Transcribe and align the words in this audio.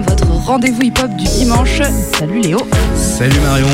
votre 0.00 0.26
rendez-vous 0.26 0.82
hip-hop 0.82 1.10
du 1.16 1.24
dimanche. 1.24 1.82
Salut 2.18 2.40
Léo. 2.40 2.58
Salut 2.96 3.38
Marion. 3.40 3.68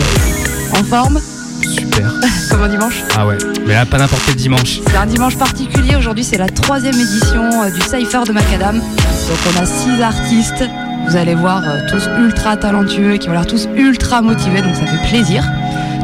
En 0.72 0.82
forme 0.82 1.20
Super. 1.62 2.12
Comme 2.50 2.62
un 2.62 2.68
dimanche 2.68 3.04
Ah 3.16 3.26
ouais, 3.26 3.38
mais 3.66 3.74
là, 3.74 3.86
pas 3.86 3.98
n'importe 3.98 4.22
quel 4.26 4.36
dimanche. 4.36 4.80
C'est 4.86 4.96
un 4.96 5.06
dimanche 5.06 5.36
particulier. 5.36 5.96
Aujourd'hui, 5.96 6.24
c'est 6.24 6.38
la 6.38 6.48
troisième 6.48 6.94
édition 6.94 7.44
euh, 7.62 7.70
du 7.70 7.80
Cypher 7.80 8.24
de 8.26 8.32
Macadam. 8.32 8.78
Donc, 8.78 9.38
on 9.54 9.62
a 9.62 9.66
six 9.66 10.02
artistes. 10.02 10.64
Vous 11.08 11.16
allez 11.16 11.34
voir, 11.34 11.62
euh, 11.64 11.80
tous 11.88 12.08
ultra 12.18 12.56
talentueux 12.56 13.14
et 13.14 13.18
qui 13.18 13.28
ont 13.28 13.32
l'air 13.32 13.46
tous 13.46 13.68
ultra 13.76 14.22
motivés. 14.22 14.62
Donc, 14.62 14.74
ça 14.74 14.86
fait 14.86 15.08
plaisir. 15.08 15.44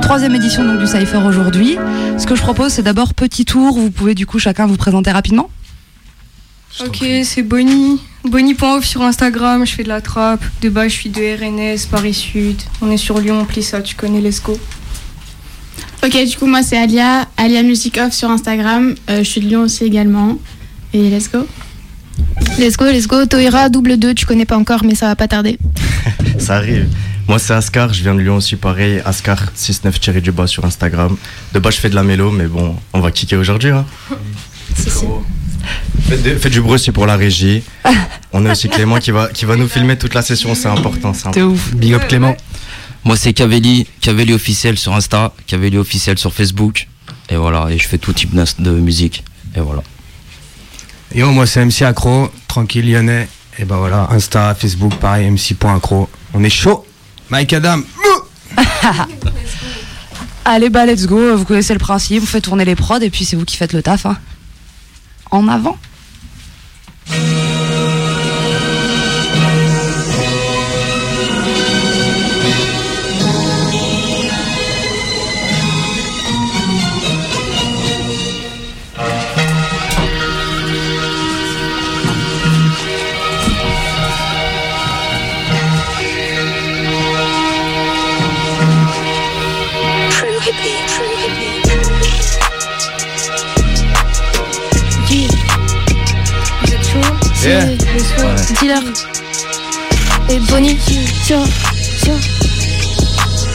Troisième 0.03 0.35
édition 0.35 0.65
donc 0.65 0.79
du 0.79 0.87
Cypher 0.87 1.21
aujourd'hui. 1.27 1.79
Ce 2.19 2.27
que 2.27 2.35
je 2.35 2.43
propose, 2.43 2.73
c'est 2.73 2.83
d'abord 2.83 3.15
petit 3.15 3.45
tour. 3.45 3.79
Vous 3.79 3.91
pouvez 3.91 4.15
du 4.15 4.27
coup 4.27 4.39
chacun 4.39 4.67
vous 4.67 4.77
présenter 4.77 5.11
rapidement. 5.11 5.49
Ok, 6.81 7.05
c'est 7.23 7.43
Bonnie. 7.43 8.01
Bonnie.off 8.25 8.85
sur 8.85 9.03
Instagram, 9.03 9.65
je 9.65 9.73
fais 9.73 9.85
de 9.85 9.89
la 9.89 10.01
trappe. 10.01 10.43
De 10.61 10.69
base, 10.69 10.91
je 10.91 10.95
suis 10.95 11.11
de 11.11 11.21
RNS, 11.21 11.87
Paris 11.89 12.15
Sud. 12.15 12.61
On 12.81 12.91
est 12.91 12.97
sur 12.97 13.19
Lyon, 13.21 13.45
Plissa, 13.45 13.81
tu 13.81 13.95
connais 13.95 14.21
Lesco. 14.21 14.59
Ok, 16.05 16.25
du 16.25 16.37
coup, 16.37 16.47
moi, 16.47 16.65
c'est 16.65 16.77
Alia, 16.77 17.29
Alia 17.37 17.63
Music 17.63 17.99
Off 18.05 18.13
sur 18.13 18.29
Instagram. 18.29 18.95
Euh, 19.09 19.19
je 19.19 19.23
suis 19.23 19.41
de 19.41 19.47
Lyon 19.47 19.63
aussi 19.63 19.85
également. 19.85 20.37
Et 20.93 21.11
let's 21.11 21.31
go. 21.31 21.47
Let's 22.59 22.77
go, 22.77 22.87
let's 22.87 23.07
go. 23.07 23.25
Toira, 23.27 23.69
double 23.69 23.97
2, 23.97 24.15
tu 24.15 24.27
connais 24.27 24.47
pas 24.47 24.57
encore, 24.57 24.85
mais 24.85 24.97
ça 24.97 25.07
va 25.07 25.17
pas 25.17 25.29
tarder. 25.29 25.59
Ça 26.39 26.57
arrive. 26.57 26.89
Moi, 27.29 27.39
c'est 27.39 27.55
Ascar, 27.55 27.93
je 27.93 28.03
viens 28.03 28.15
de 28.15 28.21
Lyon 28.21 28.37
aussi, 28.37 28.57
pareil. 28.57 29.01
Ascar 29.05 29.41
69 29.55 30.01
tiré 30.01 30.21
du 30.21 30.33
bas 30.33 30.49
sur 30.49 30.65
Instagram. 30.65 31.17
De 31.53 31.59
bas, 31.61 31.71
je 31.71 31.79
fais 31.79 31.89
de 31.89 31.95
la 31.95 32.03
mélo, 32.03 32.33
mais 32.33 32.47
bon, 32.47 32.75
on 32.93 33.01
va 33.01 33.13
kicker 33.13 33.39
aujourd'hui. 33.39 33.71
Hein. 33.71 33.87
Faites, 36.09 36.23
de- 36.23 36.37
faites 36.37 36.53
du 36.53 36.61
bruit 36.61 36.75
aussi 36.75 36.93
pour 36.93 37.07
la 37.07 37.17
régie. 37.17 37.63
On 38.33 38.45
a 38.47 38.53
aussi 38.53 38.69
Clément 38.69 38.99
qui 38.99 39.11
va, 39.11 39.29
qui 39.29 39.45
va 39.45 39.57
nous 39.57 39.69
filmer 39.69 39.97
toute 39.97 40.15
la 40.15 40.23
session, 40.23 40.55
c'est 40.55 40.69
important. 40.69 41.13
c'est 41.15 41.43
ouf. 41.43 41.75
Big 41.75 41.95
up 41.95 42.07
Clément. 42.09 42.37
Moi, 43.05 43.17
c'est 43.17 43.33
Cavelli, 43.33 43.87
Cavelli 44.01 44.33
officiel 44.33 44.79
sur 44.79 44.95
Insta, 44.95 45.33
Cavelli 45.47 45.77
officiel 45.79 46.19
sur 46.19 46.33
Facebook. 46.33 46.89
Et 47.31 47.37
voilà, 47.37 47.69
et 47.71 47.79
je 47.79 47.87
fais 47.89 47.99
tout 47.99 48.13
type 48.13 48.35
de 48.35 48.71
musique. 48.71 49.25
Et 49.57 49.61
voilà. 49.61 49.83
Yo, 51.15 51.31
moi 51.31 51.47
c'est 51.47 51.65
MC 51.65 51.83
Accro, 51.83 52.29
tranquille 52.49 52.91
lyonnais. 52.91 53.29
Et 53.59 53.65
ben 53.65 53.77
voilà, 53.77 54.09
Insta, 54.11 54.55
Facebook, 54.55 54.95
pareil, 54.97 55.31
MC.accro. 55.31 56.09
On 56.35 56.43
est 56.43 56.51
chaud. 56.51 56.85
Mike 57.31 57.53
Adam. 57.53 57.81
Allez, 60.45 60.69
bah, 60.69 60.85
let's 60.87 61.07
go. 61.07 61.37
Vous 61.37 61.45
connaissez 61.45 61.73
le 61.73 61.79
principe. 61.79 62.21
Vous 62.21 62.27
faites 62.27 62.45
tourner 62.45 62.65
les 62.65 62.75
prods 62.75 62.99
et 63.01 63.11
puis 63.11 63.25
c'est 63.25 63.37
vous 63.37 63.45
qui 63.45 63.57
faites 63.57 63.73
le 63.73 63.83
taf. 63.83 64.07
hein. 64.07 64.19
En 65.35 65.49
avant. 65.49 65.77
Dealer. 98.53 98.83
Et 100.29 100.39
Bonnie. 100.51 100.79
Tiens, 101.25 101.45
tiens. 102.03 102.19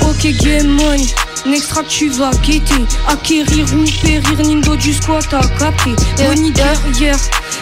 Ok, 0.02 0.28
game 0.42 0.68
money. 0.68 1.06
Next 1.46 1.70
track, 1.70 1.88
tu 1.88 2.10
vas 2.10 2.32
guetter. 2.44 2.86
Acquérir 3.08 3.66
ou 3.74 3.86
périr, 4.02 4.40
Nindo 4.40 4.76
du 4.76 4.94
squat 4.94 5.34
à 5.34 5.42
capter. 5.58 5.96
Bonnie 6.18 6.52
derrière, 6.52 7.18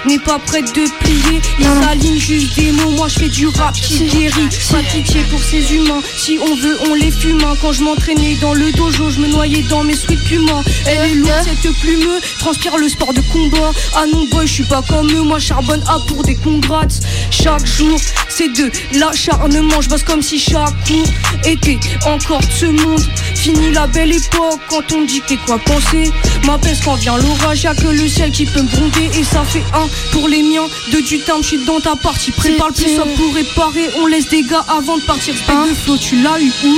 n'est 0.07 0.19
pas 0.19 0.39
prête 0.39 0.73
de 0.75 0.85
plier. 0.99 1.41
Il 1.59 1.65
s'aligne 1.65 2.17
juste 2.19 2.55
des 2.57 2.71
mots, 2.71 2.91
moi 2.91 3.07
je 3.07 3.19
fais 3.19 3.29
du 3.29 3.47
rap 3.47 3.73
qui 3.75 4.05
guérit. 4.05 4.49
Pas 4.71 4.81
pitié 4.91 5.21
pour 5.29 5.41
ces 5.41 5.73
humains, 5.73 6.01
si 6.17 6.39
on 6.41 6.55
veut, 6.55 6.77
on 6.89 6.93
les 6.93 7.11
fume. 7.11 7.41
hein. 7.45 7.55
Quand 7.61 7.73
je 7.73 7.83
m'entraînais 7.83 8.35
dans 8.41 8.53
le 8.53 8.71
dojo, 8.71 9.09
je 9.09 9.19
me 9.19 9.27
noyais 9.27 9.63
dans 9.63 9.83
mes 9.83 9.95
sweat 9.95 10.19
puma. 10.25 10.61
Elle 10.85 11.11
est 11.11 11.15
lourde, 11.15 11.47
cette 11.61 11.73
plume, 11.79 12.19
transpire 12.39 12.77
le 12.77 12.87
sport 12.89 13.13
de 13.13 13.21
combat. 13.33 13.71
Ah 13.95 14.05
non, 14.11 14.25
boy, 14.31 14.47
je 14.47 14.53
suis 14.53 14.63
pas 14.63 14.81
comme 14.81 15.09
eux, 15.11 15.21
moi 15.23 15.39
charbonne 15.39 15.83
A 15.87 15.99
pour 16.07 16.23
des 16.23 16.35
congrats. 16.35 16.87
Chaque 17.31 17.65
jour, 17.65 17.99
c'est 18.29 18.49
de 18.53 18.71
l'acharnement, 18.97 19.81
je 19.81 19.89
bosse 19.89 20.03
comme 20.03 20.21
si 20.21 20.39
chaque 20.39 20.73
cours 20.87 21.07
était 21.45 21.79
encore 22.05 22.39
de 22.41 22.51
ce 22.51 22.65
monde. 22.65 23.03
Fini 23.37 23.71
la 23.71 23.87
belle 23.87 24.13
époque 24.13 24.59
quand 24.67 24.91
on 24.93 25.03
dit 25.03 25.21
que 25.21 25.27
t'es 25.27 25.37
quoi 25.37 25.57
penser. 25.59 26.11
Ma 26.45 26.57
peste 26.57 26.83
quand 26.83 26.95
vient 26.95 27.17
l'orage, 27.17 27.63
y'a 27.63 27.73
que 27.75 27.87
le 27.87 28.07
ciel 28.07 28.31
qui 28.31 28.45
peut 28.45 28.61
me 28.61 28.67
gronder. 28.67 29.09
Et 29.17 29.23
ça 29.23 29.43
fait 29.43 29.63
un 29.73 29.87
pour 30.11 30.27
les 30.27 30.43
miens, 30.43 30.65
deux 30.91 31.01
du 31.01 31.19
terme, 31.19 31.41
je 31.43 31.47
suis 31.49 31.65
dans 31.65 31.79
ta 31.79 31.95
partie. 31.95 32.31
Prépare 32.31 32.69
le 32.69 32.73
plus 32.73 32.95
sobre 32.95 33.13
pour 33.15 33.33
réparer, 33.33 33.89
on 34.01 34.07
laisse 34.07 34.27
des 34.29 34.43
gars 34.43 34.65
avant 34.67 34.97
de 34.97 35.03
partir. 35.03 35.35
Spec 35.35 35.55
de 35.69 35.75
flow, 35.75 35.97
tu 35.97 36.21
l'as 36.21 36.39
eu 36.41 36.51
où? 36.65 36.77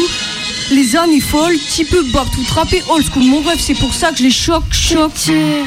Les 0.72 0.96
années 0.96 1.22
folles, 1.22 1.58
type 1.70 1.96
bab, 2.14 2.28
tout 2.36 2.44
trappé 2.44 2.84
old 2.90 3.04
school. 3.04 3.24
Mon 3.24 3.42
rêve, 3.42 3.60
c'est 3.60 3.74
pour 3.74 3.94
ça 3.94 4.12
que 4.12 4.18
je 4.18 4.24
les 4.24 4.32
choque, 4.32 4.72
choque. 4.72 5.28
Yeah. 5.28 5.66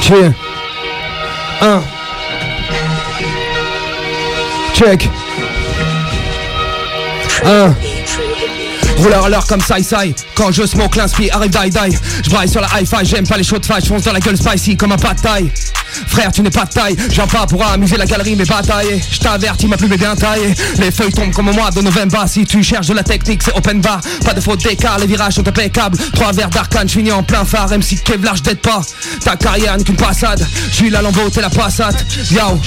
Check. 0.00 0.32
Un. 1.60 1.82
Check. 4.74 5.08
Rouleur 8.98 9.24
à 9.24 9.28
l'heure 9.30 9.46
comme 9.46 9.60
ça, 9.60 9.82
ça 9.82 10.00
Quand 10.34 10.52
je 10.52 10.66
smoke 10.66 10.98
l'inspi, 10.98 11.30
arrive 11.30 11.50
die 11.50 11.70
die. 11.70 11.98
Je 12.22 12.28
braille 12.28 12.48
sur 12.48 12.60
la 12.60 12.68
hi-fi, 12.78 13.04
j'aime 13.04 13.26
pas 13.26 13.38
les 13.38 13.44
chauds 13.44 13.58
de 13.58 13.64
Je 13.64 13.86
fonce 13.86 14.02
dans 14.02 14.12
la 14.12 14.20
gueule 14.20 14.36
spicy 14.36 14.76
comme 14.76 14.92
un 14.92 14.96
de 15.14 15.20
taille 15.20 15.50
Frère 16.06 16.32
tu 16.32 16.42
n'es 16.42 16.50
pas 16.50 16.64
de 16.64 16.70
taille, 16.70 16.96
j'en 17.12 17.26
pas 17.26 17.46
pour 17.46 17.64
amuser 17.64 17.96
la 17.96 18.06
galerie 18.06 18.36
mais 18.36 18.44
batailler 18.44 19.00
Je 19.10 19.18
t'avertis 19.18 19.66
ma 19.66 19.76
plume 19.76 19.92
est 19.92 19.98
bien 19.98 20.14
taillée. 20.14 20.54
Les 20.78 20.90
feuilles 20.90 21.12
tombent 21.12 21.32
comme 21.32 21.48
au 21.48 21.52
mois 21.52 21.70
de 21.70 21.80
novembre. 21.80 22.24
Si 22.26 22.44
tu 22.44 22.62
cherches 22.62 22.88
de 22.88 22.94
la 22.94 23.02
technique 23.02 23.42
c'est 23.42 23.56
open 23.56 23.80
bar. 23.80 24.00
Pas 24.24 24.34
de 24.34 24.40
faute 24.40 24.62
d'écart, 24.62 24.98
les 24.98 25.06
virages 25.06 25.34
sont 25.34 25.46
impeccables. 25.46 25.98
Trois 26.14 26.32
verres 26.32 26.50
d'arcane, 26.50 26.88
je 26.88 27.10
en 27.10 27.22
plein 27.22 27.44
phare. 27.44 27.70
MC 27.70 28.02
Kevlar 28.04 28.36
je 28.36 28.54
pas 28.54 28.80
Ta 29.24 29.36
carrière 29.36 29.76
n'est 29.76 29.84
qu'une 29.84 29.96
passade. 29.96 30.44
Je 30.70 30.74
suis 30.74 30.90
la 30.90 31.02
lambeau, 31.02 31.28
t'es 31.30 31.40
la 31.40 31.50
passate 31.50 32.04
Yo, 32.30 32.60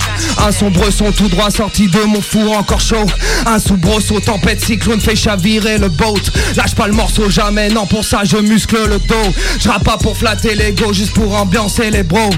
un 0.45 0.51
sombre 0.51 0.89
son 0.91 1.11
tout 1.11 1.27
droit 1.27 1.49
sorti 1.49 1.87
de 1.87 1.99
mon 2.03 2.21
four 2.21 2.57
encore 2.57 2.81
chaud. 2.81 3.05
Un 3.45 3.59
soubresaut, 3.59 4.19
tempête, 4.19 4.63
cyclone 4.63 4.99
fait 4.99 5.15
chavirer 5.15 5.77
le 5.77 5.89
boat. 5.89 6.21
Lâche 6.55 6.75
pas 6.75 6.87
le 6.87 6.93
morceau 6.93 7.29
jamais, 7.29 7.69
non 7.69 7.85
pour 7.85 8.03
ça 8.03 8.21
je 8.23 8.37
muscle 8.37 8.77
le 8.87 8.99
dos. 8.99 9.33
Je 9.59 9.69
pas 9.83 9.97
pour 9.97 10.17
flatter 10.17 10.55
l'ego, 10.55 10.93
juste 10.93 11.13
pour 11.13 11.35
ambiancer 11.35 11.89
les 11.89 12.03
bros 12.03 12.29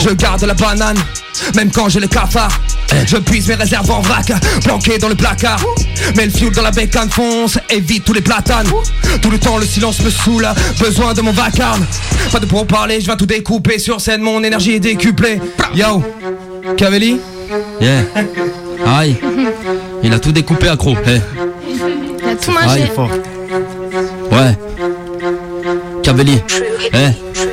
Je 0.00 0.10
garde 0.10 0.44
la 0.44 0.54
banane, 0.54 0.96
même 1.54 1.70
quand 1.70 1.88
j'ai 1.88 2.00
le 2.00 2.06
cafard 2.06 2.60
Je 3.06 3.16
puise 3.16 3.48
mes 3.48 3.54
réserves 3.54 3.90
en 3.90 4.00
vrac, 4.00 4.32
planqué 4.64 4.98
dans 4.98 5.08
le 5.08 5.14
placard 5.14 5.60
Mets 6.16 6.26
le 6.26 6.30
fuel 6.30 6.52
dans 6.52 6.62
la 6.62 6.70
bécane 6.70 7.10
fonce, 7.10 7.58
évite 7.70 8.04
tous 8.04 8.12
les 8.12 8.20
platanes 8.20 8.66
Tout 9.20 9.30
le 9.30 9.38
temps 9.38 9.58
le 9.58 9.66
silence 9.66 10.00
me 10.00 10.10
saoule, 10.10 10.46
besoin 10.80 11.14
de 11.14 11.22
mon 11.22 11.32
vacarme 11.32 11.84
Pas 12.30 12.38
de 12.38 12.46
pour 12.46 12.66
parler, 12.66 13.00
je 13.00 13.06
viens 13.06 13.16
tout 13.16 13.26
découper 13.26 13.78
sur 13.78 14.00
scène, 14.00 14.22
mon 14.22 14.42
énergie 14.42 14.72
est 14.74 14.80
décuplée 14.80 15.40
Yo, 15.74 16.02
Cavelli? 16.76 17.18
Yeah. 17.80 18.02
Aïe. 18.86 19.16
Il 20.02 20.12
a 20.12 20.18
tout 20.18 20.32
découpé, 20.32 20.68
accro. 20.68 20.94
Eh. 21.06 21.20
Il 21.68 22.28
a 22.28 22.34
tout 22.36 22.50
Aïe. 22.50 22.66
mangé. 22.66 22.92
Fort. 22.94 23.10
Ouais. 24.30 24.56
Cavelli. 26.02 26.40
Eh. 26.94 27.51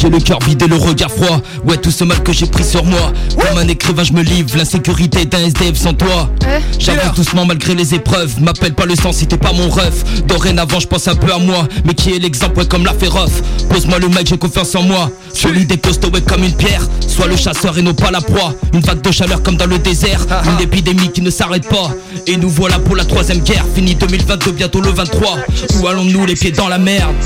J'ai 0.00 0.10
le 0.10 0.20
cœur 0.20 0.38
vide 0.46 0.62
et 0.62 0.68
le 0.68 0.76
regard 0.76 1.10
froid. 1.10 1.40
Ouais, 1.64 1.76
tout 1.76 1.90
ce 1.90 2.04
mal 2.04 2.22
que 2.22 2.32
j'ai 2.32 2.46
pris 2.46 2.62
sur 2.62 2.84
moi. 2.84 3.12
Comme 3.36 3.58
un 3.58 3.66
écrivain, 3.66 4.04
je 4.04 4.12
me 4.12 4.22
livre. 4.22 4.56
L'insécurité 4.56 5.24
d'un 5.24 5.40
SDF 5.40 5.76
sans 5.76 5.92
toi. 5.92 6.30
J'avance 6.78 7.16
doucement 7.16 7.44
malgré 7.44 7.74
les 7.74 7.96
épreuves. 7.96 8.40
M'appelle 8.40 8.74
pas 8.74 8.86
le 8.86 8.94
sang 8.94 9.10
si 9.10 9.26
t'es 9.26 9.36
pas 9.36 9.52
mon 9.52 9.68
ref. 9.68 10.22
Dorénavant, 10.28 10.78
je 10.78 10.86
pense 10.86 11.08
un 11.08 11.16
peu 11.16 11.32
à 11.32 11.38
moi. 11.38 11.66
Mais 11.84 11.94
qui 11.94 12.12
est 12.14 12.20
l'exemple, 12.20 12.58
ouais, 12.58 12.66
comme 12.66 12.84
l'a 12.84 12.92
Ruff. 12.92 13.42
Pose-moi 13.70 13.98
le 13.98 14.08
mec, 14.08 14.28
j'ai 14.28 14.38
confiance 14.38 14.72
en 14.76 14.82
moi. 14.82 15.10
Solide 15.34 15.72
et 15.72 15.78
costaud, 15.78 16.10
ouais, 16.10 16.20
comme 16.20 16.44
une 16.44 16.54
pierre. 16.54 16.82
Sois 17.04 17.26
le 17.26 17.36
chasseur 17.36 17.76
et 17.76 17.82
non 17.82 17.94
pas 17.94 18.12
la 18.12 18.20
proie. 18.20 18.54
Une 18.72 18.80
vague 18.80 19.00
de 19.00 19.10
chaleur 19.10 19.42
comme 19.42 19.56
dans 19.56 19.66
le 19.66 19.80
désert. 19.80 20.24
Une 20.44 20.62
épidémie 20.62 21.10
qui 21.10 21.22
ne 21.22 21.30
s'arrête 21.30 21.68
pas. 21.68 21.90
Et 22.28 22.36
nous 22.36 22.50
voilà 22.50 22.78
pour 22.78 22.94
la 22.94 23.04
troisième 23.04 23.40
guerre. 23.40 23.64
Fini 23.74 23.96
2022, 23.96 24.52
bientôt 24.52 24.80
le 24.80 24.90
23. 24.90 25.38
Où 25.80 25.88
allons-nous 25.88 26.24
les 26.24 26.34
pieds 26.34 26.52
dans 26.52 26.68
la 26.68 26.78
merde? 26.78 27.16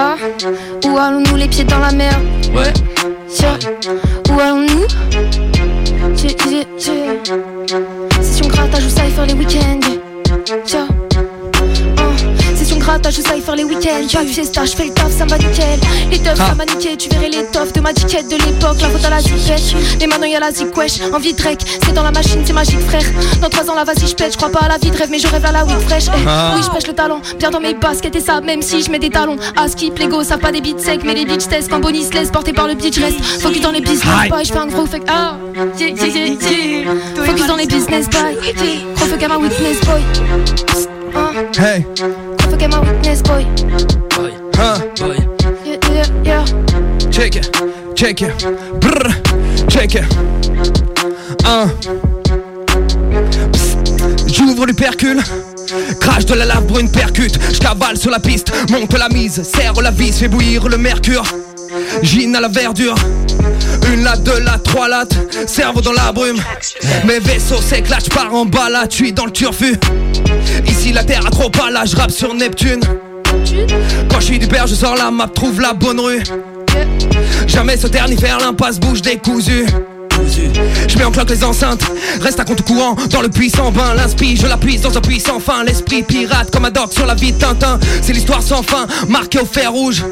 Ah, 0.00 0.14
où 0.86 0.96
allons-nous 0.96 1.34
les 1.34 1.48
pieds 1.48 1.64
dans 1.64 1.80
la 1.80 1.90
mer? 1.90 2.12
Ouais. 2.54 2.72
Tiens, 3.28 3.58
où 4.30 4.38
allons-nous? 4.38 4.86
Tiens, 6.14 6.30
tiens, 6.36 6.64
tiens. 6.78 6.94
Session 8.20 8.46
grattage 8.46 8.86
ou 8.86 8.90
cypher 8.90 9.26
les 9.26 9.34
week-ends 9.34 9.80
Tiens, 10.64 10.86
Je 13.10 13.22
sais 13.22 13.40
faire 13.40 13.56
les 13.56 13.64
week-ends. 13.64 14.06
Pas 14.12 14.24
de 14.24 14.28
fiesta, 14.28 14.64
je 14.64 14.72
fais 14.74 14.84
le 14.84 14.90
taf, 14.92 15.10
ça 15.16 15.24
me 15.24 15.30
va 15.30 15.38
nickel. 15.38 15.78
Les 16.10 16.18
teufs, 16.18 16.36
ça 16.36 16.54
m'a 16.54 16.64
niqué, 16.64 16.96
tu 16.96 17.08
verrais 17.10 17.28
les 17.28 17.44
toffes 17.46 17.72
de 17.72 17.80
ma 17.80 17.92
ticket 17.92 18.22
de 18.22 18.36
l'époque. 18.36 18.76
La 18.80 18.88
faute 18.88 19.04
à 19.04 19.10
la 19.10 19.20
zipette, 19.20 19.74
mais 20.00 20.06
maintenant 20.06 20.26
y 20.26 20.34
a 20.34 20.40
la 20.40 20.50
zik 20.52 20.76
wesh. 20.76 21.00
Envie 21.12 21.32
de 21.34 21.42
rec, 21.42 21.58
c'est 21.84 21.92
dans 21.92 22.02
la 22.02 22.10
machine, 22.10 22.40
c'est 22.44 22.52
magique 22.52 22.80
frère. 22.80 23.02
Dans 23.40 23.48
trois 23.50 23.70
ans 23.70 23.74
là, 23.74 23.84
vas-y, 23.84 24.06
je 24.08 24.14
pète, 24.14 24.32
je 24.32 24.36
crois 24.38 24.50
pas 24.50 24.60
à 24.60 24.68
la 24.68 24.78
vie 24.78 24.90
de 24.90 24.96
rêve, 24.96 25.08
mais 25.10 25.18
je 25.18 25.26
rêve 25.28 25.44
à 25.44 25.52
la 25.52 25.64
weed 25.64 25.78
fraîche. 25.80 26.04
Eh, 26.08 26.24
Ah. 26.26 26.54
Oui, 26.56 26.62
je 26.64 26.70
pêche 26.70 26.86
le 26.86 26.94
talent, 26.94 27.20
bien 27.38 27.50
dans 27.50 27.60
mes 27.60 27.74
baskets 27.74 28.14
et 28.16 28.20
ça, 28.20 28.40
même 28.40 28.62
si 28.62 28.82
je 28.82 28.90
mets 28.90 28.98
des 28.98 29.10
talons. 29.10 29.36
À 29.56 29.68
skip, 29.68 29.98
les 29.98 30.06
go, 30.08 30.22
savent 30.22 30.40
pas 30.40 30.52
des 30.52 30.60
beats 30.60 30.78
secs, 30.82 31.02
mais 31.04 31.14
les 31.14 31.24
bitches 31.24 31.48
test 31.48 31.68
quand 31.70 31.80
Bonnie 31.80 32.04
se 32.04 32.12
laisse 32.12 32.30
porter 32.30 32.52
par 32.52 32.66
le 32.68 32.74
bitch 32.74 32.98
reste. 32.98 33.20
Focus 33.40 33.60
dans 33.62 33.70
les 33.72 33.80
business 33.80 34.28
boy, 34.28 34.44
je 34.44 34.52
fais 34.52 34.58
un 34.58 34.66
gros 34.66 34.86
fuck. 34.86 35.02
Ah, 35.08 35.36
yeah, 35.78 35.88
yeah, 35.88 36.06
yeah, 36.06 36.26
yeah. 36.26 37.24
Focus 37.24 37.46
dans 37.46 37.56
les 37.56 37.66
business 37.66 38.08
boy. 38.08 38.36
Gros 38.96 39.06
fuck 39.06 39.22
à 39.22 39.28
ma 39.28 39.36
witness 39.38 39.80
boy. 39.80 40.02
Ah, 41.14 41.30
Hey, 41.58 41.84
fuck 42.58 42.62
à 42.62 42.68
ma 42.68 42.80
witness 42.80 43.22
boy. 43.22 43.46
hein, 44.58 44.74
Yeah, 45.64 45.76
yeah, 45.92 46.04
yeah. 46.24 46.44
check 47.10 47.36
it, 47.36 47.50
check 47.94 48.20
it, 48.22 48.32
brr, 48.80 49.12
check 49.68 49.94
it. 49.94 50.04
Un. 51.44 51.70
J'ouvre 54.26 54.66
du 54.66 54.74
percule. 54.74 55.20
Crache 56.00 56.24
de 56.24 56.34
la 56.34 56.46
lave 56.46 56.64
brune 56.66 56.90
percute, 56.90 57.38
je 57.52 57.58
cavale 57.58 57.96
sur 57.98 58.10
la 58.10 58.18
piste, 58.20 58.50
monte 58.70 58.96
la 58.98 59.08
mise, 59.10 59.42
serre 59.42 59.74
la 59.82 59.90
vis, 59.90 60.18
fais 60.18 60.28
bouillir 60.28 60.66
le 60.68 60.78
mercure. 60.78 61.24
Gine 62.02 62.34
à 62.36 62.40
la 62.40 62.48
verdure, 62.48 62.94
une 63.92 64.02
latte, 64.02 64.22
deux 64.22 64.40
lattes, 64.40 64.62
trois 64.62 64.88
lattes, 64.88 65.16
cerveau 65.46 65.80
dans 65.80 65.92
la 65.92 66.12
brume. 66.12 66.40
Mes 67.04 67.18
vaisseaux 67.18 67.60
s'éclatent, 67.60 68.04
je 68.04 68.10
pars 68.10 68.32
en 68.34 68.46
balade, 68.46 68.90
je 68.90 68.96
suis 68.96 69.12
dans 69.12 69.26
le 69.26 69.32
turfu. 69.32 69.76
Ici 70.66 70.92
la 70.92 71.04
terre 71.04 71.26
a 71.26 71.30
trop 71.30 71.50
pas 71.50 71.70
là, 71.70 71.84
je 71.84 71.96
rappe 71.96 72.10
sur 72.10 72.34
Neptune. 72.34 72.80
Quand 74.10 74.20
je 74.20 74.24
suis 74.24 74.38
du 74.38 74.46
père, 74.46 74.66
je 74.66 74.74
sors 74.74 74.96
la 74.96 75.10
map, 75.10 75.28
trouve 75.28 75.60
la 75.60 75.72
bonne 75.74 76.00
rue. 76.00 76.22
Jamais 77.46 77.76
se 77.76 77.86
taire 77.86 78.08
ni 78.08 78.16
faire 78.16 78.38
l'impasse, 78.38 78.78
bouge 78.78 79.02
décousu. 79.02 79.66
Je 80.88 80.98
mets 80.98 81.04
en 81.04 81.10
cloque 81.10 81.30
les 81.30 81.44
enceintes, 81.44 81.82
reste 82.20 82.40
à 82.40 82.44
compte 82.44 82.62
courant 82.62 82.96
dans 83.10 83.22
le 83.22 83.28
puissant 83.28 83.70
bain. 83.70 83.94
L'inspire, 83.94 84.36
je 84.40 84.46
la 84.46 84.56
puise 84.56 84.80
dans 84.80 84.96
un 84.96 85.00
puissant 85.00 85.38
fin. 85.38 85.64
L'esprit 85.64 86.02
pirate 86.02 86.50
comme 86.50 86.64
un 86.64 86.70
doc 86.70 86.92
sur 86.92 87.06
la 87.06 87.14
vie 87.14 87.32
de 87.32 87.38
Tintin. 87.38 87.78
C'est 88.02 88.12
l'histoire 88.12 88.42
sans 88.42 88.62
fin, 88.62 88.86
marquée 89.08 89.38
au 89.38 89.46
fer 89.46 89.72
rouge. 89.72 90.04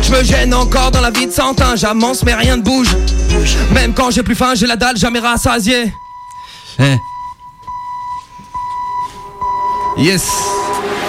Je 0.00 0.12
me 0.12 0.22
gêne 0.22 0.54
encore 0.54 0.90
dans 0.90 1.00
la 1.00 1.10
vie 1.10 1.26
de 1.26 1.32
Santin. 1.32 1.76
J'amance 1.76 2.22
mais 2.24 2.34
rien 2.34 2.56
ne 2.56 2.62
bouge. 2.62 2.96
Même 3.72 3.92
quand 3.94 4.10
j'ai 4.10 4.22
plus 4.22 4.34
faim, 4.34 4.52
j'ai 4.54 4.66
la 4.66 4.76
dalle, 4.76 4.96
jamais 4.96 5.18
rassasié. 5.18 5.92
Eh, 6.78 6.96
Yes, 9.98 10.22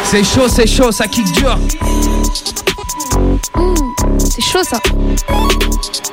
c'est 0.04 0.24
chaud, 0.26 0.50
c'est 0.50 0.68
chaud, 0.68 0.92
ça 0.92 1.08
kick 1.08 1.26
dur. 1.34 1.58
C'est 4.20 4.42
chaud 4.42 4.64
ça. 4.64 4.78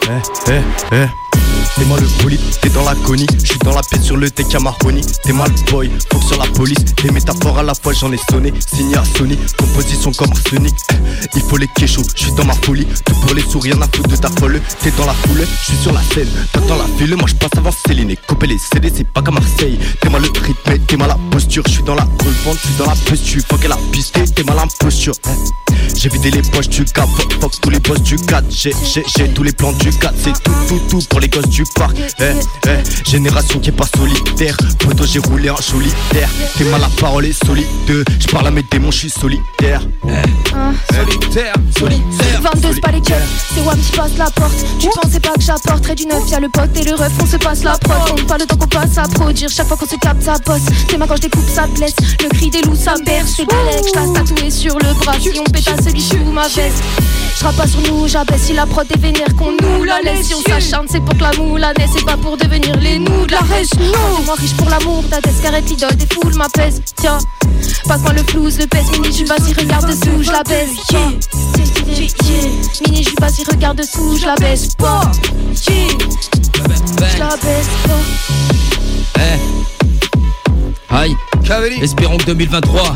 Eh, 0.09 0.53
eh, 0.53 0.61
eh. 0.93 1.30
T'es 1.77 1.85
moi 1.87 1.99
le 1.99 2.07
bolide, 2.23 2.41
t'es 2.61 2.69
dans 2.71 2.85
la 2.85 2.95
conie, 2.95 3.27
je 3.43 3.47
suis 3.47 3.59
dans 3.61 3.75
la 3.75 3.81
pièce 3.83 4.03
sur 4.03 4.17
le 4.17 4.31
TK 4.31 4.61
Marconi, 4.61 5.01
t'es 5.23 5.33
mal 5.33 5.51
boy, 5.71 5.91
faut 6.13 6.21
sur 6.21 6.39
la 6.39 6.47
police, 6.51 6.85
des 7.03 7.11
métaphores 7.11 7.59
à 7.59 7.63
la 7.63 7.73
fois 7.75 7.93
j'en 7.95 8.13
ai 8.13 8.19
sonné, 8.31 8.53
signé 8.75 8.97
à 8.97 9.05
Sony, 9.17 9.39
composition 9.57 10.13
comme 10.13 10.31
arsenic, 10.31 10.75
Eh, 10.91 11.27
il 11.37 11.43
faut 11.43 11.57
les 11.57 11.69
kéchos, 11.69 12.03
je 12.15 12.25
suis 12.25 12.33
dans 12.33 12.45
ma 12.45 12.55
folie, 12.55 12.87
tout 13.07 13.15
pour 13.15 13.35
les 13.35 13.43
sourires, 13.43 13.79
n'a 13.79 13.87
foutre 13.87 14.09
de 14.11 14.17
ta 14.17 14.29
folle, 14.29 14.61
t'es 14.83 14.91
dans 14.91 15.07
la 15.07 15.15
foule, 15.15 15.41
je 15.47 15.65
suis 15.65 15.83
sur 15.83 15.93
la 15.93 16.03
scène, 16.03 16.29
t'attends 16.53 16.77
la 16.77 16.87
file, 16.99 17.17
moi 17.17 17.27
je 17.29 17.35
passe 17.35 17.57
avant 17.57 17.73
Céline, 17.87 18.11
et 18.11 18.17
couper 18.17 18.47
les 18.49 18.59
CD 18.59 18.93
c'est 18.95 19.05
pas 19.07 19.23
comme 19.23 19.35
Marseille, 19.37 19.79
t'es 20.01 20.11
mal 20.11 20.23
le 20.23 20.29
rythme, 20.29 20.85
t'es 20.87 20.97
mal 20.97 21.09
la 21.09 21.19
posture, 21.31 21.63
je 21.67 21.73
suis 21.73 21.83
dans 21.83 21.95
la 21.95 22.05
revente, 22.05 22.59
je 22.63 22.67
suis 22.69 22.77
dans 22.77 22.87
la 22.87 22.97
posture, 23.09 23.43
faut 23.49 23.57
qu'elle 23.57 23.73
a 23.73 23.79
pisté, 23.93 24.25
t'es 24.25 24.45
mal 24.45 24.59
en 24.59 24.67
posture, 24.79 25.15
Eh. 25.27 25.70
J'ai 26.03 26.09
vidé 26.09 26.31
les 26.31 26.41
poches 26.41 26.71
du 26.71 26.83
cap, 26.87 27.11
fuck 27.43 27.61
tous 27.61 27.69
les 27.69 27.79
boss 27.79 28.01
du 28.01 28.17
4 28.17 28.47
J'ai, 28.49 28.73
j'ai, 28.91 29.05
j'ai 29.19 29.29
tous 29.29 29.43
les 29.43 29.53
plans 29.53 29.73
du 29.73 29.91
4 29.91 30.15
C'est 30.17 30.33
tout, 30.43 30.53
tout, 30.67 30.81
tout 30.89 31.01
pour 31.11 31.21
les 31.21 31.29
gosses 31.29 31.49
du 31.51 31.63
parc 31.77 31.95
Eh, 32.21 32.25
eh, 32.69 33.11
génération 33.11 33.59
qui 33.61 33.69
est 33.69 33.73
pas 33.73 33.85
solitaire 33.95 34.57
Poto 34.79 35.05
j'ai 35.05 35.19
roulé 35.19 35.51
en 35.51 35.61
solitaire 35.61 36.31
T'es 36.57 36.65
mal 36.65 36.81
la 36.81 36.89
parole 36.99 37.27
est 37.27 37.45
solide 37.45 37.67
J'parle 38.19 38.47
à 38.47 38.51
mes 38.51 38.63
démons, 38.71 38.91
j'suis 38.91 39.11
solitaire 39.11 39.83
Ah. 40.09 40.73
Solitaire, 40.95 41.53
solitaire. 41.79 42.41
22 42.55 42.69
c'est 42.75 42.81
pas 42.81 42.93
les 42.93 43.01
checks, 43.01 43.17
c'est 43.55 43.61
Wam 43.61 43.79
qui 43.79 43.93
passe 43.93 44.17
la 44.17 44.31
porte. 44.31 44.53
Tu 44.79 44.89
pensais 45.01 45.21
pas 45.21 45.35
que 45.35 45.41
j'apporterais 45.43 45.95
du 45.95 46.07
neuf, 46.07 46.23
y'a 46.31 46.41
le 46.41 46.49
pote 46.49 46.71
et 46.77 46.85
le 46.85 46.95
ref, 46.95 47.13
on 47.21 47.27
se 47.27 47.37
passe 47.37 47.63
la 47.63 47.77
prod. 47.79 48.19
On 48.19 48.25
pas 48.25 48.39
le 48.39 48.47
temps 48.47 48.57
qu'on 48.57 48.67
passe 48.67 48.97
à 48.99 49.03
produire, 49.03 49.49
chaque 49.49 49.69
fois 49.69 49.77
qu'on 49.77 49.87
se 49.87 49.97
capte 49.97 50.23
ça 50.23 50.35
bosse. 50.45 50.63
Tes 50.89 50.97
mains 50.97 51.07
quand 51.07 51.17
je 51.17 51.23
découpe 51.23 51.49
ça 51.49 51.67
blesse, 51.67 51.95
le 52.23 52.29
cri 52.31 52.51
des 52.51 52.63
loups 52.63 52.75
ça 52.77 52.95
berce. 53.05 53.35
C'est 53.37 53.47
Dalek, 53.47 53.85
je 53.87 53.93
t'ai 53.93 54.13
tatoué 54.13 54.51
sur 54.51 54.75
le 54.79 54.93
bras. 54.95 55.15
Si 55.21 55.31
on 55.39 55.45
pète 55.45 55.69
celui 55.91 56.03
sous 56.03 56.31
ma 56.33 56.47
veste, 56.47 56.83
je 57.37 57.57
pas 57.57 57.67
sur 57.67 57.81
nous, 57.83 58.07
j'abaisse. 58.07 58.43
Si 58.43 58.53
la 58.53 58.67
prod 58.67 58.87
est 58.91 58.99
vénère, 58.99 59.35
qu'on 59.37 59.53
nous 59.53 59.85
la 59.85 60.01
laisse. 60.03 60.27
Si 60.29 60.35
on 60.35 60.43
s'acharne, 60.43 60.87
c'est 60.89 61.01
pour 61.01 61.17
que 61.17 61.23
l'amour 61.23 61.59
la 61.59 61.73
naisse, 61.73 61.91
c'est 61.97 62.05
pas 62.05 62.17
pour 62.17 62.37
devenir 62.37 62.77
les 62.77 62.99
nous 62.99 63.27
de 63.27 63.33
la 63.33 63.41
reste. 63.41 63.79
Non, 63.81 64.23
moi 64.25 64.35
riche 64.39 64.55
pour 64.57 64.69
l'amour, 64.69 65.05
ta 65.11 65.21
carrette 65.43 65.69
l'idole 65.69 65.97
des 65.97 66.07
foules 66.07 66.35
m'apaise. 66.35 66.81
Tiens, 66.97 67.19
passe-moi 67.89 68.13
le 68.13 68.23
flouze, 68.25 68.59
le 68.59 68.67
pèse, 68.67 68.91
mini, 68.93 69.13
je 69.13 69.25
vas-y, 69.25 69.53
regarde 69.55 69.87
dessous, 69.87 70.23
je 70.23 70.31
la 70.31 70.43
baisse. 70.43 70.71
Yeah. 70.93 71.01
Yeah, 71.01 71.67
yeah, 71.87 72.09
yeah. 72.25 72.51
Mini, 72.87 73.05
je 73.05 73.11
vas-y, 73.21 73.45
regarde 73.51 73.79
dessous, 73.79 74.17
je 74.21 74.27
la 74.27 74.35
baisse 74.37 74.75
pas. 74.77 75.11
Yeah. 75.69 75.89
Je 77.15 77.19
la 77.19 77.29
baisse 77.37 77.69
pas. 77.85 79.21
eh. 79.21 80.95
Aïe, 80.95 81.17
espérons 81.83 82.19
que 82.19 82.27
2023 82.27 82.93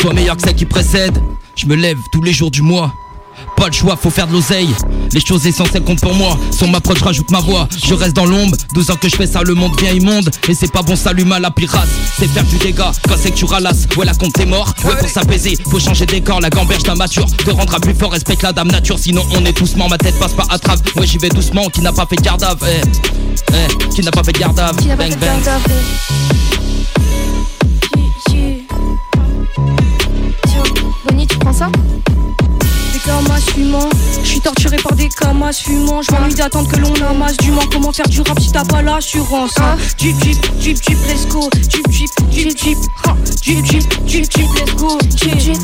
soit 0.00 0.12
meilleur 0.14 0.36
que 0.36 0.42
celle 0.42 0.54
qui 0.54 0.64
précède. 0.64 1.18
Je 1.60 1.66
me 1.66 1.74
lève 1.74 1.98
tous 2.10 2.22
les 2.22 2.32
jours 2.32 2.50
du 2.50 2.62
mois. 2.62 2.94
Pas 3.54 3.66
le 3.66 3.72
choix, 3.72 3.94
faut 3.94 4.08
faire 4.08 4.26
de 4.26 4.32
l'oseille. 4.32 4.74
Les 5.12 5.20
choses 5.20 5.46
essentielles 5.46 5.84
comptent 5.84 6.00
pour 6.00 6.14
moi. 6.14 6.38
Sur 6.56 6.68
ma 6.68 6.80
proche, 6.80 7.02
rajoute 7.02 7.30
ma 7.30 7.40
voix. 7.40 7.68
Je 7.84 7.92
reste 7.92 8.16
dans 8.16 8.24
l'ombre. 8.24 8.56
12 8.72 8.90
ans 8.90 8.96
que 8.96 9.10
je 9.10 9.16
fais 9.16 9.26
ça, 9.26 9.42
le 9.42 9.52
monde 9.52 9.78
vient 9.78 9.92
immonde. 9.92 10.30
Et 10.48 10.54
c'est 10.54 10.72
pas 10.72 10.80
bon, 10.80 10.96
salut 10.96 11.26
mal 11.26 11.42
la 11.42 11.50
pirate. 11.50 11.88
C'est 12.18 12.28
faire 12.28 12.44
du 12.44 12.56
dégât. 12.56 12.92
Quand 13.06 13.16
c'est 13.20 13.32
que 13.32 13.36
tu 13.36 13.44
ralasses, 13.44 13.86
ouais, 13.94 14.06
la 14.06 14.14
compte 14.14 14.32
t'es 14.32 14.46
mort. 14.46 14.72
Ouais, 14.84 14.96
pour 14.98 15.08
s'apaiser, 15.10 15.58
faut 15.70 15.78
changer 15.78 16.06
des 16.06 16.22
corps. 16.22 16.40
La 16.40 16.48
gamberge 16.48 16.86
mature 16.96 17.26
te 17.26 17.50
rendra 17.50 17.78
plus 17.78 17.94
fort. 17.94 18.12
Respecte 18.12 18.42
la 18.42 18.54
dame 18.54 18.70
nature, 18.70 18.98
sinon 18.98 19.22
on 19.36 19.44
est 19.44 19.52
doucement. 19.58 19.86
Ma 19.86 19.98
tête 19.98 20.18
passe 20.18 20.32
pas 20.32 20.46
à 20.48 20.58
travers. 20.58 20.82
Ouais, 20.96 21.06
j'y 21.06 21.18
vais 21.18 21.28
doucement. 21.28 21.68
Qui 21.68 21.82
n'a 21.82 21.92
pas 21.92 22.06
fait 22.06 22.16
garde 22.16 22.42
eh, 22.66 22.80
eh, 23.52 23.94
Qui 23.94 24.00
n'a 24.00 24.12
pas 24.12 24.24
fait 24.24 24.32
garde 24.32 24.56
Bang 24.56 24.96
bang. 25.18 26.69
Bonnie, 31.52 32.09
camas 33.10 33.40
fumants, 33.40 33.88
je 34.22 34.28
suis 34.28 34.40
torturé 34.40 34.76
par 34.76 34.94
des 34.94 35.08
camas 35.08 35.52
fumants. 35.52 36.02
Je 36.02 36.12
m'ennuie 36.12 36.34
d'attendre 36.34 36.68
que 36.70 36.76
l'on 36.76 36.94
amasse 37.08 37.36
du 37.38 37.50
manque. 37.50 37.70
Comment 37.72 37.92
faire 37.92 38.08
du 38.08 38.20
rap 38.20 38.38
si 38.40 38.50
t'as 38.52 38.64
pas 38.64 38.82
l'assurance 38.82 39.52
hein? 39.58 39.76
Jeep, 39.98 40.16
jeep, 40.22 40.38
jeep, 40.60 40.78
jeep, 40.82 40.98
let's 41.08 41.26
go. 41.26 41.48
Jeep, 41.68 41.90
jeep, 41.90 42.10
jeep, 42.30 42.58
jeep, 42.58 42.78
hein? 43.06 43.16
Jeep, 43.42 43.64
jeep, 43.64 43.82
jeep, 44.06 44.30
jeep, 44.30 44.48
let's 44.58 44.74
go. 44.76 44.98
Yeah. 45.24 45.54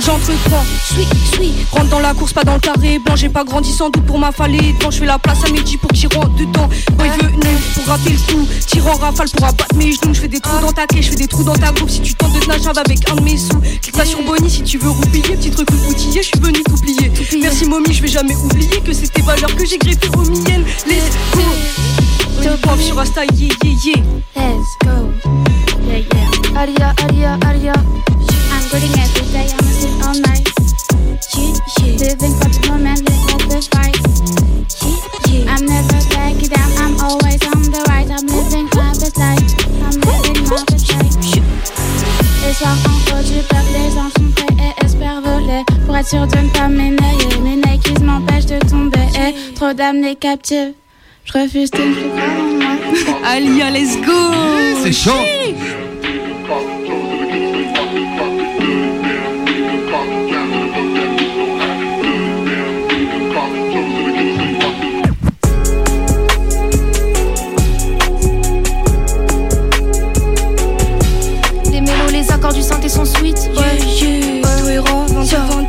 J'entreprends, 0.00 0.64
suis, 0.84 1.06
suis. 1.32 1.52
Rentre 1.70 1.90
dans 1.90 2.00
la 2.00 2.14
course, 2.14 2.32
pas 2.32 2.44
dans 2.44 2.54
le 2.54 2.60
carré 2.60 2.98
blanc. 2.98 3.16
J'ai 3.16 3.28
pas 3.28 3.44
grandi 3.44 3.72
sans 3.72 3.90
doute 3.90 4.04
pour 4.06 4.18
m'affaler. 4.18 4.74
Devant, 4.78 4.90
je 4.90 4.98
fais 4.98 5.06
la 5.06 5.18
place 5.18 5.44
à 5.44 5.50
midi 5.50 5.76
pour 5.76 5.90
qu'il 5.90 6.08
rentre 6.14 6.34
dedans. 6.36 6.68
Boy 6.96 7.08
venu 7.08 7.38
pour 7.74 7.86
rater 7.86 8.10
le 8.10 8.32
coup. 8.32 8.46
Tire 8.66 8.86
en 8.86 8.96
rafale 8.96 9.28
pour 9.30 9.46
abattre 9.46 9.74
mes 9.76 9.92
genoux. 9.92 10.14
Je 10.14 10.20
fais 10.20 10.28
des 10.28 10.40
trous 10.40 10.60
dans 10.60 10.72
ta 10.72 10.86
clé, 10.86 11.02
je 11.02 11.10
fais 11.10 11.16
des 11.16 11.28
trous 11.28 11.44
dans 11.44 11.54
ta 11.54 11.70
groupe. 11.72 11.90
Si 11.90 12.00
tu 12.00 12.14
tentes 12.14 12.32
de 12.32 12.40
te 12.40 12.78
avec 12.78 13.10
un 13.10 13.16
de 13.16 13.20
mes 13.22 13.36
sous, 13.36 13.60
clique 13.82 13.92
pas 13.92 14.04
sur 14.04 14.22
Bonnie 14.22 14.50
si 14.50 14.62
tu 14.62 14.78
veux 14.78 14.90
roupiller. 14.90 15.36
Petit 15.36 15.50
truc 15.50 15.68
outillé, 15.88 16.22
je 16.22 16.28
suis 16.28 16.40
venu 16.40 16.62
tout 16.64 16.76
plier. 16.96 17.40
Merci 17.40 17.66
mommy, 17.66 17.92
je 17.92 18.02
vais 18.02 18.08
jamais 18.08 18.34
oublier 18.36 18.80
que 18.80 18.92
tes 18.92 19.22
valeurs 19.22 19.54
que 19.56 19.66
j'ai 19.66 19.78
greffées 19.78 20.08
aux 20.16 20.22
miennes. 20.22 20.64
Let's 20.86 21.16
go. 21.32 21.42
Pop 22.62 22.80
sur 22.80 22.98
Insta, 22.98 23.24
yeah, 23.24 23.48
yeah, 23.64 23.74
yeah. 23.84 24.02
Let's 24.36 24.76
go. 24.84 25.10
Yeah, 25.88 25.98
yeah. 25.98 26.62
Alia, 26.62 26.94
Alia, 27.02 27.38
Alia. 27.48 27.72
I'm 28.52 28.62
getting 28.70 28.98
every 28.98 29.26
day, 29.32 29.48
I'm 29.50 29.66
sit 29.72 29.94
all 30.06 30.14
night. 30.20 30.48
Yeah, 31.36 31.54
yeah. 31.78 31.98
Living 31.98 32.34
for 32.38 32.48
the 32.48 32.68
moment, 32.68 33.00
live 33.08 33.22
for 33.28 33.38
the 33.48 33.60
fight. 33.72 33.98
Yeah, 34.82 35.44
yeah. 35.44 35.52
I'm 35.52 35.64
never 35.66 36.00
backing 36.10 36.48
down, 36.48 36.70
I'm 36.78 37.00
always 37.00 37.42
on 37.46 37.62
the 37.62 37.82
right. 37.88 38.08
I'm 38.10 38.26
living 38.26 38.68
my 38.74 38.92
best 38.92 39.16
life, 39.16 39.42
I'm 39.82 40.00
living 40.00 40.44
my 40.48 40.64
best 40.64 40.92
life. 40.92 41.16
Les 42.46 42.52
soirs 42.52 42.78
entre 42.86 43.22
du 43.24 43.42
peuple, 43.48 43.72
les 43.72 43.98
anges 43.98 44.43
Pour 45.94 46.00
être 46.00 46.08
sûr 46.08 46.26
de 46.26 46.38
ne 46.38 46.48
pas 46.48 46.66
m'énerver, 46.66 47.38
mes 47.40 47.54
Nikes 47.54 48.00
m'empêchent 48.02 48.46
de 48.46 48.58
tomber. 48.68 48.98
Et 49.14 49.54
trop 49.54 49.72
d'âmes 49.72 50.02
captives, 50.18 50.72
je 51.24 51.32
refuse 51.38 51.70
de 51.70 51.78
ne 51.78 51.94
plus 51.94 52.10
croire 52.10 53.16
en 53.16 53.20
moi. 53.20 53.28
Alia, 53.28 53.70
let's 53.70 53.96
go. 54.04 54.12
C'est 54.82 54.92
chaud. 54.92 55.12
Les 72.10 72.30
accords 72.32 72.52
du 72.52 72.62
synthé 72.62 72.88
sont 72.88 73.04
sweet. 73.04 73.50
Ouais, 73.56 74.44
Yeah, 75.24 75.38
yeah. 75.38 75.63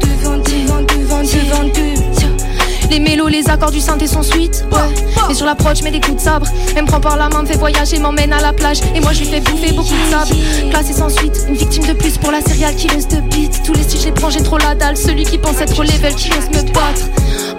Encore 3.56 3.72
du 3.72 3.80
synthé 3.80 4.06
son 4.06 4.22
suite. 4.22 4.66
Ouais. 4.70 5.32
Et 5.32 5.34
sur 5.34 5.46
l'approche, 5.46 5.82
mets 5.82 5.90
des 5.90 6.02
coups 6.02 6.18
de 6.18 6.22
sabre. 6.22 6.46
Elle 6.76 6.84
me 6.84 6.88
prend 6.88 7.00
par 7.00 7.16
la 7.16 7.30
main, 7.30 7.42
me 7.42 7.48
fait 7.48 7.56
voyager, 7.56 7.98
m'emmène 8.00 8.34
à 8.34 8.42
la 8.42 8.52
plage. 8.52 8.80
Et 8.94 9.00
moi, 9.00 9.14
je 9.14 9.20
lui 9.20 9.28
fais 9.28 9.40
bouffer 9.40 9.72
beaucoup 9.72 9.94
de 9.94 10.12
sable. 10.12 10.36
Classé 10.72 10.92
sans 10.92 11.08
suite, 11.08 11.46
une 11.48 11.56
victime 11.56 11.86
de 11.86 11.94
plus 11.94 12.18
pour 12.18 12.32
la 12.32 12.42
serial 12.42 12.76
killeuse 12.76 13.08
de 13.08 13.22
beat. 13.22 13.64
Tous 13.64 13.72
les 13.72 13.84
styles, 13.84 14.02
j'ai 14.02 14.12
prends, 14.12 14.30
j'ai 14.30 14.44
trop 14.44 14.58
la 14.58 14.76
dalle. 14.76 14.98
Celui 14.98 15.24
qui 15.24 15.38
pense 15.38 15.62
être 15.62 15.80
au 15.80 15.84
level, 15.84 16.14
qui 16.16 16.32
ose 16.32 16.50
me 16.50 16.70
battre. 16.74 17.06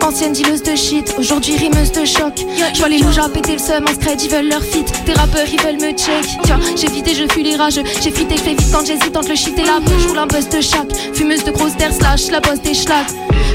Ancienne 0.02 0.34
dealeuse 0.34 0.62
de 0.62 0.76
shit, 0.76 1.14
aujourd'hui 1.18 1.56
rimeuse 1.56 1.92
de 1.92 2.04
choc. 2.04 2.44
Je 2.74 2.78
vois 2.78 2.90
les 2.90 2.98
loups 2.98 3.18
à 3.18 3.30
péter 3.30 3.54
le 3.54 3.58
seum, 3.58 3.84
en 3.88 3.94
scred, 3.94 4.20
ils 4.20 4.30
veulent 4.30 4.50
leur 4.50 4.62
fit. 4.62 4.84
Des 5.06 5.14
rappeurs, 5.14 5.48
ils 5.50 5.60
veulent 5.62 5.80
me 5.80 5.96
check. 5.96 6.26
Tiens, 6.44 6.60
j'ai 6.76 6.88
vidé, 6.88 7.14
je 7.14 7.26
fuis 7.32 7.42
les 7.42 7.56
rageux. 7.56 7.84
J'ai 8.02 8.10
fité, 8.10 8.36
fais 8.36 8.50
vite 8.50 8.70
quand 8.70 8.84
j'hésite 8.84 9.16
entre 9.16 9.30
le 9.30 9.34
shit 9.34 9.58
et 9.58 9.64
la. 9.64 9.78
Je 9.98 10.08
roule 10.08 10.18
un 10.18 10.26
buzz 10.26 10.46
de 10.50 10.60
chaque. 10.60 10.94
Fumeuse 11.14 11.42
de 11.44 11.52
grosses 11.52 11.76
terre 11.78 11.94
slash, 11.94 12.30
la 12.30 12.40
bosse 12.40 12.60
des 12.60 12.74
schlags. 12.74 13.06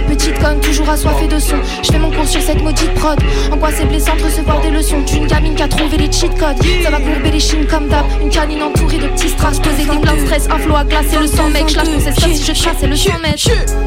Petite 0.08 0.40
conne, 0.40 0.60
toujours 0.60 0.90
assoiffée 0.90 1.28
de 1.28 1.40
son. 1.40 1.58
Je 1.84 1.92
fais 1.92 2.00
mon 2.00 2.12
cours 2.12 2.28
sur 2.28 2.42
cette 2.42 2.62
maudite 2.62 2.94
prod. 2.96 3.20
En 3.52 3.58
quoi 3.58 3.70
c'est 3.76 3.86
blessant 3.86 4.16
de 4.18 4.24
recevoir 4.24 4.62
des 4.62 4.70
leçons 4.70 5.02
d'une 5.02 5.28
gamine 5.28 5.56
qui 5.56 5.64
a 5.64 5.68
trouvé 5.68 5.98
les 5.98 6.12
cheat 6.12 6.38
codes. 6.38 6.58
Ça 6.84 6.90
va 6.90 7.00
courber 7.00 7.32
les 7.32 7.40
chines 7.40 7.66
comme 7.66 7.88
d'hab. 7.88 8.06
Une 8.22 8.30
canine 8.30 8.62
entourée 8.64 8.98
de 8.98 9.08
petits 9.08 9.30
strass. 9.30 9.60
Poser 9.60 9.84
des 9.84 9.98
plans 10.00 10.16
de 10.16 10.20
stress, 10.26 10.48
un 10.50 10.58
flot 10.60 10.76
à 10.76 10.84
glacer 10.84 11.18
le 11.20 11.28
sang, 11.28 11.50
mec. 11.50 11.70
Je 11.70 11.76
lâche 11.76 11.88
mon 11.88 12.00
cesse 12.00 12.20
comme 12.20 12.34
si 12.34 12.44
je 12.44 12.54
traçais 12.54 12.88
le 12.88 12.96
100 12.96 13.20
mètres. 13.20 13.38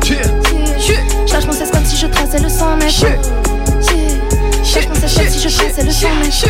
Je 0.06 1.32
lâche 1.32 1.46
mon 1.46 1.52
cesse 1.52 1.70
comme 1.70 1.84
si 1.84 1.96
je 1.96 2.06
traçais 2.06 2.38
le 2.40 2.48
100 2.48 2.76
mètres. 2.76 2.94
Je 4.62 4.74
lâche 4.74 4.88
mon 4.88 4.94
cesse 4.94 5.14
comme 5.14 5.28
si 5.28 5.48
je 5.48 5.56
traçais 5.56 5.82
le 5.84 5.90
100 5.90 6.08
mètres. 6.20 6.46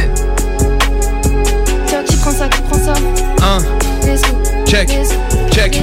Tiens, 1.86 2.02
qui 2.06 2.16
prend 2.16 2.30
ça, 2.30 2.48
qui 2.48 2.60
prend 2.62 2.78
ça? 2.78 2.94
Un, 3.42 3.58
check, 4.66 4.88
check. 5.50 5.82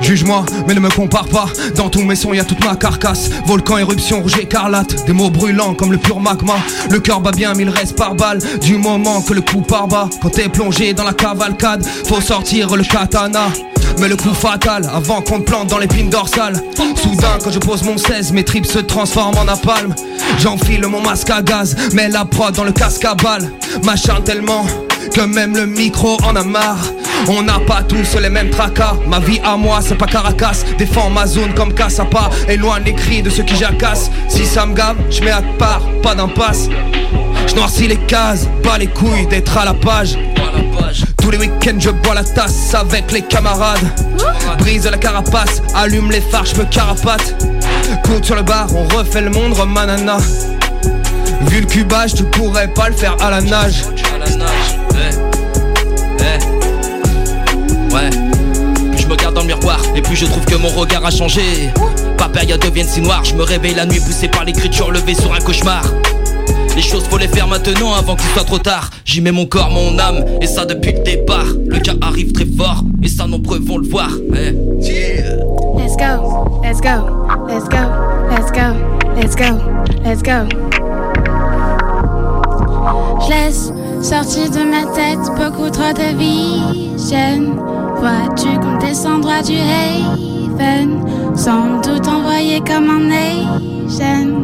Juge-moi, 0.00 0.44
mais 0.66 0.74
ne 0.74 0.80
me 0.80 0.90
compare 0.90 1.26
pas. 1.28 1.46
Dans 1.76 1.88
tous 1.88 2.02
mes 2.02 2.16
sons, 2.16 2.32
y 2.32 2.40
a 2.40 2.44
toute 2.44 2.64
ma 2.64 2.76
carcasse. 2.76 3.30
Volcan, 3.46 3.78
éruption, 3.78 4.22
rouge 4.22 4.38
écarlate. 4.38 5.04
Des 5.06 5.12
mots 5.12 5.30
brûlants 5.30 5.74
comme 5.74 5.92
le 5.92 5.98
pur 5.98 6.20
magma. 6.20 6.56
Le 6.90 7.00
cœur 7.00 7.20
bat 7.20 7.32
bien, 7.32 7.52
mais 7.54 7.64
il 7.64 7.70
reste 7.70 7.96
par 7.96 8.14
balle. 8.14 8.40
Du 8.60 8.78
moment 8.78 9.20
que 9.22 9.34
le 9.34 9.40
coup 9.40 9.60
part 9.60 9.88
bas. 9.88 10.08
Quand 10.22 10.30
t'es 10.30 10.48
plongé 10.48 10.94
dans 10.94 11.04
la 11.04 11.12
cavalcade, 11.12 11.84
faut 12.06 12.20
sortir 12.20 12.74
le 12.76 12.84
katana. 12.84 13.48
Mais 13.98 14.08
le 14.08 14.16
coup 14.16 14.32
fatal, 14.32 14.88
avant 14.94 15.22
qu'on 15.22 15.40
te 15.40 15.44
plante 15.44 15.68
dans 15.68 15.78
l'épine 15.78 16.08
dorsale. 16.08 16.62
Soudain, 17.02 17.38
quand 17.42 17.50
je 17.50 17.58
pose 17.58 17.82
mon 17.82 17.98
16, 17.98 18.32
mes 18.32 18.44
tripes 18.44 18.66
se 18.66 18.78
transforment 18.78 19.38
en 19.38 19.44
napalm. 19.44 19.94
J'enfile 20.38 20.86
mon 20.86 21.00
masque 21.00 21.30
à 21.30 21.42
gaz, 21.42 21.74
mets 21.92 22.08
la 22.08 22.24
prod 22.24 22.54
dans 22.54 22.64
le 22.64 22.72
casque 22.72 23.04
à 23.04 23.14
balles. 23.14 23.50
M'acharne 23.82 24.22
tellement 24.22 24.64
que 25.12 25.22
même 25.22 25.56
le 25.56 25.66
micro 25.66 26.16
en 26.22 26.36
a 26.36 26.44
marre. 26.44 26.92
On 27.26 27.42
n'a 27.42 27.58
pas 27.58 27.82
tous 27.82 28.16
les 28.20 28.30
mêmes 28.30 28.50
tracas. 28.50 28.94
Ma 29.06 29.18
vie 29.18 29.40
à 29.44 29.56
moi, 29.56 29.80
c'est 29.82 29.96
pas 29.96 30.06
Caracas. 30.06 30.64
Défends 30.78 31.10
ma 31.10 31.26
zone 31.26 31.54
comme 31.54 31.74
Cassapa. 31.74 32.30
Éloigne 32.48 32.84
les 32.84 32.94
cris 32.94 33.22
de 33.22 33.30
ceux 33.30 33.42
qui 33.42 33.56
jacassent. 33.56 34.10
Si 34.28 34.46
ça 34.46 34.64
me 34.66 34.74
gave, 34.74 34.96
je 35.10 35.22
mets 35.22 35.30
à 35.30 35.42
part, 35.58 35.82
pas 36.02 36.14
d'impasse. 36.14 36.68
Je 37.46 37.54
noircis 37.54 37.88
les 37.88 37.96
cases, 37.96 38.46
pas 38.62 38.78
les 38.78 38.86
couilles 38.86 39.26
d'être 39.26 39.56
à 39.56 39.64
la 39.64 39.74
page. 39.74 40.18
Tous 41.20 41.30
les 41.30 41.38
week-ends, 41.38 41.78
je 41.78 41.90
bois 41.90 42.14
la 42.14 42.24
tasse 42.24 42.74
avec 42.74 43.10
les 43.12 43.22
camarades. 43.22 43.86
Brise 44.58 44.86
la 44.86 44.96
carapace, 44.96 45.62
allume 45.74 46.10
les 46.10 46.20
phares, 46.20 46.46
je 46.46 46.56
me 46.56 46.64
carapate. 46.64 47.34
Cours 48.04 48.24
sur 48.24 48.36
le 48.36 48.42
bar, 48.42 48.68
on 48.74 48.96
refait 48.96 49.20
le 49.20 49.30
monde, 49.30 49.54
manana. 49.66 50.18
Vu 51.42 51.60
le 51.60 51.66
cubage, 51.66 52.14
tu 52.14 52.24
pourrais 52.24 52.68
pas 52.68 52.88
le 52.88 52.94
faire 52.94 53.16
à 53.20 53.30
la 53.30 53.40
nage. 53.40 53.84
Et 59.94 60.02
plus 60.02 60.16
je 60.16 60.26
trouve 60.26 60.44
que 60.44 60.56
mon 60.56 60.68
regard 60.68 61.04
a 61.06 61.10
changé. 61.10 61.42
Pas 62.18 62.28
période 62.28 62.60
devienne 62.60 62.86
si 62.86 63.00
noire, 63.00 63.24
je 63.24 63.34
me 63.34 63.42
réveille 63.42 63.74
la 63.74 63.86
nuit 63.86 64.00
poussé 64.00 64.28
par 64.28 64.44
l'écriture 64.44 64.90
levée 64.90 65.14
sur 65.14 65.32
un 65.32 65.40
cauchemar. 65.40 65.82
Les 66.76 66.82
choses 66.82 67.04
faut 67.04 67.18
les 67.18 67.28
faire 67.28 67.48
maintenant 67.48 67.94
avant 67.94 68.14
qu'il 68.14 68.28
soit 68.30 68.44
trop 68.44 68.58
tard. 68.58 68.90
J'y 69.04 69.20
mets 69.20 69.32
mon 69.32 69.46
corps, 69.46 69.70
mon 69.70 69.98
âme, 69.98 70.24
et 70.40 70.46
ça 70.46 70.64
depuis 70.64 70.92
le 70.92 71.00
départ. 71.00 71.46
Le 71.66 71.78
cas 71.78 71.94
arrive 72.02 72.32
très 72.32 72.44
fort, 72.44 72.84
et 73.02 73.08
ça 73.08 73.26
nombreux 73.26 73.58
vont 73.58 73.78
le 73.78 73.88
voir. 73.88 74.10
Eh. 74.34 74.52
Let's 75.76 75.96
go, 75.96 76.60
let's 76.62 76.80
go, 76.80 77.46
let's 77.48 77.68
go, 77.68 77.78
let's 78.30 78.52
go, 78.52 78.74
let's 79.16 79.34
go, 79.34 79.58
let's 80.04 80.22
go. 80.22 80.46
Je 83.24 83.30
laisse 83.30 83.72
sortir 84.02 84.50
de 84.50 84.62
ma 84.70 84.84
tête 84.94 85.18
beaucoup 85.36 85.70
trop 85.70 85.92
de 85.92 86.12
qu'on 87.08 87.77
droit 89.38 89.42
du 89.42 89.58
haven, 89.58 91.04
sans 91.36 91.80
doute 91.80 92.08
envoyé 92.08 92.60
comme 92.60 92.90
un 92.90 93.10
Asian. 93.10 94.42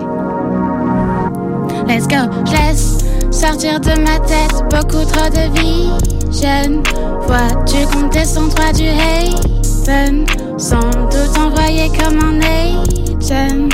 Let's 1.86 2.06
go, 2.06 2.30
je 2.46 2.52
laisse 2.52 2.98
sortir 3.30 3.80
de 3.80 3.98
ma 4.00 4.18
tête 4.20 4.62
beaucoup 4.70 5.04
trop 5.04 5.28
de 5.30 5.50
vision. 5.58 6.82
Vois-tu 7.26 7.86
qu'on 7.92 8.08
descend 8.08 8.50
droit 8.50 8.72
du 8.72 8.88
haven, 8.88 10.26
sans 10.58 10.80
doute 10.80 11.38
envoyé 11.38 11.88
comme 11.88 12.18
un 12.18 12.40
agent. 12.40 13.68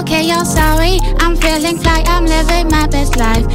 Okay, 0.00 0.26
you're 0.26 0.44
sorry. 0.44 0.98
I'm 1.32 1.40
feeling 1.40 1.78
fly. 1.78 2.04
I'm 2.08 2.26
living 2.26 2.68
my 2.68 2.86
best 2.86 3.16
life. 3.16 3.46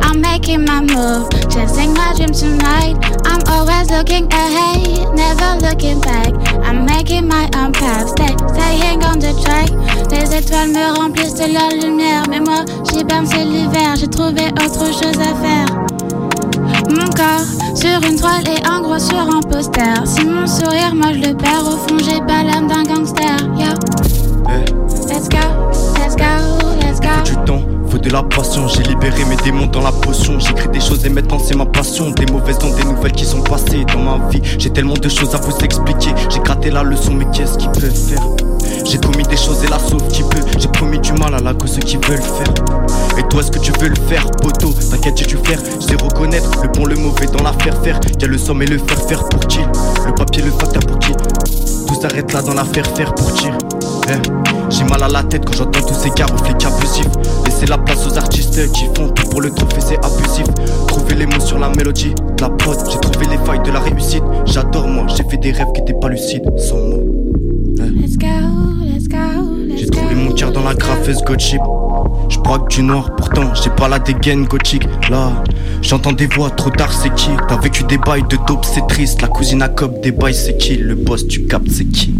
I'm 0.00 0.22
making 0.22 0.64
my 0.64 0.80
move, 0.80 1.28
chasing 1.52 1.92
my 1.92 2.14
dream 2.16 2.32
tonight. 2.32 2.96
I'm 3.26 3.42
always 3.52 3.90
looking 3.90 4.26
ahead, 4.32 5.14
never 5.14 5.60
looking 5.60 6.00
back. 6.00 6.32
I'm 6.64 6.86
making 6.86 7.28
my 7.28 7.44
own 7.54 7.74
path, 7.74 8.08
stay, 8.08 8.32
staying 8.54 9.04
on 9.04 9.18
the 9.18 9.36
track. 9.44 9.68
Les 10.10 10.34
étoiles 10.34 10.70
me 10.70 10.96
remplissent 10.96 11.34
de 11.34 11.52
leur 11.52 11.68
lumière, 11.72 12.22
mais 12.30 12.40
moi 12.40 12.64
j'hiberne 12.88 13.26
c'est 13.26 13.44
l'hiver. 13.44 13.96
J'ai 13.96 14.08
trouvé 14.08 14.46
autre 14.64 14.86
chose 14.86 15.20
à 15.20 15.34
faire. 15.44 15.68
Mon 16.88 17.10
corps 17.12 17.76
sur 17.76 18.02
une 18.08 18.18
toile 18.18 18.48
et 18.48 18.66
un 18.66 18.80
gros 18.80 18.98
sur 18.98 19.20
un 19.20 19.42
poster. 19.42 20.06
Si 20.06 20.24
mon 20.24 20.46
sourire, 20.46 20.94
moi 20.94 21.12
je 21.12 21.28
le 21.28 21.36
perds 21.36 21.66
au 21.66 21.76
fond, 21.76 21.98
j'ai 21.98 22.20
pas 22.22 22.42
l'âme 22.42 22.66
d'un 22.66 22.84
gangster. 22.84 23.36
Yo, 23.58 23.74
let's 25.06 25.28
go, 25.28 25.70
let's 25.98 26.16
go, 26.16 26.65
let's 27.00 27.00
go. 27.00 27.22
du 27.24 27.44
temps, 27.44 27.62
faut 27.88 27.98
de 27.98 28.10
la 28.10 28.22
passion. 28.22 28.68
J'ai 28.68 28.82
libéré 28.82 29.24
mes 29.24 29.36
démons 29.36 29.66
dans 29.66 29.82
la 29.82 29.92
potion. 29.92 30.38
J'écris 30.38 30.68
des 30.68 30.80
choses 30.80 31.04
et 31.04 31.08
maintenant 31.08 31.38
c'est 31.38 31.56
ma 31.56 31.66
passion. 31.66 32.10
Des 32.10 32.26
mauvaises 32.26 32.58
dont 32.58 32.74
des 32.74 32.84
nouvelles 32.84 33.12
qui 33.12 33.24
sont 33.24 33.42
passées 33.42 33.84
dans 33.92 34.00
ma 34.00 34.28
vie. 34.28 34.40
J'ai 34.58 34.70
tellement 34.70 34.94
de 34.94 35.08
choses 35.08 35.34
à 35.34 35.38
vous 35.38 35.56
expliquer. 35.58 36.10
J'ai 36.28 36.40
gratté 36.40 36.70
la 36.70 36.82
leçon, 36.82 37.14
mais 37.14 37.26
qu'est-ce 37.32 37.58
qu'ils 37.58 37.70
peuvent 37.70 37.90
faire? 37.90 38.22
J'ai 38.84 38.98
commis 38.98 39.24
des 39.24 39.36
choses 39.36 39.64
et 39.64 39.68
la 39.68 39.78
sauve 39.78 40.06
qui 40.08 40.22
peut. 40.22 40.42
J'ai 40.58 40.68
promis 40.68 40.98
du 40.98 41.12
mal 41.12 41.34
à 41.34 41.40
la 41.40 41.54
cause 41.54 41.72
ceux 41.72 41.80
qui 41.80 41.96
veulent 41.96 42.20
faire. 42.20 42.54
Et 43.18 43.22
toi, 43.28 43.40
est-ce 43.40 43.50
que 43.50 43.58
tu 43.58 43.72
veux 43.80 43.88
le 43.88 43.96
faire, 44.08 44.26
poteau? 44.42 44.72
T'inquiète, 44.90 45.16
j'ai 45.18 45.26
dû 45.26 45.36
faire. 45.38 45.58
Je 45.80 45.86
sais 45.86 45.96
reconnaître 45.96 46.50
le 46.62 46.68
bon, 46.68 46.84
le 46.84 46.96
mauvais 46.96 47.26
dans 47.26 47.42
l'affaire 47.42 47.76
faire. 47.82 47.98
Y'a 48.20 48.28
le 48.28 48.38
somme 48.38 48.62
et 48.62 48.66
le 48.66 48.78
faire 48.78 49.02
faire 49.08 49.28
pour 49.28 49.40
qui? 49.46 49.60
Le 50.06 50.14
papier, 50.14 50.42
le 50.42 50.50
facteur 50.50 50.82
pour 50.86 50.98
qui? 50.98 51.12
Tout 51.86 52.00
s'arrête 52.00 52.32
là 52.32 52.42
dans 52.42 52.54
l'affaire 52.54 52.86
faire 52.94 53.14
pour 53.14 53.32
qui? 53.32 53.48
J'ai 54.70 54.84
mal 54.84 55.02
à 55.02 55.08
la 55.08 55.22
tête 55.22 55.44
quand 55.44 55.54
j'entends 55.54 55.80
tous 55.86 55.94
ces 55.94 56.10
gars 56.10 56.26
aux 56.32 56.44
flics 56.44 56.64
abusifs. 56.64 57.08
Laissez 57.44 57.66
la 57.66 57.78
place 57.78 58.06
aux 58.06 58.16
artistes 58.16 58.70
qui 58.72 58.84
font 58.94 59.08
tout 59.08 59.28
pour 59.28 59.40
le 59.40 59.50
trophée, 59.50 59.80
c'est 59.80 59.98
abusif. 60.04 60.46
Trouver 60.86 61.14
les 61.14 61.26
mots 61.26 61.40
sur 61.40 61.58
la 61.58 61.68
mélodie, 61.70 62.14
de 62.14 62.42
la 62.42 62.50
prod, 62.50 62.76
j'ai 62.90 62.98
trouvé 63.00 63.26
les 63.26 63.38
failles 63.38 63.62
de 63.64 63.70
la 63.70 63.80
réussite. 63.80 64.22
J'adore 64.44 64.86
moi, 64.88 65.06
j'ai 65.08 65.24
fait 65.24 65.36
des 65.38 65.52
rêves 65.52 65.72
qui 65.74 65.80
étaient 65.80 65.98
pas 66.00 66.08
lucides, 66.08 66.44
sans 66.56 66.76
mots. 66.76 67.04
Let's 67.78 68.16
go, 68.16 68.26
let's 68.84 69.08
go, 69.08 69.16
let's 69.66 69.80
J'ai 69.80 69.86
trouvé 69.86 70.14
mon 70.14 70.32
cœur 70.32 70.52
dans 70.52 70.62
la 70.62 70.74
graffeuse 70.74 71.22
Gotchip. 71.22 71.60
Je 72.28 72.38
braque 72.38 72.68
du 72.70 72.82
noir, 72.82 73.14
pourtant 73.16 73.54
j'ai 73.54 73.70
pas 73.70 73.88
la 73.88 73.98
dégaine 73.98 74.44
gothique. 74.44 74.86
Là, 75.10 75.32
j'entends 75.82 76.12
des 76.12 76.26
voix, 76.26 76.50
trop 76.50 76.70
tard 76.70 76.92
c'est 76.92 77.14
qui? 77.14 77.30
T'as 77.48 77.56
vécu 77.56 77.84
des 77.84 77.98
bails 77.98 78.24
de 78.28 78.36
dope, 78.46 78.64
c'est 78.64 78.86
triste. 78.86 79.22
La 79.22 79.28
cousine 79.28 79.62
à 79.62 79.68
cop, 79.68 80.00
des 80.00 80.12
bails 80.12 80.34
c'est 80.34 80.56
qui? 80.56 80.76
Le 80.76 80.94
boss, 80.94 81.26
tu 81.26 81.44
captes, 81.44 81.70
c'est 81.70 81.84
qui? 81.84 82.14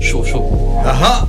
Chaud, 0.00 0.24
chaud. 0.24 0.44
Ah 0.84 1.26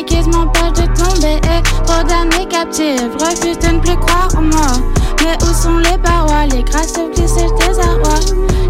Nikes 0.00 0.26
m'empêchent 0.28 0.72
de 0.72 0.86
tomber 0.94 1.36
et 1.44 1.62
trop 1.84 2.02
d'années 2.04 2.46
captives 2.48 3.14
refusent 3.20 3.58
de 3.58 3.74
ne 3.74 3.80
plus 3.80 3.96
croire 3.96 4.30
en 4.34 4.42
moi. 4.42 4.72
Mais 5.22 5.36
où 5.42 5.52
sont 5.52 5.76
les 5.76 5.98
parois, 5.98 6.46
les 6.46 6.62
grâces 6.62 6.94
glissent 7.14 7.36
le 7.36 7.50
désarroi 7.58 8.14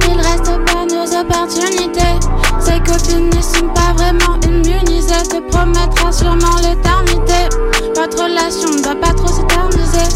Il 0.09 0.17
reste 0.17 0.51
pas 0.67 0.85
nos 0.87 1.07
opportunités. 1.07 2.19
Ces 2.59 2.81
copines 2.81 3.29
ne 3.29 3.41
sont 3.41 3.69
pas 3.73 3.93
vraiment 3.97 4.41
immunisées. 4.45 5.23
Te 5.31 5.39
promettra 5.51 6.11
sûrement 6.11 6.57
l'éternité. 6.63 7.49
Votre 7.95 8.25
relation 8.25 8.71
ne 8.71 8.83
doit 8.83 8.97
pas 8.97 9.15
trop 9.15 9.29
s'éterniser. 9.29 10.09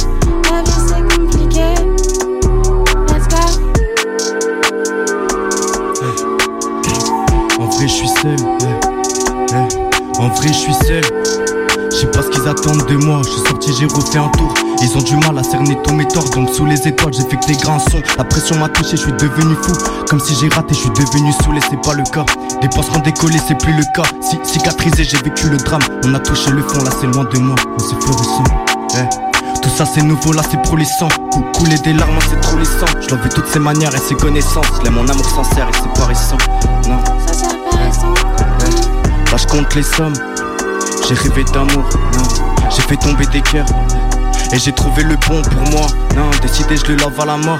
La 0.50 0.62
vie 0.62 0.80
c'est 0.88 1.16
compliqué. 1.16 1.75
Let's 3.09 3.28
go. 3.28 3.37
En 7.61 7.66
vrai, 7.66 7.87
je 7.87 7.94
suis 7.94 8.09
seul. 8.09 8.84
En 10.25 10.28
vrai, 10.28 10.49
je 10.49 10.52
suis 10.54 10.75
seul. 10.75 11.02
Je 11.90 11.97
sais 11.99 12.07
pas 12.07 12.23
ce 12.23 12.28
qu'ils 12.28 12.49
attendent 12.49 12.87
de 12.88 12.97
moi. 12.97 13.21
Je 13.25 13.31
suis 13.31 13.40
sorti, 13.43 13.71
j'ai 13.78 13.87
refait 13.87 14.19
un 14.19 14.28
tour. 14.31 14.52
Ils 14.83 14.97
ont 14.97 15.02
du 15.02 15.16
mal 15.16 15.38
à 15.38 15.43
cerner 15.43 15.78
tous 15.85 15.95
mes 15.95 16.07
torts. 16.09 16.28
Donc, 16.31 16.49
sous 16.50 16.64
les 16.66 16.88
étoiles, 16.88 17.12
j'ai 17.12 17.23
fait 17.28 17.37
que 17.37 17.47
des 17.47 17.57
grands 17.57 17.78
sons. 17.78 18.02
La 18.19 18.25
pression 18.25 18.57
m'a 18.59 18.69
touché, 18.69 18.93
je 18.93 19.02
suis 19.02 19.12
devenu 19.12 19.54
fou. 19.62 19.73
Comme 20.09 20.21
si 20.21 20.35
j'ai 20.35 20.49
raté, 20.49 20.75
je 20.75 20.81
suis 20.81 20.90
devenu 20.90 21.33
saoulé, 21.45 21.61
c'est 21.69 21.81
pas 21.83 21.93
le 21.95 22.02
cas. 22.04 22.25
Des 22.62 22.69
pensements 22.69 22.99
décollés, 23.00 23.38
c'est 23.47 23.59
plus 23.59 23.73
le 23.75 23.85
cas. 23.95 24.09
Si 24.21 24.38
cicatrisé, 24.45 25.04
j'ai 25.04 25.19
vécu 25.19 25.49
le 25.49 25.59
drame. 25.59 25.83
On 26.04 26.14
a 26.14 26.19
touché 26.21 26.50
le 26.50 26.62
fond, 26.62 26.83
là 26.83 26.90
c'est 27.00 27.07
loin 27.07 27.25
de 27.25 27.38
moi. 27.38 27.57
Mais 27.76 27.85
c'est 27.88 28.02
florissant. 28.02 28.45
Eh. 28.97 29.61
Tout 29.61 29.71
ça 29.71 29.85
c'est 29.87 30.02
nouveau, 30.02 30.33
là 30.33 30.43
c'est 30.50 30.61
pour 30.62 30.76
les 30.76 30.85
sangs. 30.85 31.09
Cou- 31.33 31.45
Couler 31.57 31.78
des 31.78 31.93
larmes, 31.93 32.19
c'est 32.31 32.40
trop 32.40 32.57
les 32.59 32.64
sangs. 32.64 32.87
Je 33.09 33.14
vu 33.14 33.28
toutes 33.35 33.47
ses 33.47 33.59
manières 33.61 33.95
et 33.95 33.99
ses 33.99 34.14
connaissances. 34.14 34.66
Je 34.85 34.90
mon 34.90 35.07
amour 35.09 35.26
sincère 35.28 35.69
et 35.69 35.73
c'est 35.76 36.00
pas 36.00 36.07
récent. 36.07 36.37
Là 39.35 39.38
je 39.38 39.49
compte 39.49 39.75
les 39.75 39.83
sommes. 39.83 40.14
J'ai 41.09 41.14
rêvé 41.17 41.43
d'amour. 41.53 41.85
J'ai 42.71 42.83
fait 42.83 42.97
tomber 42.97 43.26
des 43.26 43.41
cœurs. 43.41 43.67
Et 44.53 44.61
j'ai 44.61 44.71
trouvé 44.71 45.03
le 45.03 45.17
bon 45.29 45.43
pour 45.43 45.73
moi 45.73 45.88
Non. 46.14 46.31
Décidé 46.41 46.76
je 46.76 46.93
le 46.93 46.95
lave 46.99 47.19
à 47.19 47.25
la 47.25 47.37
mort. 47.37 47.59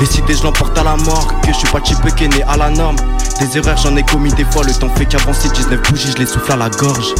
Décidé 0.00 0.34
je 0.34 0.42
l'emporte 0.42 0.76
à 0.76 0.82
la 0.82 0.96
mort. 0.96 1.32
Que 1.42 1.52
je 1.52 1.58
suis 1.58 1.68
pas 1.68 1.80
type 1.80 2.04
qui 2.16 2.28
né 2.28 2.42
à 2.48 2.56
la 2.56 2.68
norme. 2.68 2.96
Des 3.38 3.56
erreurs 3.56 3.76
j'en 3.76 3.94
ai 3.94 4.02
commis 4.02 4.32
des 4.32 4.44
fois. 4.44 4.64
Le 4.64 4.74
temps 4.74 4.88
fait 4.88 5.06
qu'avancer 5.06 5.48
19 5.50 5.82
bougies 5.82 6.10
je 6.10 6.18
les 6.18 6.26
souffle 6.26 6.50
à 6.50 6.56
la 6.56 6.68
gorge 6.68 7.14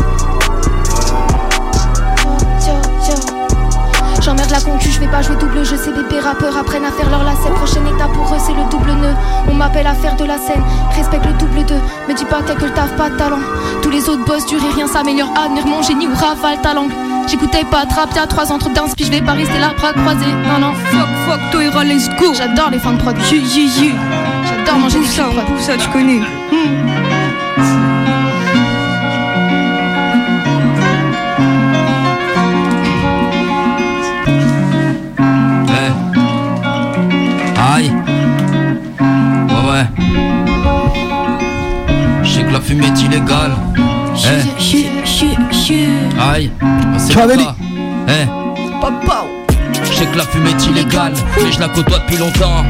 la 4.55 4.61
concu, 4.61 4.89
je 4.91 5.01
vais 5.01 5.09
pas 5.09 5.21
jouer 5.21 5.35
double 5.37 5.65
jeu, 5.65 5.77
ces 5.77 5.91
bébés 5.91 6.21
rappeurs 6.21 6.57
apprennent 6.57 6.85
à 6.85 6.93
faire 6.93 7.11
leur 7.11 7.25
lacet. 7.25 7.51
Prochaine 7.57 7.87
étape 7.89 8.13
pour 8.13 8.33
eux, 8.33 8.39
c'est 8.39 8.53
le 8.53 8.63
double 8.71 8.93
nœud. 8.93 9.15
On 9.51 9.55
m'appelle 9.55 9.87
à 9.87 9.95
faire 9.95 10.15
de 10.15 10.25
la 10.25 10.39
scène, 10.39 10.63
respecte 10.95 11.27
le 11.27 11.33
double 11.33 11.65
2. 11.65 11.75
Me 12.09 12.15
dis 12.15 12.25
pas 12.25 12.41
que 12.43 12.65
le 12.65 12.71
taf 12.71 12.95
pas 12.97 13.11
de 13.11 13.17
talent. 13.17 13.41
Tous 13.83 13.91
les 13.91 14.09
autres 14.09 14.25
boss 14.25 14.47
du 14.47 14.57
rien 14.57 14.87
s'améliore. 14.87 15.33
Admire 15.45 15.67
mon 15.67 15.83
génie 15.83 16.07
ou 16.07 16.15
rafale 16.15 16.61
talent. 16.63 16.87
J'écoutais 17.27 17.65
pas 17.65 17.85
trap, 17.87 18.15
y'a 18.15 18.27
3 18.27 18.53
ans, 18.53 18.59
trop 18.59 18.71
d'inspi, 18.71 19.05
je 19.05 19.11
vais 19.11 19.23
pas 19.23 19.33
rester 19.33 19.59
là, 19.59 19.73
bras 19.77 19.93
croisés. 19.93 20.33
Non, 20.47 20.59
non, 20.61 20.73
Fuck, 20.75 21.09
fuck, 21.27 21.41
Toira, 21.51 21.85
let's 21.85 22.09
go. 22.21 22.33
j'adore 22.35 22.71
les 22.71 22.79
fins 22.79 22.93
de 22.93 22.99
prod. 22.99 23.17
J'adore 23.19 24.79
manger 24.79 25.01
du 25.01 25.07
ça, 25.07 25.25
ça, 25.59 25.77
tu 25.77 25.89
connais. 25.89 26.21
Eh. 26.53 26.94
Fumée 42.65 42.87
est 42.87 43.01
illégale. 43.03 43.53
Eh. 44.17 44.21
Yeah, 44.63 44.85
yeah, 45.21 45.31
yeah. 45.69 46.33
Aïe. 46.33 46.51
Ah, 46.61 46.99
c'est. 46.99 47.13
Eh. 48.09 48.27
Papa. 48.81 49.25
Je 49.85 49.93
sais 49.93 50.07
que 50.07 50.17
la 50.17 50.25
fumée 50.25 50.51
est 50.51 50.67
illégale, 50.67 51.13
mais 51.43 51.53
je 51.53 51.61
la 51.61 51.69
côtoie 51.69 51.99
depuis 52.01 52.17
longtemps. 52.17 52.65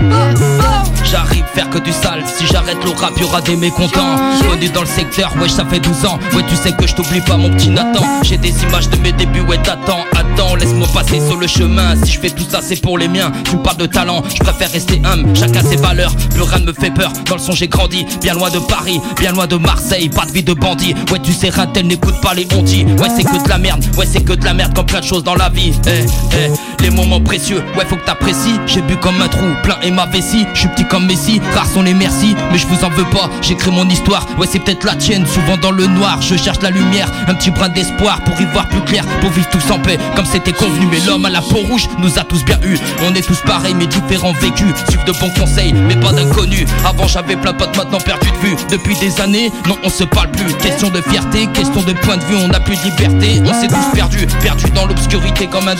J'arrive 1.05 1.45
faire 1.55 1.71
que 1.71 1.79
du 1.79 1.93
sale, 1.93 2.23
si 2.27 2.47
j'arrête 2.47 2.83
le 2.85 2.91
rap, 2.91 3.13
y'aura 3.21 3.41
des 3.41 3.57
mécontents. 3.57 4.17
Connu 4.49 4.69
dans 4.69 4.81
le 4.81 4.87
secteur, 4.87 5.33
ouais, 5.41 5.49
ça 5.49 5.65
fait 5.65 5.79
12 5.79 6.07
ans. 6.07 6.19
Ouais, 6.35 6.43
tu 6.49 6.57
sais 6.57 6.73
que 6.73 6.87
je 6.87 6.95
t'oublie 6.95 7.21
pas, 7.21 7.37
mon 7.37 7.51
petit 7.51 7.71
Nathan. 7.71 8.05
J'ai 8.23 8.37
des 8.37 8.55
images 8.63 8.89
de 8.89 8.97
mes 8.97 9.13
débuts, 9.13 9.43
ouais, 9.43 9.59
t'attends, 9.59 10.05
attends, 10.13 10.57
laisse-moi 10.57 10.89
passer 10.93 11.21
sur 11.21 11.37
le 11.37 11.47
chemin. 11.47 11.95
Si 12.03 12.13
je 12.13 12.21
fais 12.21 12.31
tout 12.31 12.45
ça, 12.49 12.61
c'est 12.63 12.81
pour 12.81 12.99
les 12.99 13.09
miens. 13.09 13.31
Tu 13.45 13.57
me 13.57 13.63
parles 13.63 13.77
de 13.77 13.87
talent, 13.87 14.23
je 14.29 14.43
préfère 14.43 14.71
rester 14.71 15.01
humble, 15.05 15.37
chacun 15.37 15.63
ses 15.63 15.77
valeurs. 15.77 16.15
Plus 16.31 16.43
rien 16.43 16.59
me 16.61 16.73
fait 16.73 16.91
peur, 16.91 17.13
dans 17.27 17.37
le 17.37 17.41
son 17.41 17.53
j'ai 17.53 17.69
grandi. 17.69 18.07
Bien 18.21 18.35
loin 18.35 18.51
de 18.51 18.59
Paris, 18.59 19.01
bien 19.19 19.33
loin 19.33 19.47
de 19.47 19.57
Marseille, 19.57 20.09
pas 20.09 20.27
de 20.27 20.33
vie 20.33 20.43
de 20.43 20.55
bandit. 20.55 20.95
Ouais, 21.13 21.21
tu 21.23 21.33
sais, 21.33 21.51
Ratel 21.51 21.87
n'écoute 21.87 22.21
pas 22.23 22.35
les 22.35 22.47
ondits. 22.57 22.87
Ouais, 22.99 23.09
c'est 23.15 23.25
que 23.25 23.43
de 23.43 23.49
la 23.49 23.59
merde, 23.59 23.85
ouais, 23.97 24.07
c'est 24.11 24.23
que 24.23 24.33
de 24.33 24.45
la 24.45 24.55
merde, 24.55 24.75
comme 24.75 24.87
plein 24.87 25.01
de 25.01 25.05
choses 25.05 25.23
dans 25.23 25.35
la 25.35 25.49
vie. 25.49 25.73
Eh, 25.87 26.07
eh, 26.33 26.83
les 26.83 26.91
moments 27.05 27.21
précieux, 27.21 27.63
ouais, 27.77 27.85
faut 27.85 27.97
que 27.97 28.05
t'apprécies. 28.05 28.59
J'ai 28.67 28.83
bu 28.83 28.97
comme 28.97 29.21
un 29.21 29.29
trou, 29.29 29.47
plein 29.63 29.79
et 29.83 29.91
ma 29.91 30.07
vessie. 30.07 30.47
Je 30.55 30.61
suis 30.61 30.69
petit 30.69 30.87
comme 30.87 31.07
Messi, 31.07 31.41
rares 31.55 31.67
sont 31.67 31.83
les 31.83 31.95
merci, 31.95 32.35
mais 32.51 32.59
je 32.59 32.67
vous 32.67 32.85
en 32.85 32.91
veux 32.91 33.05
pas. 33.05 33.31
J'écris 33.43 33.71
mon 33.71 33.89
histoire, 33.89 34.27
ouais, 34.39 34.47
c'est 34.51 34.59
peut-être 34.59 34.85
la 34.85 34.95
tienne. 34.95 35.27
Souvent 35.27 35.57
dans 35.57 35.71
le 35.71 35.87
noir, 35.87 36.21
je 36.23 36.37
cherche 36.37 36.61
la 36.63 36.71
lumière, 36.71 37.11
un 37.29 37.35
petit 37.35 37.51
brin 37.51 37.69
d'espoir 37.69 38.21
pour 38.23 38.41
y 38.41 38.45
voir 38.47 38.69
plus 38.69 38.81
clair, 38.83 39.05
pour 39.21 39.31
vivre 39.31 39.49
tous 39.51 39.71
en 39.71 39.79
paix, 39.79 39.99
comme 40.17 40.27
c'était 40.27 40.53
convenu. 40.53 40.87
Mais 40.91 41.01
l'homme 41.01 41.25
à 41.25 41.31
la 41.31 41.41
peau 41.41 41.59
rouge 41.69 41.89
nous 41.99 42.19
a 42.19 42.25
tous 42.25 42.45
bien 42.45 42.59
eu. 42.65 42.79
On 43.07 43.15
est 43.15 43.27
tous 43.27 43.41
pareils, 43.41 43.75
mais 43.75 43.87
différents 43.87 44.33
vécus. 44.33 44.75
Suivre 44.89 45.05
de 45.05 45.13
bons 45.13 45.31
conseils, 45.39 45.73
mais 45.73 45.97
pas 45.97 46.13
d'inconnus. 46.13 46.67
Avant 46.85 47.07
j'avais 47.07 47.37
plein 47.37 47.53
de 47.53 47.59
potes, 47.59 47.77
maintenant 47.77 48.01
perdu 48.01 48.31
de 48.31 48.47
vue. 48.47 48.57
Depuis 48.71 48.97
des 48.97 49.21
années, 49.21 49.51
non, 49.69 49.77
on 49.83 49.91
se 49.91 50.05
parle 50.05 50.31
plus. 50.31 50.55
Question 50.55 50.91
de 50.91 51.01
fierté, 51.01 51.47
question 51.49 51.83
de 51.83 51.93
point 51.93 52.17
de 52.17 52.25
vue, 52.25 52.37
on 52.37 52.49
n'a 52.49 52.61
plus 52.61 52.77
de 52.77 52.85
liberté. 52.85 53.43
On 53.45 53.61
s'est 53.61 53.69
tous 53.69 53.95
perdus, 53.95 54.27
perdus 54.43 54.71
dans 54.71 54.87
l'obscurité 54.87 55.47
comme 55.47 55.69
un 55.69 55.75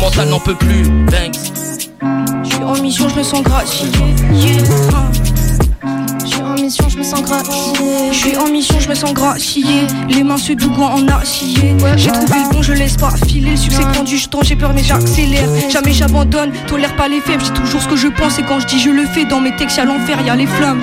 mentales 0.00 0.27
n'en 0.28 0.40
peut 0.40 0.54
plus. 0.54 0.82
Thanks. 1.10 1.36
Je 2.44 2.48
suis 2.48 2.62
en 2.62 2.80
mission, 2.82 3.08
je 3.08 3.16
me 3.16 3.22
sens 3.22 3.42
gratifié. 3.42 3.88
Je 6.68 6.98
me 6.98 7.02
sens 7.02 7.22
gratifié. 7.22 8.12
Je 8.12 8.16
suis 8.16 8.36
en 8.36 8.48
mission, 8.48 8.78
je 8.78 8.88
me 8.88 8.94
sens 8.94 9.12
gratifié. 9.14 9.86
Les 10.08 10.22
mains 10.22 10.36
se 10.36 10.52
dougoient 10.52 10.90
en 10.90 11.06
acier. 11.08 11.74
J'ai 11.96 12.10
trouvé 12.10 12.34
le 12.44 12.52
bon, 12.52 12.62
je 12.62 12.72
laisse 12.72 12.96
pas 12.96 13.12
filer. 13.26 13.52
Le 13.52 13.56
succès 13.56 13.82
prend 13.92 14.02
du 14.02 14.20
temps, 14.28 14.40
j'ai 14.42 14.56
peur, 14.56 14.72
mais 14.74 14.82
j'accélère. 14.82 15.48
Jamais 15.70 15.92
j'abandonne, 15.92 16.52
tolère 16.66 16.94
pas 16.96 17.08
les 17.08 17.20
faibles. 17.20 17.42
Je 17.44 17.52
dis 17.52 17.60
toujours 17.60 17.82
ce 17.82 17.88
que 17.88 17.96
je 17.96 18.08
pense, 18.08 18.38
et 18.38 18.42
quand 18.42 18.60
je 18.60 18.66
dis 18.66 18.78
je 18.78 18.90
le 18.90 19.06
fais, 19.06 19.24
dans 19.24 19.40
mes 19.40 19.54
textes, 19.56 19.78
y'a 19.78 19.84
l'enfer, 19.84 20.20
y'a 20.26 20.36
les 20.36 20.46
flammes. 20.46 20.82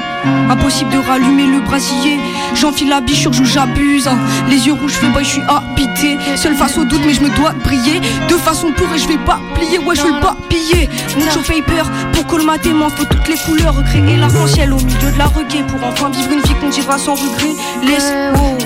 Impossible 0.49 0.91
de 0.91 0.97
rallumer 0.97 1.45
le 1.45 1.61
brasier. 1.61 2.19
J'enfile 2.55 2.89
la 2.89 3.01
bichure, 3.01 3.33
joue, 3.33 3.45
j'abuse. 3.45 4.09
Les 4.49 4.65
yeux 4.65 4.73
rouges, 4.73 4.93
fais 4.93 5.07
boy, 5.09 5.23
je 5.23 5.29
suis 5.29 5.41
habité. 5.47 6.17
Seul 6.35 6.55
face 6.55 6.77
au 6.77 6.85
doute, 6.85 7.01
mais 7.05 7.13
je 7.13 7.21
me 7.21 7.29
dois 7.35 7.53
briller. 7.63 8.01
De 8.27 8.35
façon 8.35 8.71
pour 8.75 8.91
et 8.93 8.97
je 8.97 9.07
vais 9.07 9.17
pas 9.17 9.39
plier. 9.53 9.79
Ouais, 9.79 9.95
je 9.95 10.01
veux 10.01 10.19
pas 10.19 10.35
piller. 10.49 10.89
Mucho 11.17 11.41
paper 11.41 11.83
pour 12.13 12.25
colmater, 12.25 12.73
m'en 12.73 12.89
faut 12.89 13.05
toutes 13.05 13.27
les 13.27 13.37
couleurs. 13.37 13.75
Recréer 13.75 14.17
l'arc-en-ciel 14.17 14.73
au 14.73 14.77
milieu 14.77 15.11
de 15.11 15.17
la 15.17 15.25
reggae. 15.25 15.63
Enfin 15.83 16.09
vivre 16.09 16.31
une 16.31 16.41
vie 16.41 16.55
qu'on 16.55 16.69
dira 16.69 16.97
sans 16.97 17.15
regret. 17.15 17.53
Laisse, 17.83 18.13
oh, 18.35 18.57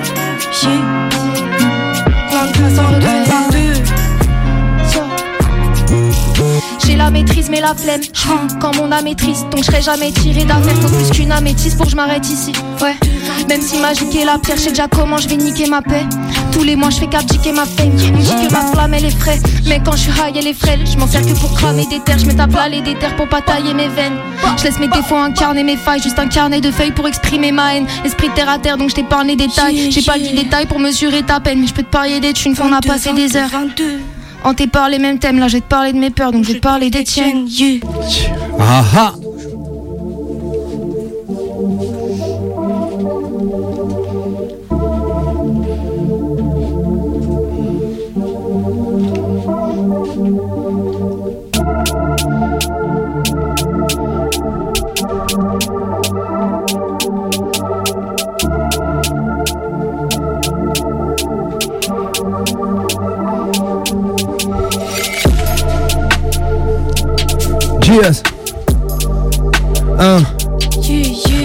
yeah. 0.64 1.10
22, 2.32 2.70
22, 2.70 3.49
la 7.00 7.10
maîtrise 7.10 7.50
mais 7.50 7.62
la 7.62 7.74
flemme. 7.74 8.02
Hein, 8.30 8.48
Quand 8.60 8.76
mon 8.76 8.92
âme 8.92 9.08
est 9.08 9.18
triste 9.18 9.48
Donc 9.50 9.62
je 9.64 9.72
serai 9.72 9.82
jamais 9.82 10.12
tiré 10.12 10.44
d'affaire 10.44 10.76
Faut 10.82 10.96
plus 10.96 11.10
qu'une 11.10 11.32
améthyste 11.32 11.78
pour 11.78 11.86
que 11.86 11.92
je 11.92 11.96
m'arrête 11.96 12.28
ici. 12.30 12.52
Ouais. 12.82 12.96
Même 13.48 13.62
si 13.62 13.78
magique 13.80 14.14
est 14.16 14.26
la 14.26 14.38
pierre 14.38 14.58
Je 14.58 14.64
sais 14.64 14.70
déjà 14.70 14.88
comment 14.88 15.18
je 15.18 15.28
vais 15.30 15.38
niquer 15.38 15.68
ma 15.68 15.82
paix. 15.82 16.06
Tous 16.52 16.64
les 16.64 16.76
mois 16.76 16.90
je 16.90 16.98
fais 16.98 17.08
qu'abdiquer 17.08 17.54
ma 17.54 17.66
fame 17.66 17.92
On 18.14 18.18
me 18.18 18.22
dit 18.22 18.48
que 18.48 18.54
ma 18.54 18.62
flamme 18.72 18.94
elle 18.94 19.06
est 19.06 19.18
fraîche. 19.18 19.40
Mais 19.66 19.82
quand 19.84 19.94
je 19.94 19.98
suis 19.98 20.12
high 20.12 20.36
elle 20.36 20.48
est 20.48 20.54
frêle. 20.54 20.82
Je 20.86 20.98
m'en 20.98 21.08
sers 21.08 21.22
que 21.22 21.34
pour 21.40 21.54
cramer 21.56 21.86
des 21.88 22.00
terres. 22.02 22.20
Je 22.20 22.26
me 22.26 22.34
tape 22.34 22.54
là 22.54 22.68
les 22.68 22.82
déterres 22.82 23.16
pour 23.16 23.28
pas 23.30 23.42
tailler 23.42 23.74
mes 23.74 23.88
veines. 23.88 24.18
Je 24.58 24.66
laisse 24.66 24.80
mes 24.80 24.90
défauts 24.90 25.16
incarner 25.16 25.64
mes 25.64 25.78
failles. 25.78 26.02
Juste 26.02 26.20
un 26.20 26.28
carnet 26.28 26.60
de 26.60 26.70
feuilles 26.70 26.92
pour 26.92 27.08
exprimer 27.08 27.52
ma 27.54 27.76
haine. 27.76 27.88
Esprit 28.04 28.30
terre 28.36 28.50
à 28.50 28.60
terre 28.60 28.78
donc 28.78 28.90
je 28.90 28.96
t'épargne 28.96 29.28
les 29.28 29.36
détails. 29.38 29.90
J'ai 29.92 30.02
pas 30.02 30.18
le 30.18 30.36
détail 30.36 30.66
pour 30.66 30.80
mesurer 30.80 31.24
ta 31.24 31.40
peine. 31.40 31.62
Mais 31.62 31.68
je 31.68 31.74
peux 31.74 31.84
te 31.84 31.92
parier 31.92 32.20
des 32.20 32.34
thunes 32.34 32.56
qu'on 32.56 32.74
a 32.74 32.82
passé 32.82 33.14
des 33.14 33.38
heures. 33.38 33.50
22. 33.50 34.19
On 34.46 34.54
t'est 34.54 34.68
parlé 34.68 35.00
même 35.00 35.20
thème, 35.20 35.40
là 35.40 35.48
je 35.48 35.54
vais 35.54 35.62
te 35.62 35.68
parler 35.68 35.94
de 35.94 35.98
mes 35.98 36.10
peurs, 36.10 36.32
donc 36.32 36.44
je 36.44 36.54
vais 36.54 36.60
te 36.60 36.64
parler 36.64 36.90
des 36.90 37.04
tiennes. 37.04 37.46
Yeah. 37.48 37.80
Ah 38.60 38.84
ah 38.96 39.14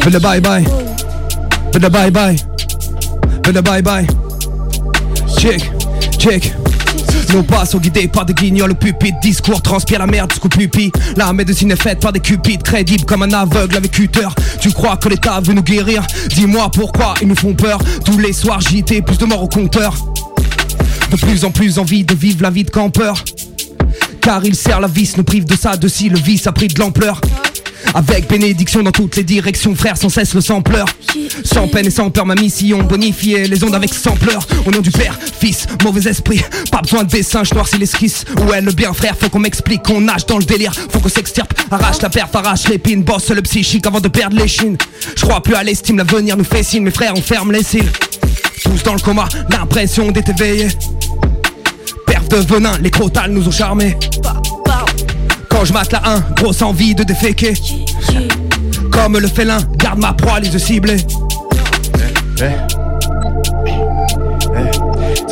Fais 0.02 0.10
le 0.10 0.18
bye 0.20 0.40
bye. 0.40 0.64
Bye 1.72 1.90
bye. 1.90 2.10
Bye 3.62 3.82
bye. 3.82 4.06
Check, 5.36 5.68
check. 6.16 6.54
Nos 7.32 7.42
pas 7.42 7.66
sont 7.66 7.78
guidés 7.78 8.06
par 8.06 8.24
des 8.24 8.34
guignols 8.34 8.76
pupitre 8.76 9.18
Discours 9.20 9.60
transpire 9.60 9.98
la 9.98 10.06
merde 10.06 10.30
jusqu'au 10.30 10.48
pupi 10.48 10.92
La 11.16 11.32
médecine 11.32 11.72
est 11.72 11.82
faite 11.82 11.98
par 11.98 12.12
des 12.12 12.20
cupides 12.20 12.62
Crédibles 12.62 13.04
comme 13.04 13.24
un 13.24 13.32
aveugle 13.32 13.76
avec 13.76 13.90
cutter 13.90 14.28
Tu 14.60 14.70
crois 14.70 14.96
que 14.96 15.08
l'État 15.08 15.40
veut 15.40 15.54
nous 15.54 15.62
guérir? 15.62 16.06
Dis-moi 16.28 16.70
pourquoi 16.70 17.14
ils 17.20 17.26
nous 17.26 17.34
font 17.34 17.54
peur. 17.54 17.80
Tous 18.04 18.18
les 18.18 18.32
soirs 18.32 18.60
JT, 18.60 19.02
plus 19.02 19.18
de 19.18 19.24
morts 19.24 19.42
au 19.42 19.48
compteur. 19.48 19.96
De 21.10 21.16
plus 21.16 21.44
en 21.44 21.50
plus 21.50 21.78
envie 21.80 22.04
de 22.04 22.14
vivre 22.14 22.42
la 22.42 22.50
vie 22.50 22.62
de 22.62 22.70
campeur 22.70 23.24
Car 24.24 24.44
il 24.44 24.56
sert 24.56 24.80
la 24.80 24.88
vis, 24.88 25.16
nous 25.16 25.22
prive 25.22 25.44
de 25.44 25.54
ça, 25.54 25.76
de 25.76 25.86
si 25.86 26.08
le 26.08 26.18
vice 26.18 26.46
a 26.46 26.52
pris 26.52 26.68
de 26.68 26.78
l'ampleur 26.80 27.20
avec 27.92 28.28
bénédiction 28.28 28.82
dans 28.82 28.90
toutes 28.90 29.16
les 29.16 29.22
directions, 29.22 29.74
frère, 29.74 29.96
sans 29.96 30.08
cesse 30.08 30.34
le 30.34 30.40
sampleur. 30.40 30.86
Sans 31.44 31.68
peine 31.68 31.86
et 31.86 31.90
sans 31.90 32.10
peur, 32.10 32.26
ma 32.26 32.34
mission, 32.34 32.82
bonifier 32.82 33.46
les 33.46 33.62
ondes 33.62 33.74
avec 33.74 33.92
sampleur. 33.92 34.46
Au 34.66 34.70
nom 34.70 34.80
du 34.80 34.90
Père, 34.90 35.18
Fils, 35.38 35.66
mauvais 35.82 36.08
esprit, 36.08 36.42
pas 36.70 36.80
besoin 36.80 37.04
de 37.04 37.10
dessin, 37.10 37.44
je 37.44 37.54
noircis 37.54 37.78
l'esquisse. 37.78 38.24
Ouais, 38.48 38.60
le 38.60 38.72
bien, 38.72 38.92
frère, 38.94 39.14
faut 39.18 39.28
qu'on 39.28 39.40
m'explique, 39.40 39.82
qu'on 39.82 40.00
nage 40.00 40.26
dans 40.26 40.38
le 40.38 40.44
délire, 40.44 40.72
faut 40.90 41.00
qu'on 41.00 41.08
s'extirpe, 41.08 41.52
arrache 41.70 42.00
la 42.02 42.08
perf, 42.08 42.34
arrache 42.34 42.68
l'épine, 42.68 43.02
bosse 43.02 43.30
le 43.30 43.42
psychique 43.42 43.86
avant 43.86 44.00
de 44.00 44.08
perdre 44.08 44.36
les 44.36 44.48
chines. 44.48 44.76
Je 45.16 45.22
crois 45.22 45.42
plus 45.42 45.54
à 45.54 45.62
l'estime, 45.62 45.98
l'avenir 45.98 46.36
nous 46.36 46.44
fait 46.44 46.62
signe, 46.62 46.82
mes 46.82 46.90
frères, 46.90 47.12
on 47.14 47.22
ferme 47.22 47.52
les 47.52 47.62
cils. 47.62 47.90
Tous 48.64 48.82
dans 48.82 48.94
le 48.94 49.00
coma, 49.00 49.28
l'impression 49.50 50.10
d'être 50.10 50.30
éveillé. 50.30 50.68
De 52.34 52.40
venin, 52.40 52.76
les 52.80 52.90
crotales 52.90 53.30
nous 53.30 53.46
ont 53.46 53.52
charmés. 53.52 53.96
Quand 55.48 55.64
je 55.64 55.72
mate 55.72 55.92
la 55.92 56.04
1, 56.04 56.20
grosse 56.34 56.62
envie 56.62 56.92
de 56.92 57.04
déféquer. 57.04 57.54
Comme 58.90 59.16
le 59.18 59.28
félin, 59.28 59.58
garde 59.76 60.00
ma 60.00 60.14
proie, 60.14 60.40
les 60.40 60.48
yeux 60.48 60.58
ciblés. 60.58 60.96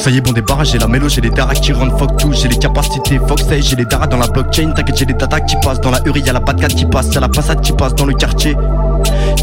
Ça 0.03 0.11
y 0.11 0.17
est, 0.17 0.21
bon 0.21 0.33
débarras, 0.33 0.65
j'ai 0.65 0.79
la 0.79 0.88
mélo, 0.88 1.09
j'ai 1.09 1.21
les 1.21 1.31
daras 1.31 1.55
qui 1.55 1.73
rendent 1.73 1.97
fuck 1.97 2.17
tout, 2.17 2.33
j'ai 2.33 2.49
les 2.49 2.59
capacités 2.59 3.21
Fox 3.29 3.45
j'ai 3.61 3.77
les 3.77 3.85
daras 3.85 4.09
dans 4.09 4.17
la 4.17 4.27
blockchain, 4.27 4.73
t'inquiète, 4.73 4.97
j'ai 4.97 5.05
les 5.05 5.15
data 5.15 5.41
qui 5.41 5.55
passent 5.62 5.81
dans 5.81 5.93
la 5.93 6.01
hurry, 6.05 6.23
y'a 6.23 6.33
la 6.33 6.41
patate 6.41 6.75
qui 6.75 6.85
passe, 6.87 7.15
y'a 7.15 7.21
la 7.21 7.29
passade 7.29 7.61
qui 7.61 7.73
passe 7.73 7.95
dans 7.95 8.07
le 8.07 8.15
quartier. 8.15 8.57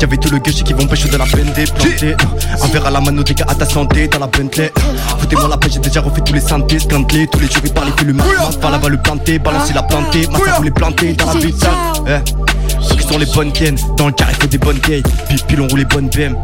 Y'avait 0.02 0.18
tout 0.18 0.30
le 0.30 0.40
gueuche 0.40 0.62
qui 0.62 0.74
vont 0.74 0.86
pêcher 0.86 1.08
de 1.08 1.16
la 1.16 1.24
peine 1.26 1.50
des 1.54 1.64
plantés. 1.64 2.14
Un 2.62 2.68
verre 2.68 2.88
à 2.88 2.92
la 2.92 3.00
mano, 3.00 3.24
gars 3.24 3.46
à 3.48 3.56
ta 3.56 3.64
santé, 3.64 4.10
dans 4.10 4.20
la 4.20 4.28
Bentley. 4.28 4.74
Foutez-moi 5.20 5.48
la 5.48 5.56
pêche, 5.56 5.76
j'ai 5.76 5.80
déjà 5.80 6.02
refait 6.02 6.22
tous 6.26 6.34
les 6.34 6.42
synthés, 6.42 6.80
scandlés. 6.80 7.28
Tous 7.28 7.40
les 7.40 7.48
jours, 7.48 7.62
ils 7.64 7.72
parlent 7.72 7.96
plus 7.96 8.08
le 8.08 8.14
mal. 8.14 8.28
Pas 8.60 8.70
là-bas 8.70 8.90
le 8.90 8.98
planter, 8.98 9.40
balancer 9.40 9.74
la 9.74 9.84
planter. 9.84 10.28
Massa 10.28 10.58
vous 10.58 10.64
les 10.64 10.72
planter 10.72 11.14
dans 11.14 11.28
la 11.28 11.40
putain. 11.40 11.70
Eh. 12.06 12.98
Qui 12.98 13.08
sont 13.08 13.18
les 13.18 13.28
bonnes 13.28 13.52
gaines, 13.52 13.78
dans 13.96 14.08
le 14.08 14.12
carré, 14.12 14.34
faut 14.34 14.48
des 14.48 14.58
bonnes 14.58 14.80
gays. 14.80 15.04
Puis, 15.30 15.38
puis 15.48 15.58
on 15.62 15.68
roule 15.70 15.80
les 15.80 15.86
bonnes 15.86 16.10
BM. 16.10 16.36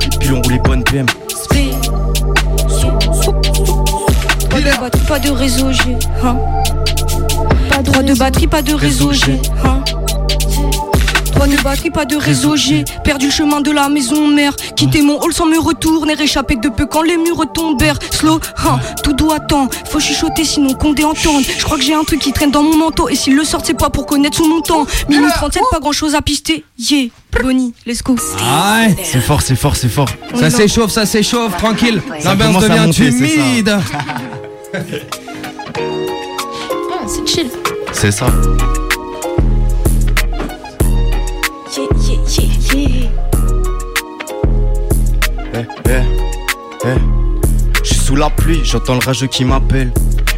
Puis, 0.00 0.10
puis 0.18 0.30
on 0.32 0.42
roule 0.42 0.52
les 0.52 0.58
bonnes 0.58 0.82
BM. 0.82 1.06
De 4.62 4.80
batterie, 4.80 5.04
pas 5.06 5.18
de 5.18 5.30
réseau, 5.30 5.72
j'ai. 5.72 5.96
Hein. 6.22 6.36
Pas 7.68 8.02
de 8.02 8.14
batterie, 8.14 8.46
pas 8.46 8.62
de 8.62 8.74
réseau, 8.74 9.12
j'ai. 9.12 9.40
Hein. 9.64 9.82
Pas 11.38 11.46
de 11.48 11.56
batterie, 11.62 11.90
pas 11.90 12.04
de 12.04 12.16
réseau, 12.16 12.54
j'ai 12.54 12.84
perdu 13.02 13.26
le 13.26 13.32
chemin 13.32 13.60
de 13.60 13.72
la 13.72 13.88
maison 13.88 14.28
mère. 14.28 14.54
Quitté 14.76 15.02
mon 15.02 15.18
hall 15.20 15.32
sans 15.32 15.46
me 15.46 15.58
retourner, 15.58 16.14
réchappé 16.14 16.54
de 16.56 16.68
peu 16.68 16.86
quand 16.86 17.02
les 17.02 17.16
murs 17.16 17.44
tombèrent. 17.52 17.98
Slow, 18.12 18.38
hein, 18.64 18.78
tout 19.02 19.12
doit 19.12 19.36
attendre. 19.36 19.70
Faut 19.90 19.98
chuchoter 19.98 20.44
sinon 20.44 20.74
Condé 20.74 21.02
entende. 21.04 21.42
Je 21.58 21.64
crois 21.64 21.78
que 21.78 21.82
j'ai 21.82 21.94
un 21.94 22.04
truc 22.04 22.20
qui 22.20 22.32
traîne 22.32 22.52
dans 22.52 22.62
mon 22.62 22.76
manteau. 22.76 23.08
Et 23.08 23.16
s'il 23.16 23.34
le 23.34 23.44
sort, 23.44 23.62
c'est 23.64 23.76
pas 23.76 23.90
pour 23.90 24.06
connaître 24.06 24.36
son 24.36 24.46
montant. 24.46 24.86
Minute 25.08 25.32
37, 25.34 25.62
pas 25.70 25.80
grand 25.80 25.92
chose 25.92 26.14
à 26.14 26.22
pister. 26.22 26.64
Yeah, 26.78 27.08
Bonnie, 27.42 27.74
let's 27.86 28.02
go. 28.02 28.14
Ah 28.40 28.82
ouais. 28.86 28.96
C'est 29.02 29.20
fort, 29.20 29.42
c'est 29.42 29.56
fort, 29.56 29.74
c'est 29.74 29.88
fort. 29.88 30.08
Ça 30.38 30.50
s'échauffe, 30.50 30.92
ça 30.92 31.06
s'échauffe, 31.06 31.56
tranquille. 31.56 32.00
Ça 32.20 32.34
L'ambiance 32.34 32.62
devient 32.62 33.08
humide. 33.08 33.76
Ah, 34.74 34.78
c'est 37.06 37.26
chill. 37.26 37.50
C'est 37.92 38.10
ça. 38.10 38.26
Yeah, 41.76 41.88
yeah, 41.98 42.16
yeah, 42.26 42.46
yeah. 42.72 43.10
Eh, 45.54 45.66
eh, 45.88 46.02
eh. 46.84 46.98
Je 47.82 47.88
suis 47.88 47.96
sous 47.96 48.16
la 48.16 48.30
pluie, 48.30 48.60
j'entends 48.64 48.94
le 48.94 49.04
rageux 49.04 49.26
qui 49.26 49.44
m'appelle. 49.44 49.92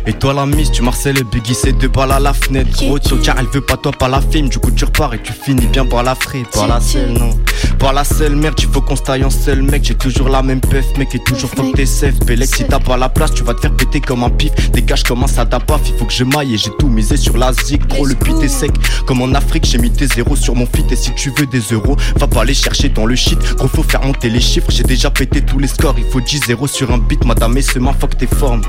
Et 0.06 0.12
toi 0.12 0.34
la 0.34 0.44
mise, 0.44 0.70
tu 0.70 0.82
marcelles 0.82 1.16
le 1.16 1.22
buggy, 1.22 1.54
c'est 1.54 1.72
deux 1.72 1.88
balles 1.88 2.12
à 2.12 2.20
la 2.20 2.34
fenêtre. 2.34 2.84
Gros 2.84 2.98
car 3.22 3.38
elle 3.38 3.46
veut 3.46 3.62
pas 3.62 3.78
toi, 3.78 3.90
pas 3.90 4.08
la 4.08 4.20
film. 4.20 4.50
Du 4.50 4.58
coup, 4.58 4.70
tu 4.70 4.84
repars 4.84 5.14
et 5.14 5.22
tu 5.22 5.32
finis 5.32 5.66
bien 5.66 5.86
par 5.86 6.02
la 6.02 6.14
frite. 6.14 6.50
Par 6.50 6.68
la 6.68 6.78
selle, 6.78 7.12
non. 7.12 7.38
Par 7.78 7.94
la 7.94 8.04
selle, 8.04 8.36
merde, 8.36 8.60
il 8.60 8.68
faut 8.68 8.82
qu'on 8.82 8.96
se 8.96 9.02
taille 9.02 9.24
en 9.24 9.30
seul, 9.30 9.62
mec. 9.62 9.82
J'ai 9.84 9.94
toujours 9.94 10.28
la 10.28 10.42
même 10.42 10.60
pef, 10.60 10.84
mec, 10.98 11.14
et 11.14 11.20
toujours 11.20 11.48
fuck 11.48 11.74
tes 11.74 11.86
safe. 11.86 12.14
Si 12.44 12.64
t'as 12.64 12.80
pas 12.80 12.98
la 12.98 13.08
place, 13.08 13.32
tu 13.32 13.44
vas 13.44 13.54
te 13.54 13.62
faire 13.62 13.74
péter 13.74 14.00
comme 14.02 14.24
un 14.24 14.30
pif. 14.30 14.52
Dégage, 14.72 15.04
commence 15.04 15.38
à 15.38 15.46
tapaf, 15.46 15.80
il 15.86 15.96
faut 15.96 16.04
que 16.04 16.12
je 16.12 16.24
maille 16.24 16.54
et 16.54 16.58
j'ai 16.58 16.70
tout 16.78 16.88
misé 16.88 17.16
sur 17.16 17.38
la 17.38 17.54
zig. 17.54 17.86
Gros, 17.86 18.04
le 18.04 18.14
pit 18.14 18.34
est 18.42 18.48
sec. 18.48 18.72
Comme 19.06 19.22
en 19.22 19.32
Afrique, 19.32 19.64
j'ai 19.64 19.78
mis 19.78 19.90
tes 19.90 20.06
zéros 20.06 20.36
sur 20.36 20.54
mon 20.54 20.66
fit. 20.66 20.84
Et 20.90 20.96
si 20.96 21.14
tu 21.14 21.32
veux 21.38 21.46
des 21.46 21.60
euros, 21.72 21.96
va 22.16 22.26
pas 22.26 22.44
les 22.44 22.54
chercher 22.54 22.90
dans 22.90 23.06
le 23.06 23.16
shit. 23.16 23.38
Gros, 23.56 23.68
faut 23.68 23.82
faire 23.82 24.02
monter 24.02 24.28
les 24.28 24.40
chiffres. 24.40 24.70
J'ai 24.70 24.84
déjà 24.84 25.10
pété 25.10 25.40
tous 25.40 25.58
les 25.58 25.68
scores. 25.68 25.94
Il 25.96 26.04
faut 26.04 26.20
10 26.20 26.40
zéros 26.46 26.66
sur 26.66 26.92
un 26.92 26.98
beat, 26.98 27.24
madame 27.24 27.56
et 27.56 27.62
semain, 27.62 27.94
fuck 27.98 28.18
tes 28.18 28.26
formes. 28.26 28.60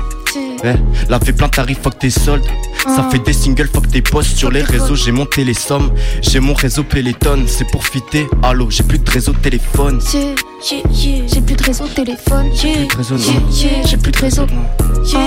Eh, 0.64 0.74
la 1.08 1.20
fait 1.20 1.32
plein 1.32 1.48
tarif, 1.48 1.78
fuck 1.82 1.98
tes 1.98 2.10
soldes. 2.10 2.44
Ça 2.84 3.08
fait 3.10 3.18
des 3.18 3.32
singles, 3.32 3.68
fuck 3.72 3.88
tes 3.88 4.02
posts 4.02 4.36
sur 4.36 4.50
les 4.50 4.62
réseaux. 4.62 4.94
J'ai 4.94 5.12
monté 5.12 5.44
les 5.44 5.54
sommes, 5.54 5.90
j'ai 6.22 6.40
mon 6.40 6.54
réseau 6.54 6.82
Peloton. 6.84 7.44
C'est 7.46 7.68
pour 7.70 7.84
fitter. 7.84 8.26
Allô, 8.42 8.70
j'ai 8.70 8.82
plus 8.84 8.98
de 8.98 9.10
réseau 9.10 9.32
téléphone. 9.32 10.00
Yeah, 10.12 10.34
Yeah, 10.70 10.82
yeah, 10.90 11.26
J'ai 11.32 11.40
plus 11.42 11.54
de 11.56 11.62
réseau 11.64 11.86
téléphone. 11.88 12.46
yeah. 12.64 12.86
Plus 12.86 12.86
de 12.86 12.96
réseau, 12.96 13.14
non. 13.16 13.48
Yeah, 13.50 13.70
yeah. 13.70 13.86
J'ai 13.86 13.96
plus 13.96 14.12
de 14.12 14.18
réseau. 14.18 14.46
Yeah, 15.04 15.20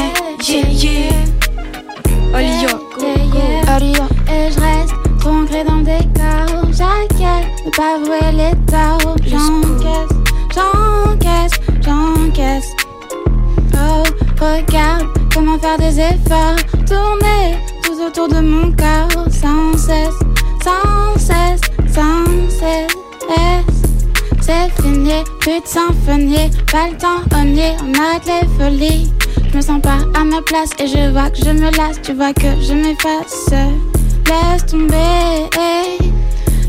yeah, 0.47 0.67
yeah. 0.69 1.13
Alia, 2.33 2.67
go, 2.97 3.05
go. 3.31 3.39
Aria. 3.67 4.07
Et 4.27 4.51
je 4.51 4.59
reste 4.59 4.93
trop 5.19 5.29
ancré 5.31 5.63
dans 5.63 5.77
le 5.77 5.83
décor. 5.83 6.65
J'inquiète 6.71 7.47
de 7.65 7.71
pas 7.75 7.95
avouer 7.95 8.31
les 8.33 8.55
torts. 8.71 9.15
J'encaisse, 9.25 10.17
j'encaisse, 10.55 11.59
j'encaisse. 11.83 12.65
Oh, 13.73 14.03
regarde 14.39 14.78
des 15.77 15.99
efforts. 15.99 16.57
Tourner 16.87 17.57
tout 17.83 18.01
autour 18.01 18.27
de 18.27 18.41
mon 18.41 18.71
corps. 18.71 19.25
Sans 19.31 19.77
cesse, 19.77 20.19
sans 20.63 21.17
cesse, 21.17 21.61
sans 21.93 22.25
cesse. 22.49 22.95
C'est 24.41 24.81
fini, 24.81 25.23
plus 25.41 25.61
de 25.61 25.67
symphonie. 25.67 26.49
Pas 26.71 26.87
le 26.89 26.97
temps, 26.97 27.21
on 27.35 27.45
y 27.55 27.75
on 27.83 27.93
arrête 28.01 28.25
les 28.25 28.47
folies. 28.57 29.11
Je 29.51 29.57
me 29.57 29.61
sens 29.61 29.81
pas 29.81 29.99
à 30.19 30.23
ma 30.23 30.41
place 30.41 30.71
et 30.79 30.87
je 30.87 31.11
vois 31.11 31.29
que 31.29 31.37
je 31.37 31.51
me 31.51 31.69
lasse. 31.77 32.01
Tu 32.01 32.13
vois 32.13 32.33
que 32.33 32.59
je 32.59 32.73
m'efface. 32.73 33.49
Laisse 34.29 34.65
tomber, 34.65 35.49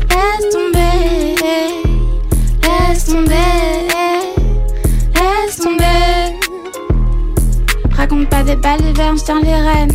laisse 0.09 0.49
tomber, 0.51 1.35
laisse 2.63 3.05
tomber, 3.05 3.80
Des 8.45 8.55
balivernes, 8.55 9.19
je 9.19 9.23
tiens 9.23 9.41
les 9.41 9.53
rênes. 9.53 9.91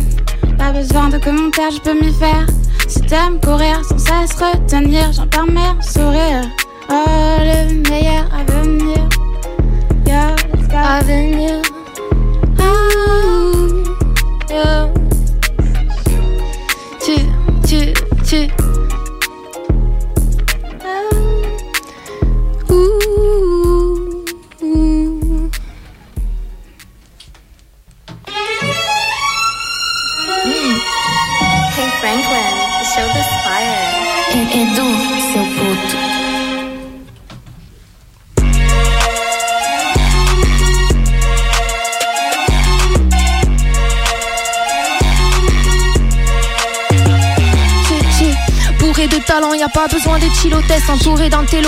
Pas 0.57 0.71
besoin 0.71 1.09
de 1.09 1.17
commentaires, 1.17 1.69
je 1.69 1.81
peux 1.81 1.93
m'y 1.93 2.13
faire. 2.13 2.47
Si 2.87 3.01
t'aimes 3.01 3.41
courir 3.43 3.83
sans 3.83 3.97
cesse 3.97 4.33
retenir, 4.41 5.11
j'en 5.11 5.27
permets 5.27 5.59
un 5.59 5.81
sourire. 5.81 6.43
Oh, 6.89 7.03
le 7.39 7.89
meilleur 7.89 8.25
à 8.33 8.43
venir. 8.49 8.97
À 10.73 11.01
venir. 11.01 11.66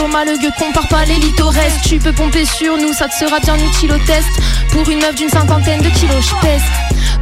D'un 0.09 0.15
télo 0.15 0.25
malheureux, 0.25 0.51
compare 0.57 0.87
pas 0.87 1.05
l'élite 1.05 1.39
au 1.39 1.49
reste 1.49 1.81
Tu 1.87 1.99
peux 1.99 2.11
pomper 2.13 2.45
sur 2.45 2.77
nous, 2.77 2.93
ça 2.93 3.07
te 3.07 3.13
sera 3.13 3.39
bien 3.39 3.55
utile 3.57 3.91
au 3.91 3.97
test. 4.05 4.27
Pour 4.71 4.89
une 4.89 4.99
meuf 4.99 5.15
d'une 5.15 5.29
cinquantaine 5.29 5.81
de 5.81 5.89
kilos, 5.89 6.25
je 6.29 6.35
pèse. 6.47 6.61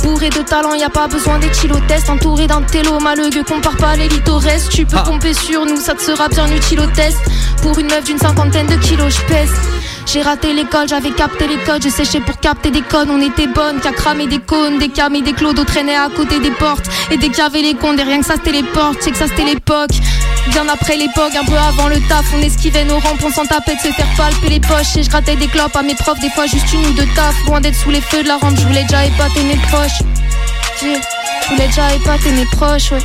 Bourré 0.03 0.29
de 0.29 0.41
talent, 0.41 0.73
y 0.73 0.83
a 0.83 0.89
pas 0.89 1.07
besoin 1.07 1.37
d'être 1.39 1.59
chilotest 1.59 2.09
Entouré 2.09 2.47
d'un 2.47 2.61
télo 2.61 2.99
malheureux, 2.99 3.43
compare 3.47 3.75
pas 3.77 3.95
l'élite 3.95 4.27
au 4.29 4.37
reste 4.37 4.69
Tu 4.69 4.85
peux 4.85 4.95
Ah. 4.97 5.03
pomper 5.03 5.33
sur 5.33 5.65
nous, 5.65 5.77
ça 5.77 5.95
te 5.95 6.01
sera 6.01 6.29
bien 6.29 6.47
utile 6.49 6.79
au 6.79 6.87
test. 6.87 7.17
Pour 7.61 7.77
une 7.77 7.87
meuf 7.87 8.03
d'une 8.05 8.19
cinquantaine 8.19 8.67
de 8.67 8.75
kilos, 8.75 9.15
je 9.15 9.21
pèse. 9.33 9.51
J'ai 10.05 10.21
raté 10.21 10.53
l'école, 10.53 10.87
j'avais 10.87 11.11
capté 11.11 11.47
les 11.47 11.57
codes, 11.57 11.81
j'ai 11.81 11.89
séché 11.89 12.21
pour 12.21 12.39
capter 12.39 12.69
des 12.71 12.81
codes. 12.81 13.09
On 13.11 13.19
était 13.21 13.47
bonnes, 13.47 13.79
qu'à 13.81 13.91
cramer 13.91 14.27
des 14.27 14.39
cônes, 14.39 14.77
des 14.79 14.89
cams 14.89 15.15
et 15.15 15.21
des 15.21 15.33
clodos 15.33 15.65
traînaient 15.65 15.97
à 15.97 16.07
côté 16.15 16.39
des 16.39 16.51
portes. 16.51 16.85
Et 17.11 17.17
dès 17.17 17.27
qu'il 17.29 17.39
y 17.39 17.41
avait 17.41 17.61
les 17.61 17.73
comptes, 17.75 17.99
et 17.99 18.03
rien 18.03 18.19
que 18.21 18.25
ça 18.25 18.35
c'était 18.35 18.53
les 18.53 18.63
portes, 18.63 18.97
c'est 19.01 19.11
que 19.11 19.17
ça 19.17 19.27
c'était 19.27 19.43
l'époque. 19.43 19.91
Bien 20.51 20.69
après 20.69 20.95
l'époque, 20.97 21.35
un 21.35 21.45
peu 21.45 21.57
avant 21.57 21.87
le 21.87 21.99
taf, 22.07 22.25
on 22.33 22.41
esquivait 22.41 22.83
nos 22.83 22.99
rampes, 22.99 23.21
on 23.23 23.31
s'en 23.31 23.45
tapait 23.45 23.75
de 23.75 23.79
se 23.79 23.91
faire 23.91 24.07
palper 24.15 24.49
les 24.49 24.59
poches. 24.59 24.95
Et 24.97 25.03
je 25.03 25.09
grattais 25.09 25.35
des 25.35 25.47
clopes 25.47 25.75
à 25.75 25.83
mes 25.83 25.95
profs, 25.95 26.19
des 26.19 26.29
fois 26.29 26.45
juste 26.47 26.71
une 26.73 26.85
ou 26.85 26.93
deux 26.93 27.05
taf. 27.15 27.35
Loin 27.45 27.61
d'être 27.61 27.75
sous 27.75 27.91
les 27.91 28.01
feux 28.01 28.23
de 28.23 28.27
la 28.27 28.37
rampe, 28.37 28.57
je 28.57 28.65
voulais 28.65 28.83
déjà 28.83 29.05
épater 29.05 29.43
mes 29.43 29.57
proches. 29.67 30.01
Je 30.81 30.85
voulais 31.49 31.67
déjà 31.67 31.93
épater 31.93 32.31
mes 32.31 32.45
proches, 32.45 32.91
ouais. 32.91 33.03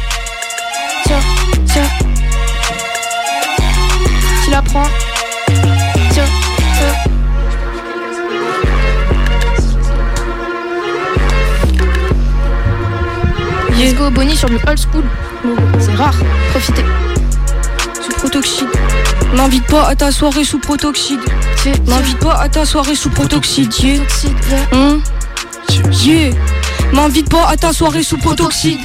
Tiens, 1.05 1.21
tiens. 1.67 1.89
Tu 4.45 4.51
la 4.51 4.63
prends. 4.63 4.89
Tiens, 6.13 6.25
tiens. 6.79 7.13
Let's 13.79 13.95
go, 13.95 14.11
Bonnie 14.11 14.37
sur 14.37 14.49
du 14.49 14.57
old 14.67 14.79
school. 14.79 15.05
C'est 15.81 15.95
rare, 15.95 16.15
profitez. 16.51 16.85
M'invite 19.35 19.67
pas 19.67 19.89
à 19.89 19.97
ta 19.97 20.13
soirée 20.13 20.45
sous 20.45 20.59
protoxyde. 20.59 21.21
M'invite 21.87 22.19
pas 22.19 22.35
à 22.35 22.49
ta 22.49 22.65
soirée 22.65 22.95
sous 22.95 23.11
protoxyde. 23.11 23.73
Yeah. 23.83 24.01
Hein? 24.73 25.01
Yeah. 26.05 26.35
M'invite 26.93 27.29
pas 27.29 27.49
à 27.49 27.57
ta 27.57 27.73
soirée 27.73 28.03
sous 28.03 28.19
protoxyde. 28.19 28.79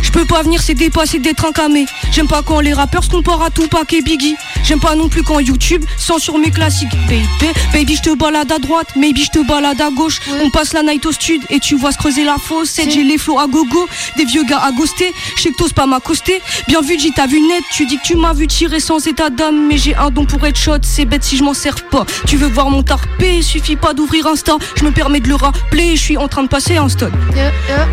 Je 0.00 0.10
peux 0.10 0.24
pas 0.24 0.42
venir, 0.42 0.62
c'est 0.62 0.74
dépassé 0.74 1.18
d'être 1.18 1.44
un 1.44 1.52
camé. 1.52 1.86
J'aime 2.12 2.28
pas 2.28 2.42
quand 2.42 2.60
les 2.60 2.72
rappeurs 2.72 3.04
se 3.04 3.10
comparent 3.10 3.42
à 3.42 3.50
Tupac 3.50 3.92
et 3.92 4.00
Biggie. 4.00 4.36
J'aime 4.64 4.80
pas 4.80 4.94
non 4.94 5.08
plus 5.08 5.22
quand 5.22 5.38
YouTube 5.40 5.84
censure 5.96 6.38
mes 6.38 6.50
classiques. 6.50 6.92
Baby, 7.08 7.52
baby, 7.72 7.96
je 7.96 8.02
te 8.02 8.14
balade 8.14 8.52
à 8.52 8.58
droite, 8.58 8.88
maybe 8.96 9.18
je 9.18 9.30
te 9.30 9.46
balade 9.46 9.80
à 9.80 9.90
gauche. 9.90 10.20
On 10.42 10.50
passe 10.50 10.72
la 10.72 10.82
night 10.82 11.04
au 11.06 11.12
stud 11.12 11.42
et 11.50 11.58
tu 11.60 11.76
vois 11.76 11.92
se 11.92 11.98
creuser 11.98 12.24
la 12.24 12.36
fosse. 12.36 12.70
C'est 12.70 12.90
j'ai 12.90 13.02
les 13.02 13.18
flots 13.18 13.38
à 13.38 13.46
gogo, 13.46 13.88
des 14.16 14.24
vieux 14.24 14.44
gars 14.44 14.60
à 14.62 14.72
ghoster. 14.72 15.12
Je 15.36 15.42
sais 15.42 15.50
que 15.50 15.56
t'oses 15.56 15.72
pas 15.72 15.86
m'accoster. 15.86 16.40
Bien 16.66 16.80
vu, 16.80 16.98
j'ai 16.98 17.10
t'as 17.10 17.26
vu 17.26 17.40
net. 17.40 17.62
Tu 17.72 17.86
dis 17.86 17.98
que 17.98 18.02
tu 18.02 18.16
m'as 18.16 18.34
vu 18.34 18.46
tirer 18.46 18.80
sans 18.80 19.06
état 19.06 19.30
d'âme, 19.30 19.68
mais 19.68 19.78
j'ai 19.78 19.94
un 19.94 20.10
don 20.10 20.24
pour 20.24 20.46
être 20.46 20.58
shot. 20.58 20.78
C'est 20.82 21.04
bête 21.04 21.24
si 21.24 21.36
je 21.36 21.44
m'en 21.44 21.54
sers 21.54 21.86
pas. 21.88 22.04
Tu 22.26 22.36
veux 22.36 22.48
voir 22.48 22.70
mon 22.70 22.82
tarpé, 22.82 23.42
suffit 23.42 23.76
pas 23.76 23.94
d'ouvrir 23.94 24.26
Insta. 24.26 24.56
Je 24.76 24.84
me 24.84 24.90
permets 24.90 25.20
de 25.20 25.28
le 25.28 25.34
rappeler, 25.34 25.96
je 25.96 26.02
suis 26.02 26.16
en 26.16 26.28
train 26.28 26.42
de 26.42 26.48
passer 26.48 26.76
un 26.76 26.88
stun. 26.88 27.10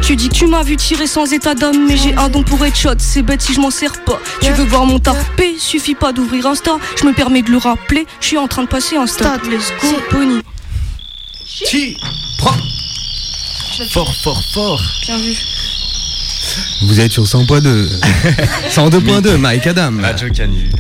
Tu 0.02 0.16
dis 0.16 0.30
que 0.30 0.34
tu 0.34 0.48
m'as 0.48 0.64
vu 0.64 0.76
tirer 0.76 1.08
sans 1.08 1.32
état 1.32 1.56
d'âme, 1.56 1.86
mais 1.88 1.98
j'ai 1.98 2.16
un 2.16 2.30
don 2.30 2.44
pour 2.44 2.66
être 2.66 2.76
shot. 2.76 2.90
C'est 2.98 3.22
bête 3.22 3.42
si 3.42 3.54
je 3.54 3.60
m'en 3.60 3.72
sers 3.72 4.04
pas. 4.04 4.20
Tu 4.42 4.52
veux 4.52 4.66
voir 4.66 4.86
mon 4.86 5.00
tarpé, 5.00 5.56
suffit 5.58 5.96
pas 5.96 6.12
d'ouvrir 6.12 6.48
Insta. 6.48 6.55
Je 7.00 7.06
me 7.06 7.14
permets 7.14 7.42
de 7.42 7.52
le 7.52 7.58
rappeler, 7.58 8.06
je 8.20 8.28
suis 8.28 8.38
en 8.38 8.48
train 8.48 8.64
de 8.64 8.68
passer 8.68 8.96
un 8.96 9.08
stade. 9.08 9.42
Let's 9.46 9.72
go, 9.82 9.88
Bonnie. 10.12 10.42
Chi 11.46 11.98
Prends 12.38 12.58
Fort, 13.90 14.14
fort, 14.24 14.42
fort. 14.54 14.82
Bien 15.06 15.18
vu. 15.18 15.36
Vous 16.84 17.00
êtes 17.00 17.12
sur 17.12 17.24
100.2 17.24 17.90
102.2 18.70 19.38
Mike 19.38 19.68
Adam 19.68 19.94
Radio 20.02 20.30
Canu. 20.30 20.70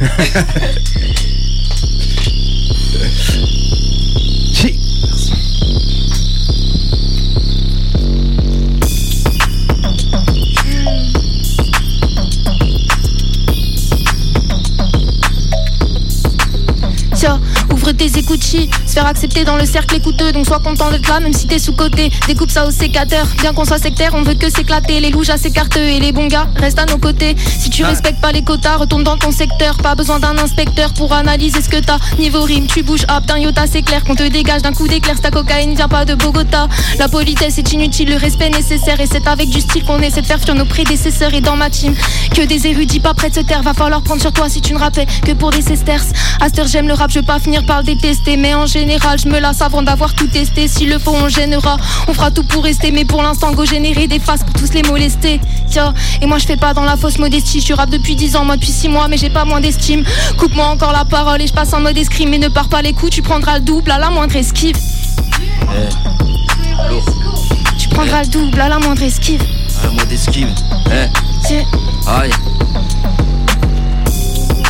ouvre 17.85 17.91
tes 17.91 18.17
écoutilles, 18.17 18.69
se 18.87 18.93
faire 18.93 19.05
accepter 19.05 19.43
dans 19.43 19.57
le 19.57 19.65
cercle 19.65 19.95
écouteux. 19.95 20.31
Donc 20.31 20.45
sois 20.45 20.59
content 20.59 20.89
d'être 20.89 21.07
là, 21.07 21.19
même 21.19 21.33
si 21.33 21.45
t'es 21.47 21.59
sous-côté. 21.59 22.11
Découpe 22.27 22.49
ça 22.49 22.65
au 22.65 22.71
sécateur. 22.71 23.27
Bien 23.41 23.53
qu'on 23.53 23.65
soit 23.65 23.77
sectaire, 23.77 24.11
on 24.13 24.23
veut 24.23 24.33
que 24.33 24.49
s'éclater. 24.49 24.99
Les 24.99 25.09
louches 25.09 25.29
à 25.29 25.37
s'écartent 25.37 25.77
et 25.77 25.99
les 25.99 26.11
bons 26.11 26.27
gars 26.27 26.47
restent 26.55 26.79
à 26.79 26.85
nos 26.85 26.97
côtés. 26.97 27.35
Si 27.59 27.69
tu 27.69 27.83
respectes 27.83 28.21
pas 28.21 28.31
les 28.31 28.43
quotas, 28.43 28.77
retourne 28.77 29.03
dans 29.03 29.17
ton 29.17 29.31
secteur. 29.31 29.77
Pas 29.77 29.95
besoin 29.95 30.19
d'un 30.19 30.37
inspecteur 30.37 30.93
pour 30.93 31.13
analyser 31.13 31.61
ce 31.61 31.69
que 31.69 31.77
t'as. 31.77 31.97
Niveau 32.17 32.41
rime, 32.41 32.67
tu 32.67 32.81
bouges 32.83 33.05
hop, 33.15 33.25
d'un 33.25 33.37
iota, 33.37 33.65
c'est 33.71 33.83
clair 33.83 34.03
qu'on 34.03 34.15
te 34.15 34.27
dégage 34.27 34.61
d'un 34.61 34.73
coup 34.73 34.87
d'éclair. 34.87 35.19
Ta 35.19 35.29
cocaïne 35.29 35.75
vient 35.75 35.87
pas 35.87 36.05
de 36.05 36.15
Bogota. 36.15 36.67
La 36.97 37.07
politesse 37.07 37.57
est 37.57 37.71
inutile, 37.73 38.09
le 38.09 38.17
respect 38.17 38.49
nécessaire. 38.49 38.99
Et 38.99 39.07
c'est 39.07 39.27
avec 39.27 39.49
du 39.49 39.61
style 39.61 39.83
qu'on 39.83 39.99
essaie 40.01 40.21
de 40.21 40.25
faire 40.25 40.39
fuir 40.39 40.55
nos 40.55 40.65
prédécesseurs. 40.65 41.33
Et 41.33 41.41
dans 41.41 41.55
ma 41.55 41.69
team, 41.69 41.93
que 42.33 42.41
des 42.41 42.67
érudits 42.67 42.99
pas 42.99 43.13
près 43.13 43.29
de 43.29 43.35
se 43.35 43.41
taire. 43.41 43.61
Va 43.61 43.73
falloir 43.73 44.01
prendre 44.01 44.21
sur 44.21 44.31
toi 44.31 44.49
si 44.49 44.61
tu 44.61 44.73
ne 44.73 44.79
rappais 44.79 45.05
que 45.23 45.33
pour 45.33 45.51
des 45.51 45.61
sesterces. 45.61 46.11
Heure, 46.57 46.67
j'aime 46.67 46.87
le 46.87 46.93
rap, 46.93 47.11
je 47.11 47.19
veux 47.19 47.25
pas 47.25 47.39
finir 47.39 47.65
par 47.65 47.74
le 47.79 47.83
détester. 47.83 48.37
Mais 48.37 48.53
en 48.53 48.65
général, 48.65 49.19
je 49.19 49.27
me 49.27 49.39
lasse 49.39 49.61
avant 49.61 49.81
d'avoir 49.81 50.13
tout 50.13 50.27
testé. 50.27 50.67
S'il 50.67 50.89
le 50.89 50.99
faut, 50.99 51.13
on 51.13 51.29
gênera. 51.29 51.77
On 52.07 52.13
fera 52.13 52.31
tout 52.31 52.43
pour 52.43 52.63
rester. 52.63 52.91
Mais 52.91 53.05
pour 53.05 53.21
l'instant, 53.21 53.51
go 53.53 53.65
générer 53.65 54.07
des 54.07 54.19
faces 54.19 54.43
pour 54.43 54.53
tous 54.53 54.73
les 54.73 54.83
molester. 54.83 55.39
Tiens, 55.69 55.93
et 56.21 56.25
moi 56.25 56.37
je 56.37 56.45
fais 56.45 56.57
pas 56.57 56.73
dans 56.73 56.83
la 56.83 56.97
fausse 56.97 57.17
modestie. 57.17 57.61
Je 57.61 57.73
rappe 57.73 57.89
depuis 57.89 58.15
10 58.15 58.35
ans, 58.35 58.45
moi 58.45 58.55
depuis 58.55 58.71
6 58.71 58.89
mois, 58.89 59.07
mais 59.07 59.17
j'ai 59.17 59.29
pas 59.29 59.45
moins 59.45 59.61
d'estime. 59.61 60.03
Coupe-moi 60.37 60.65
encore 60.65 60.91
la 60.91 61.05
parole 61.05 61.41
et 61.41 61.47
je 61.47 61.53
passe 61.53 61.73
en 61.73 61.79
mode 61.81 61.97
escrime. 61.97 62.29
Mais 62.29 62.37
ne 62.37 62.47
pars 62.49 62.67
pas 62.69 62.81
les 62.81 62.93
coups, 62.93 63.11
tu 63.11 63.21
prendras 63.21 63.55
le 63.59 63.63
double 63.63 63.91
à 63.91 63.99
la 63.99 64.09
moindre 64.09 64.35
esquive. 64.35 64.77
Tu 67.77 67.89
prendras 67.89 68.23
le 68.23 68.29
double 68.29 68.59
à 68.61 68.69
la 68.69 68.79
moindre 68.79 69.03
esquive. 69.03 69.41
Un 69.85 69.91
mot 69.91 70.05
d'esquive. 70.09 70.49
Eh, 70.87 71.07
Tiens. 71.47 71.63
aïe. 72.07 72.31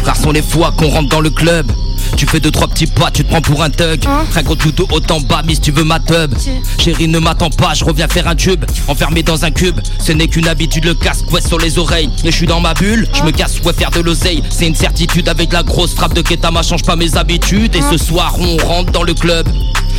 Rares 0.03 0.15
sont 0.17 0.31
les 0.31 0.41
fois 0.41 0.71
qu'on 0.75 0.89
rentre 0.89 1.09
dans 1.09 1.21
le 1.21 1.29
club. 1.29 1.71
Tu 2.17 2.25
fais 2.25 2.39
deux 2.39 2.51
trois 2.51 2.67
petits 2.67 2.87
pas, 2.87 3.11
tu 3.11 3.23
te 3.23 3.29
prends 3.29 3.41
pour 3.41 3.61
un 3.61 3.69
thug. 3.69 4.05
Hein 4.07 4.23
Rien 4.31 4.43
qu'on 4.43 4.55
tout 4.55 4.71
de 4.71 4.83
haut 4.83 5.01
en 5.09 5.19
bas, 5.21 5.41
mais 5.45 5.55
si 5.55 5.61
tu 5.61 5.71
veux 5.71 5.83
ma 5.83 5.99
tub. 5.99 6.33
Chérie, 6.79 7.07
ne 7.07 7.19
m'attends 7.19 7.49
pas, 7.49 7.73
je 7.73 7.83
reviens 7.83 8.07
faire 8.07 8.27
un 8.27 8.35
tube. 8.35 8.63
Enfermé 8.87 9.21
dans 9.23 9.43
un 9.43 9.51
cube, 9.51 9.79
ce 9.99 10.11
n'est 10.11 10.27
qu'une 10.27 10.47
habitude, 10.47 10.85
le 10.85 10.93
casque, 10.93 11.31
ouais, 11.31 11.41
sur 11.41 11.59
les 11.59 11.77
oreilles. 11.77 12.09
Mais 12.23 12.31
je 12.31 12.37
suis 12.37 12.47
dans 12.47 12.61
ma 12.61 12.73
bulle, 12.73 13.07
je 13.13 13.23
me 13.23 13.31
casse, 13.31 13.59
ouais, 13.61 13.73
faire 13.73 13.91
de 13.91 13.99
l'oseille. 13.99 14.43
C'est 14.49 14.67
une 14.67 14.75
certitude 14.75 15.27
avec 15.27 15.51
la 15.51 15.63
grosse 15.63 15.93
frappe 15.93 16.13
de 16.13 16.21
Ketama, 16.21 16.63
change 16.63 16.83
pas 16.83 16.95
mes 16.95 17.17
habitudes. 17.17 17.75
Et 17.75 17.81
ce 17.81 17.97
soir, 17.97 18.35
on 18.39 18.57
rentre 18.65 18.91
dans 18.91 19.03
le 19.03 19.13
club. 19.13 19.47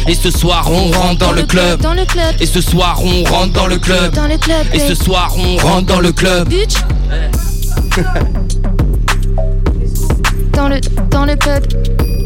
Et 0.09 0.15
ce 0.15 0.31
soir, 0.31 0.71
on 0.71 0.91
rentre 0.93 1.19
dans 1.19 1.33
le 1.33 1.43
club. 1.43 1.81
Dans 1.81 1.95
le 1.95 2.05
club. 2.05 2.35
Et 2.41 2.47
ce 2.47 2.61
soir, 2.61 3.01
on 3.05 3.25
rentre 3.25 3.53
dans 3.53 3.67
le 3.67 3.79
club. 3.79 4.15
Dans 4.15 4.29
le 4.29 4.39
club. 4.39 4.67
Et 4.73 4.79
ce 4.79 4.95
soir, 4.95 5.35
on 5.37 5.57
rentre 5.57 5.87
dans 5.87 6.01
le 6.01 6.13
club. 6.13 6.49
Bitch. 6.49 6.75
Dans 10.53 10.69
le, 10.69 10.81
dans 11.17 11.25
le 11.25 11.35
club, 11.37 11.67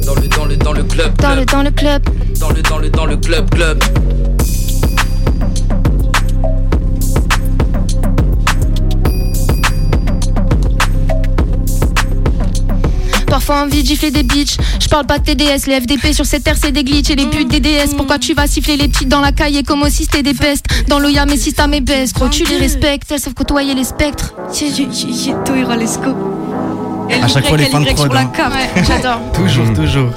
Dans 0.04 0.16
le, 0.16 0.26
dans 0.26 0.44
le, 0.46 0.56
dans 0.56 0.72
le 0.72 0.82
club, 0.82 1.16
dans 1.18 1.36
le, 1.36 1.44
club. 1.44 1.46
dans 1.46 1.62
le 1.62 1.70
club. 1.70 2.02
Dans 2.40 2.50
le, 2.50 2.62
dans 2.62 2.78
le, 2.78 2.90
dans 2.90 3.06
le 3.06 3.16
club, 3.18 3.48
club. 3.48 3.78
Parfois 13.28 13.62
envie 13.62 13.84
de 13.84 13.86
gifler 13.86 14.10
des 14.10 14.24
bitches. 14.24 14.56
Je 14.80 14.88
parle 14.88 15.06
pas 15.06 15.20
de 15.20 15.24
TDS, 15.24 15.68
les 15.68 15.80
FDP 15.80 16.12
sur 16.12 16.26
cette 16.26 16.42
terre 16.42 16.56
c'est 16.60 16.72
des 16.72 16.82
glitches 16.82 17.10
et 17.10 17.14
les 17.14 17.26
putes 17.26 17.46
des 17.46 17.60
DS. 17.60 17.94
Pourquoi 17.96 18.18
tu 18.18 18.34
vas 18.34 18.48
siffler 18.48 18.76
les 18.76 18.88
petites 18.88 19.08
dans 19.08 19.20
la 19.20 19.30
caille 19.30 19.62
comme 19.62 19.82
aussi 19.84 20.02
c'était 20.02 20.24
des 20.24 20.34
pestes? 20.34 20.66
Dans 20.88 20.98
l'Oya, 20.98 21.26
mais 21.26 21.36
si 21.36 21.52
t'as 21.52 21.68
mes 21.68 21.80
baisses, 21.80 22.12
gros 22.12 22.28
tu 22.28 22.42
les 22.42 22.56
respectes. 22.56 23.12
Elles 23.12 23.20
savent 23.20 23.34
côtoyer 23.34 23.76
les 23.76 23.84
spectres. 23.84 24.34
Toira, 25.44 25.76
let's 25.76 25.96
go. 26.00 26.49
À 27.22 27.28
chaque 27.28 27.46
fois, 27.46 27.56
les 27.56 27.66
fins 27.66 27.80
de 27.80 27.92
prod, 27.92 28.12
j'adore. 28.82 29.20
Toujours, 29.34 29.72
toujours 29.74 30.10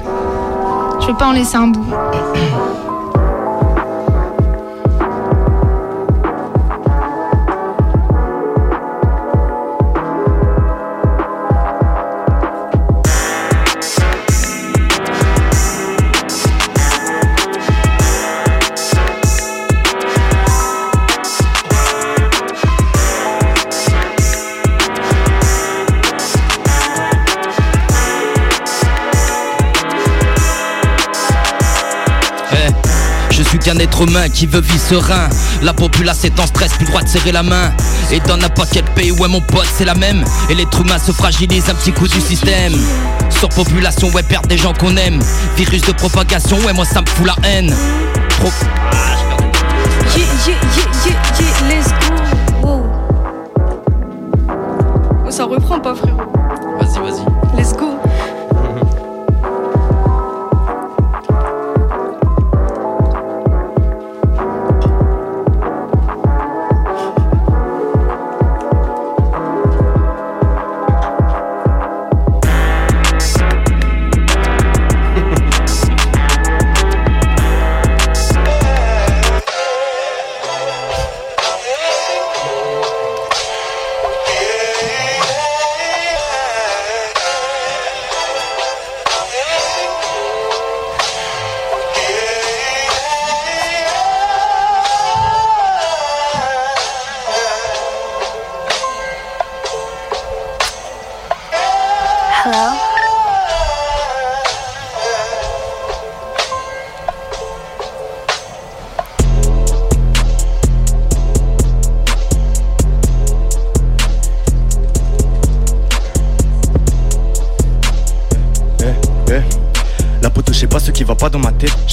Je 1.02 1.08
veux 1.08 1.18
pas 1.18 1.28
en 1.28 1.32
laisser 1.34 1.56
un 1.56 1.68
bout. 1.68 1.86
Qu'un 33.64 33.78
être 33.78 34.02
humain 34.02 34.28
qui 34.28 34.46
veut 34.46 34.60
vivre 34.60 34.80
serein. 34.80 35.30
La 35.62 35.74
populace 35.74 36.26
est 36.26 36.38
en 36.38 36.46
stress, 36.46 36.74
plus 36.74 36.86
droit 36.86 37.02
de 37.02 37.08
serrer 37.08 37.32
la 37.32 37.44
main. 37.44 37.72
Et 38.12 38.20
dans 38.20 38.36
n'importe 38.36 38.72
quel 38.74 38.84
pays, 38.84 39.12
ouais, 39.12 39.30
mon 39.30 39.40
pote, 39.40 39.68
c'est 39.78 39.86
la 39.86 39.96
même. 39.96 40.26
Et 40.50 40.56
l'être 40.56 40.82
humain 40.82 40.98
se 41.00 41.14
fragilise 41.14 41.70
un 41.70 41.76
petit 41.76 41.94
coup 41.94 42.08
du 42.08 42.20
système. 42.20 42.74
Surpopulation, 43.30 44.10
ouais, 44.10 44.24
perdre 44.24 44.50
des 44.50 44.58
gens 44.58 44.74
qu'on 44.74 44.98
aime. 44.98 45.20
Virus 45.56 45.82
de 45.84 45.94
propagation, 45.94 46.58
ouais, 46.66 46.74
moi 46.74 46.84
ça 46.84 47.02
me 47.02 47.08
fout 47.08 47.26
la 47.26 47.36
haine. 47.48 47.74
Ah. 48.92 49.16
Yeah, 50.18 50.26
yeah, 50.46 50.58
yeah, 51.06 51.54
let's 51.70 51.90
go. 52.62 52.84
Ça 55.30 55.46
reprend 55.46 55.80
pas, 55.80 55.96
frérot. 55.96 56.22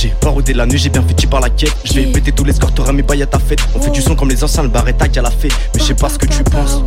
J'ai 0.01 0.09
pas 0.19 0.31
rodé 0.31 0.55
la 0.55 0.65
nuit, 0.65 0.79
j'ai 0.79 0.89
bien 0.89 1.03
fait 1.03 1.27
par 1.27 1.41
la 1.41 1.51
quête. 1.51 1.75
Je 1.85 1.93
vais 1.93 2.05
péter 2.07 2.33
tous 2.33 2.45
les 2.45 2.55
scores, 2.55 2.73
t'auras 2.73 2.93
mis 2.93 3.03
bails 3.03 3.23
à 3.23 3.27
ta 3.27 3.39
fête. 3.39 3.61
On 3.75 3.81
fait 3.81 3.91
du 3.91 4.01
son 4.01 4.15
comme 4.15 4.31
les 4.31 4.43
anciens, 4.43 4.63
le 4.63 4.71
barretta 4.71 5.09
qu'elle 5.09 5.27
a 5.27 5.31
fait. 5.31 5.49
Mais 5.75 5.81
je 5.81 5.85
sais 5.85 5.95
pas 5.95 6.09
ce 6.09 6.19
que 6.19 6.25
tu 6.27 6.43
penses. 6.45 6.81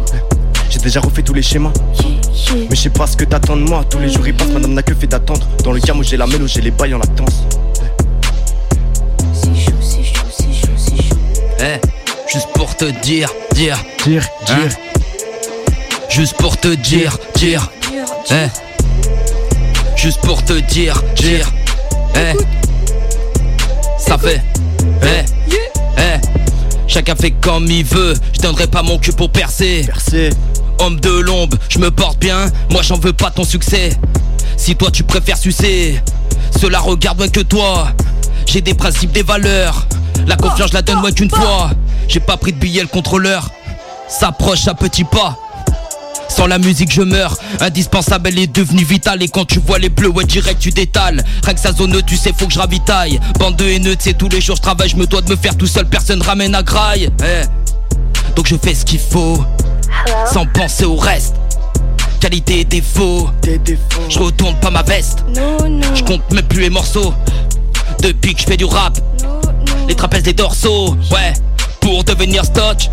J'ai 0.72 0.80
déjà 0.80 1.00
refait 1.00 1.22
tous 1.22 1.36
les 1.36 1.44
schémas. 1.44 1.72
Mais 2.70 2.76
je 2.76 2.82
sais 2.82 2.90
pas 2.90 3.06
ce 3.06 3.16
que 3.16 3.24
t'attends 3.26 3.56
de 3.56 3.62
moi. 3.62 3.84
Tous 3.88 4.00
les 4.00 4.10
jours 4.10 4.28
ils 4.28 4.34
passent, 4.34 4.50
madame 4.50 4.74
n'a 4.74 4.82
que 4.82 4.96
fait 4.96 5.06
d'attendre. 5.06 5.46
Dans 5.64 5.72
le 5.74 5.80
cas 5.80 5.94
où 5.94 6.02
j'ai 6.02 6.18
la 6.18 6.26
mêle, 6.26 6.48
j'ai 6.48 6.62
les 6.62 6.72
bails 6.72 6.96
en 6.96 6.98
latence. 6.98 7.44
C'est 9.32 9.56
chaud, 9.56 9.72
c'est 9.80 10.04
chaud, 10.04 10.26
c'est 10.32 10.52
chaud, 10.52 10.74
c'est 10.76 10.98
chaud. 11.04 11.16
Eh, 11.60 11.80
juste 12.32 12.48
pour 12.56 12.76
te 12.76 12.86
dire, 13.04 13.30
dire, 13.54 13.78
Dire, 14.06 14.24
Hein? 14.50 14.56
dire. 14.56 14.70
juste 16.10 16.34
pour 16.38 16.58
te 16.58 16.70
dire, 16.70 17.16
dire, 17.36 17.70
Dire, 17.88 18.10
eh, 18.32 19.96
juste 19.96 20.20
pour 20.22 20.44
te 20.44 20.54
dire, 20.54 21.00
dire, 21.16 21.52
eh, 22.16 22.34
ça 24.06 24.18
fait, 24.18 24.42
eh, 25.02 25.24
eh, 25.98 26.20
chacun 26.88 27.16
fait 27.16 27.32
comme 27.32 27.66
il 27.68 27.86
veut, 27.86 28.14
je 28.34 28.42
donnerai 28.42 28.68
pas 28.68 28.84
mon 28.84 28.98
cul 28.98 29.14
pour 29.14 29.30
percer. 29.30 29.84
Percé. 29.86 30.30
Homme 30.80 31.00
de 31.00 31.10
l'ombre, 31.10 31.58
je 31.70 31.80
me 31.80 31.90
porte 31.90 32.20
bien, 32.20 32.46
moi 32.70 32.82
j'en 32.82 32.98
veux 32.98 33.14
pas 33.14 33.32
ton 33.32 33.44
succès. 33.44 33.92
Si 34.58 34.76
toi 34.76 34.92
tu 34.92 35.04
préfères 35.04 35.38
sucer, 35.38 36.02
cela 36.60 36.80
regarde 36.80 37.18
moins 37.18 37.30
que 37.30 37.40
toi. 37.40 37.88
J'ai 38.46 38.62
des 38.62 38.74
principes, 38.74 39.12
des 39.12 39.24
valeurs. 39.24 39.88
La 40.28 40.36
confiance, 40.36 40.70
je 40.70 40.74
la 40.74 40.82
donne 40.82 41.00
moins 41.00 41.12
qu'une 41.12 41.30
fois. 41.30 41.72
J'ai 42.08 42.20
pas 42.20 42.38
pris 42.38 42.52
de 42.52 42.58
billet, 42.58 42.82
le 42.82 42.88
contrôleur 42.88 43.50
s'approche 44.10 44.68
à 44.68 44.74
petits 44.74 45.06
pas. 45.06 45.38
Sans 46.36 46.48
la 46.48 46.58
musique 46.58 46.92
je 46.92 47.04
meurs. 47.04 47.38
Indispensable 47.60 48.30
elle 48.30 48.40
est 48.40 48.48
devenue 48.48 48.84
vitale 48.84 49.22
Et 49.22 49.28
quand 49.28 49.46
tu 49.46 49.60
vois 49.60 49.78
les 49.78 49.90
bleus 49.90 50.10
ouais 50.10 50.26
direct 50.26 50.60
tu 50.60 50.72
détales. 50.72 51.24
Rien 51.44 51.54
que 51.54 51.60
sa 51.60 51.74
zone 51.74 52.02
tu 52.06 52.18
sais 52.18 52.34
faut 52.36 52.48
que 52.48 52.54
je 52.54 52.60
ravitaille. 52.60 53.20
Bande 53.40 53.56
de 53.56 53.66
haineux 53.66 53.96
tu 53.96 54.06
sais 54.06 54.14
tous 54.14 54.30
les 54.30 54.42
jours 54.42 54.56
je 54.56 54.62
travaille. 54.62 54.90
Je 54.90 54.96
me 54.96 55.06
dois 55.06 55.22
de 55.22 55.30
me 55.30 55.36
faire 55.36 55.56
tout 55.56 55.68
seul 55.68 55.86
personne 55.88 56.22
ramène 56.24 56.56
à 56.56 56.64
graille. 56.64 57.10
Eh. 57.24 57.46
Donc 58.36 58.48
je 58.48 58.56
fais 58.56 58.74
ce 58.74 58.84
qu'il 58.84 59.00
faut. 59.00 59.44
Sans 60.32 60.48
penser 60.48 60.86
au 60.86 60.96
reste. 60.96 61.36
Qualité 62.20 62.62
et 62.62 62.66
défaut. 62.66 63.30
Défauts. 63.44 64.02
Je 64.10 64.18
retourne 64.18 64.56
pas 64.56 64.72
ma 64.72 64.82
veste. 64.82 65.24
Non, 65.36 65.70
non. 65.70 65.88
Je 65.94 66.04
compte 66.04 66.32
même 66.32 66.46
plus 66.46 66.62
les 66.62 66.70
morceaux. 66.72 67.14
Depuis 68.02 68.34
que 68.34 68.42
je 68.42 68.46
fais 68.46 68.58
du 68.58 68.66
rap. 68.66 68.98
Les 69.88 69.94
trapèzes 69.94 70.24
des 70.24 70.34
dorsaux. 70.34 70.98
Ouais. 71.12 71.34
Pour 71.80 72.04
devenir 72.04 72.44
stock 72.44 72.90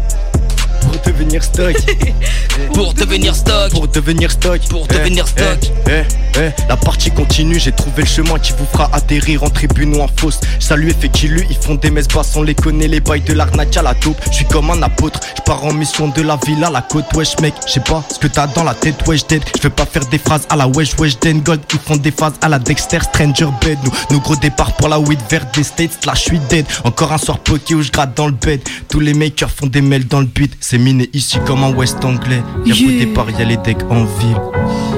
devenir 1.50 1.74
stock. 1.74 2.72
Pour 2.72 2.94
devenir 2.94 3.34
stock 3.34 3.70
Pour 3.70 3.88
devenir 3.88 4.30
stock. 4.30 4.60
Pour 4.68 4.86
Eh, 4.90 4.94
devenir 4.98 5.26
stock. 5.26 5.58
Eh, 5.86 5.90
eh, 5.90 6.38
eh. 6.38 6.50
La 6.68 6.76
partie 6.76 7.10
continue, 7.10 7.58
j'ai 7.58 7.72
trouvé 7.72 8.02
le 8.02 8.08
chemin 8.08 8.38
qui 8.38 8.52
vous 8.52 8.66
fera 8.72 8.88
atterrir 8.92 9.42
en 9.42 9.50
tribune 9.50 9.96
ou 9.96 10.00
en 10.00 10.08
fosse. 10.16 10.40
Salut 10.58 10.92
fait 10.98 11.10
lui, 11.26 11.44
ils 11.50 11.56
font 11.56 11.74
des 11.74 11.90
messes 11.90 12.08
basses, 12.08 12.32
on 12.36 12.42
les 12.42 12.54
connaît, 12.54 12.88
les 12.88 13.00
bails 13.00 13.22
de 13.22 13.32
l'arnaque 13.32 13.76
à 13.76 13.82
la 13.82 13.94
taupe. 13.94 14.16
Je 14.30 14.36
suis 14.36 14.44
comme 14.46 14.70
un 14.70 14.82
apôtre, 14.82 15.20
je 15.36 15.42
pars 15.42 15.64
en 15.64 15.72
mission 15.72 16.08
de 16.08 16.22
la 16.22 16.38
ville 16.46 16.62
à 16.64 16.70
la 16.70 16.82
côte, 16.82 17.06
wesh 17.14 17.38
mec. 17.40 17.54
Je 17.66 17.72
sais 17.72 17.80
pas 17.80 18.02
ce 18.12 18.18
que 18.18 18.26
t'as 18.26 18.46
dans 18.48 18.64
la 18.64 18.74
tête, 18.74 18.96
wesh 19.06 19.26
dead. 19.26 19.42
Je 19.56 19.62
veux 19.62 19.70
pas 19.70 19.86
faire 19.86 20.04
des 20.06 20.18
phrases 20.18 20.46
à 20.50 20.56
la 20.56 20.66
wesh 20.68 20.96
wesh 20.98 21.18
den 21.20 21.40
gold. 21.40 21.60
Ils 21.72 21.78
font 21.78 21.96
des 21.96 22.10
phases 22.10 22.34
à 22.42 22.48
la 22.48 22.58
Dexter 22.58 23.00
Stranger 23.00 23.48
Bed. 23.60 23.78
Nous, 23.84 23.92
nos 24.10 24.20
gros 24.20 24.36
départs 24.36 24.72
pour 24.76 24.88
la 24.88 24.98
weed 24.98 25.20
verte 25.30 25.54
des 25.54 25.64
States, 25.64 26.04
là 26.06 26.12
je 26.14 26.20
suis 26.20 26.40
dead. 26.48 26.66
Encore 26.84 27.12
un 27.12 27.18
soir 27.18 27.38
poké 27.38 27.74
où 27.74 27.82
je 27.82 27.90
gratte 27.90 28.16
dans 28.16 28.26
le 28.26 28.32
bed. 28.32 28.60
Tous 28.88 29.00
les 29.00 29.14
makers 29.14 29.50
font 29.50 29.66
des 29.66 29.80
mails 29.82 30.06
dans 30.06 30.20
le 30.20 30.26
beat. 30.26 30.52
C'est 30.60 30.78
miné 30.78 31.08
ici 31.30 31.38
comme 31.46 31.62
un 31.62 31.72
West 31.72 32.04
anglais. 32.04 32.42
Y'a 32.64 32.74
Yeah. 32.74 32.88
au 32.88 32.90
départ, 33.06 33.30
y'a 33.30 33.44
les 33.44 33.56
decks 33.58 33.84
en 33.88 34.02
ville. 34.18 34.36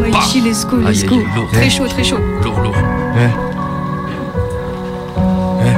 Ouais, 0.01 0.11
Bah. 0.11 0.21
ici, 0.25 0.41
let's 0.41 0.65
go, 0.67 0.79
let's 0.79 1.05
go. 1.05 1.17
aïe, 1.17 1.21
aïe, 1.21 1.27
lourd. 1.37 1.51
Très 1.53 1.69
chaud, 1.71 1.87
très 1.89 2.05
chaud. 2.05 2.19
Lourd 2.43 2.59
lourd 2.61 2.75
Eh. 3.17 3.29
Eh. 5.65 5.77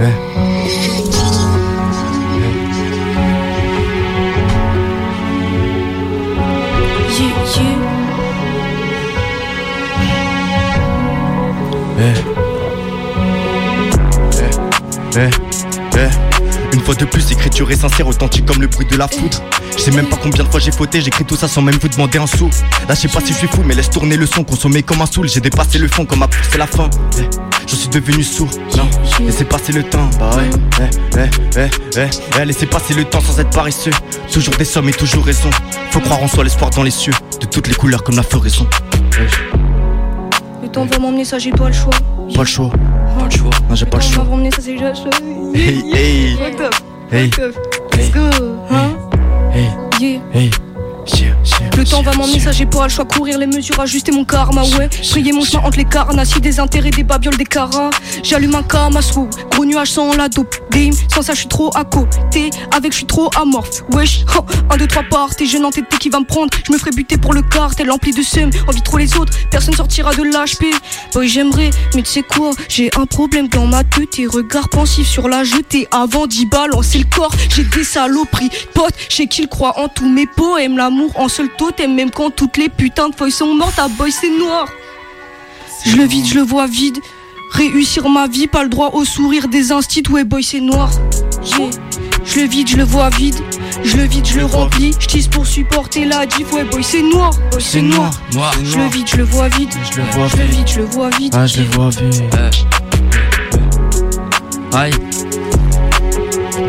Eh. 0.00 0.12
Yeah, 15.14 15.28
yeah. 15.30 15.51
Une 16.82 16.86
fois 16.86 16.94
de 16.96 17.04
plus, 17.04 17.30
écriture 17.30 17.70
est 17.70 17.76
sincère, 17.76 18.08
authentique 18.08 18.44
comme 18.44 18.60
le 18.60 18.66
bruit 18.66 18.84
de 18.86 18.96
la 18.96 19.06
foudre. 19.06 19.40
Je 19.76 19.82
sais 19.84 19.92
même 19.92 20.08
pas 20.08 20.16
combien 20.20 20.42
de 20.42 20.48
fois 20.48 20.58
j'ai 20.58 20.72
fauté, 20.72 21.00
j'écris 21.00 21.24
tout 21.24 21.36
ça 21.36 21.46
sans 21.46 21.62
même 21.62 21.76
vous 21.76 21.86
demander 21.86 22.18
un 22.18 22.26
sou. 22.26 22.50
Là, 22.88 22.96
je 22.96 23.02
sais 23.02 23.06
pas 23.08 23.20
si 23.20 23.28
je 23.32 23.38
suis 23.38 23.46
fou, 23.46 23.62
mais 23.64 23.74
laisse 23.76 23.88
tourner 23.88 24.16
le 24.16 24.26
son, 24.26 24.42
consommer 24.42 24.82
comme 24.82 25.00
un 25.00 25.06
saoul. 25.06 25.28
J'ai 25.28 25.40
dépassé 25.40 25.78
le 25.78 25.86
fond 25.86 26.04
comme 26.06 26.24
a 26.24 26.26
poussé 26.26 26.58
la 26.58 26.66
fin. 26.66 26.90
Eh, 27.20 27.28
Je 27.68 27.76
suis 27.76 27.88
devenu 27.88 28.24
sourd, 28.24 28.50
non. 28.76 28.90
Laissez 29.24 29.44
passer 29.44 29.70
le 29.70 29.84
temps, 29.84 30.10
bah 30.18 30.30
ouais. 30.36 30.50
Eh, 30.80 31.20
eh, 31.20 31.60
eh, 31.60 32.00
eh, 32.00 32.40
eh, 32.40 32.44
laissez 32.44 32.66
passer 32.66 32.94
le 32.94 33.04
temps 33.04 33.20
sans 33.20 33.38
être 33.38 33.50
paresseux. 33.50 33.92
Toujours 34.32 34.56
des 34.56 34.64
sommes 34.64 34.88
et 34.88 34.92
toujours 34.92 35.24
raison. 35.24 35.50
Faut 35.92 36.00
croire 36.00 36.20
en 36.20 36.26
soi, 36.26 36.42
l'espoir 36.42 36.70
dans 36.70 36.82
les 36.82 36.90
cieux. 36.90 37.14
De 37.40 37.46
toutes 37.46 37.68
les 37.68 37.74
couleurs 37.74 38.02
comme 38.02 38.16
la 38.16 38.24
floraison. 38.24 38.66
Le 40.60 40.68
temps 40.68 40.84
va 40.86 40.98
m'emmener, 40.98 41.24
ça, 41.24 41.38
j'ai 41.38 41.52
pas 41.52 41.68
le 41.68 41.74
choix. 41.74 41.94
Pas 42.34 42.40
le 42.40 42.46
choix, 42.46 42.72
Pas 43.32 43.38
le 43.38 43.38
choix 43.38 43.50
non, 43.68 43.74
j'ai 43.74 43.86
pas 43.86 43.96
le 43.98 44.02
choix. 44.02 44.24
Hey, 45.54 45.82
hey, 45.92 46.36
hey, 47.10 47.30
go. 48.10 48.30
Hein? 48.70 48.96
hey, 49.52 49.68
Yeah. 50.00 50.20
hey. 50.32 50.50
Le 51.76 51.84
temps 51.84 52.02
va 52.02 52.12
m'emmener, 52.14 52.38
ça 52.38 52.52
j'ai 52.52 52.66
pas 52.66 52.84
le 52.84 52.88
choix. 52.88 53.04
Courir 53.04 53.38
les 53.38 53.46
mesures, 53.46 53.78
ajuster 53.80 54.12
mon 54.12 54.24
karma, 54.24 54.62
ouais. 54.62 54.88
Frayer 55.02 55.32
mon 55.32 55.44
chemin 55.44 55.64
entre 55.64 55.78
les 55.78 55.84
carnassis, 55.84 56.40
des 56.40 56.60
intérêts, 56.60 56.90
des 56.90 57.02
babioles, 57.02 57.36
des 57.36 57.44
caras. 57.44 57.90
J'allume 58.22 58.54
un 58.54 58.62
kamasro, 58.62 59.28
gros 59.50 59.64
nuage 59.64 59.90
sans 59.90 60.14
la 60.16 60.28
dope. 60.28 60.54
Game, 60.70 60.92
sans 61.12 61.22
ça 61.22 61.34
je 61.34 61.40
suis 61.40 61.48
trop 61.48 61.70
à 61.74 61.84
côté. 61.84 62.50
Avec 62.70 62.92
je 62.92 62.98
suis 62.98 63.06
trop 63.06 63.30
amorphe, 63.40 63.82
wesh. 63.92 64.24
Oh, 64.38 64.44
un, 64.70 64.76
deux, 64.76 64.86
trois 64.86 65.02
parts, 65.02 65.34
t'es 65.34 65.46
jeune 65.46 65.64
entêté 65.64 65.96
qui 65.98 66.08
va 66.08 66.20
me 66.20 66.24
prendre? 66.24 66.50
Je 66.66 66.72
me 66.72 66.78
ferai 66.78 66.92
buter 66.92 67.16
pour 67.16 67.34
le 67.34 67.42
cartel, 67.42 67.90
empli 67.90 68.12
de 68.12 68.22
seum. 68.22 68.50
Envie 68.68 68.82
trop 68.82 68.98
les 68.98 69.16
autres, 69.16 69.32
personne 69.50 69.74
sortira 69.74 70.14
de 70.14 70.22
l'HP. 70.22 70.66
Boy, 71.14 71.28
j'aimerais, 71.28 71.70
mais 71.94 72.02
tu 72.02 72.10
sais 72.10 72.22
quoi, 72.22 72.52
j'ai 72.68 72.90
un 72.96 73.06
problème 73.06 73.48
dans 73.48 73.66
ma 73.66 73.82
tête. 73.82 74.10
Tes 74.12 74.26
regards 74.26 74.68
pensifs 74.68 75.08
sur 75.08 75.28
la 75.28 75.42
jetée 75.42 75.88
avant 75.90 76.26
d'y 76.26 76.46
balancer 76.46 76.98
le 76.98 77.04
corps. 77.04 77.32
J'ai 77.48 77.64
des 77.64 77.84
saloperies, 77.84 78.50
potes, 78.74 78.94
je 79.08 79.16
sais 79.16 79.26
qu'ils 79.26 79.48
croient 79.48 79.80
en 79.80 79.88
tous 79.88 80.08
mes 80.08 80.26
poèmes. 80.26 80.76
L'amour 80.92 81.18
en 81.18 81.28
seul 81.28 81.48
totem, 81.56 81.94
même 81.94 82.10
quand 82.10 82.30
toutes 82.30 82.58
les 82.58 82.68
putains 82.68 83.08
de 83.08 83.14
feuilles 83.14 83.32
sont 83.32 83.54
mortes. 83.54 83.78
Ah 83.78 83.88
boy, 83.88 84.12
c'est 84.12 84.28
noir. 84.28 84.68
Je 85.86 85.96
le 85.96 86.04
vide, 86.04 86.26
je 86.26 86.34
le 86.34 86.42
vois 86.42 86.66
vide. 86.66 86.98
Réussir 87.50 88.10
ma 88.10 88.26
vie, 88.26 88.46
pas 88.46 88.62
le 88.62 88.68
droit 88.68 88.90
au 88.92 89.06
sourire 89.06 89.48
des 89.48 89.72
instits. 89.72 90.02
Ouais, 90.10 90.24
boy, 90.24 90.44
c'est 90.44 90.60
noir. 90.60 90.90
Yeah. 91.46 91.70
Je 92.26 92.40
le 92.40 92.46
vide, 92.46 92.68
je 92.68 92.76
le 92.76 92.82
vois 92.82 93.08
vide. 93.08 93.36
Je 93.82 93.96
le 93.96 94.02
vide, 94.02 94.26
je 94.26 94.38
le 94.40 94.44
remplis. 94.44 94.94
Je 94.98 95.06
tisse 95.06 95.28
pour 95.28 95.46
supporter 95.46 96.04
la 96.04 96.26
diff. 96.26 96.52
Ouais, 96.52 96.64
boy, 96.64 96.84
c'est 96.84 97.02
noir. 97.02 97.32
Boy, 97.50 97.62
c'est 97.62 97.80
noir. 97.80 98.12
Noir 98.34 98.54
Je 98.62 98.76
le 98.76 98.88
vide, 98.88 99.08
je 99.08 99.16
le 99.16 99.24
vois 99.24 99.48
vide. 99.48 99.72
Je 99.90 99.96
le 99.96 100.04
vois 100.10 100.26
vide, 100.26 100.68
je 100.68 100.78
le 100.80 100.84
vois 100.84 101.08
vide. 101.08 101.34
Ah, 101.34 101.46
je 101.46 101.62
le 101.62 101.68
vois 101.68 101.88
vite. 101.88 102.22
Aïe 104.74 104.92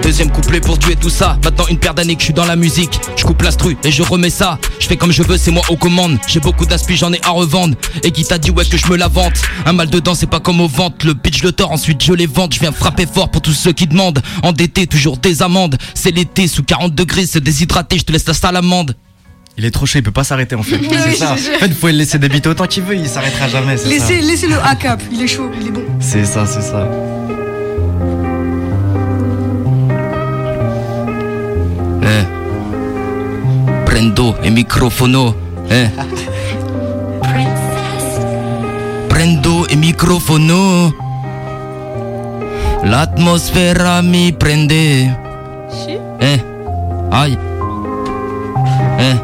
Deuxième 0.04 0.30
couplet 0.32 0.60
pour 0.60 0.78
tuer 0.78 0.98
tout 0.98 1.10
ça 1.10 1.38
Maintenant 1.46 1.66
une 1.70 1.78
paire 1.78 1.94
d'années 1.94 2.16
que 2.16 2.20
je 2.20 2.26
suis 2.26 2.34
dans 2.34 2.46
la 2.46 2.58
musique 2.58 3.00
Je 3.16 3.24
coupe 3.24 3.42
l'instru 3.42 3.78
et 3.86 3.92
je 3.92 4.04
remets 4.04 4.30
ça 4.30 4.60
Je 4.80 4.88
fais 4.88 4.98
comme 4.98 5.12
je 5.14 5.24
veux 5.24 5.38
c'est 5.38 5.52
moi 5.52 5.64
aux 5.70 5.78
commandes 5.78 6.18
J'ai 6.28 6.42
beaucoup 6.42 6.66
d'inspi 6.66 6.98
j'en 6.98 7.14
ai 7.14 7.22
à 7.24 7.30
revendre 7.30 7.78
Et 8.04 8.12
qui 8.12 8.26
t'a 8.26 8.38
dit 8.38 8.52
ouais 8.52 8.66
que 8.66 8.78
je 8.78 8.86
me 8.88 8.98
la 8.98 9.08
vante? 9.08 9.42
Un 9.66 9.72
mal 9.72 9.90
dedans 9.90 10.14
c'est 10.14 10.28
pas 10.30 10.42
comme 10.42 10.60
au 10.60 10.68
ventre 10.68 11.08
Le 11.08 11.16
pitch 11.16 11.42
le 11.42 11.54
tord 11.54 11.72
ensuite 11.72 12.04
je 12.04 12.12
les 12.12 12.26
vente 12.28 12.54
Je 12.54 12.60
viens 12.60 12.74
frapper 12.74 13.06
fort 13.06 13.30
pour 13.32 13.42
tous 13.42 13.54
ceux 13.54 13.72
qui 13.72 13.88
demandent 13.88 14.22
Endetté 14.44 14.88
toujours 14.88 15.18
des 15.18 15.42
amendes 15.42 15.78
C'est 15.94 16.12
l'été 16.12 16.48
sous 16.48 16.64
40 16.64 16.94
degrés 16.94 17.26
C'est 17.26 17.42
déshydraté 17.42 17.98
je 17.98 18.04
te 18.04 18.12
laisse 18.12 18.28
la 18.28 18.34
salamande 18.34 18.98
Il 19.58 19.64
est 19.64 19.72
trop 19.72 19.86
chaud, 19.86 20.00
il 20.00 20.04
peut 20.04 20.12
pas 20.12 20.26
s'arrêter 20.26 20.56
en 20.56 20.64
fait. 20.64 20.80
c'est 20.92 21.16
ça. 21.16 21.32
En 21.32 21.36
fait, 21.38 21.68
il 21.68 21.74
faut 21.74 21.88
le 21.88 21.94
laisser 21.94 22.18
débiter 22.20 22.50
autant 22.50 22.66
qu'il 22.66 22.84
veut, 22.84 22.96
il 22.96 23.08
s'arrêtera 23.08 23.48
jamais. 23.48 23.78
c'est 23.78 23.84
ça. 23.84 23.90
Laissez, 24.10 24.22
laissez 24.22 24.48
le 24.48 24.58
à 24.58 24.76
cap. 24.76 25.02
Il 25.12 25.22
est 25.22 25.28
chaud, 25.28 25.50
il 25.62 25.68
est 25.68 25.72
bon. 25.72 25.84
C'est 26.00 26.26
ça, 26.26 26.46
c'est 26.48 26.62
ça. 26.62 26.90
Prendo 33.94 34.36
e 34.42 34.50
microfono 34.50 35.36
eh? 35.68 35.88
Prendo 39.08 39.68
e 39.68 39.76
microfono. 39.76 40.96
L'atmosfera 42.86 44.02
mi 44.02 44.34
prende. 44.34 45.16
Eh? 46.18 46.44
Aïe 47.12 47.38
Eh? 48.98 49.22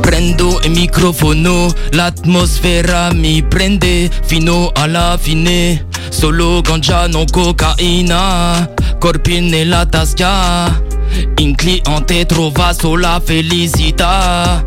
Prendo 0.00 0.60
e 0.60 0.68
microfono 0.68 1.72
L'atmosfera 1.92 3.10
mi 3.14 3.42
prende 3.42 4.10
Fino 4.22 4.70
alla 4.74 5.16
fine. 5.18 5.86
Solo 6.10 6.60
ganja 6.60 7.06
non 7.06 7.24
cocaina 7.24 8.68
Corpi 8.98 9.40
nella 9.40 9.86
tasca 9.86 10.93
In 11.36 11.54
cliente 11.54 12.26
trovato 12.26 12.96
la 12.96 13.20
felicità 13.24 14.62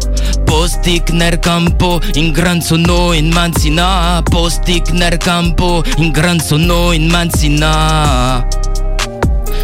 Postic 0.45 1.09
nel 1.11 1.39
campo, 1.39 1.99
in 2.13 2.31
gran 2.31 2.61
sono 2.61 3.13
in 3.13 3.29
manzina 3.29 4.21
Postic 4.23 4.89
nel 4.91 5.17
campo, 5.17 5.83
in 5.97 6.11
gran 6.11 6.39
sono 6.39 6.91
in 6.91 7.07
manzina 7.07 8.45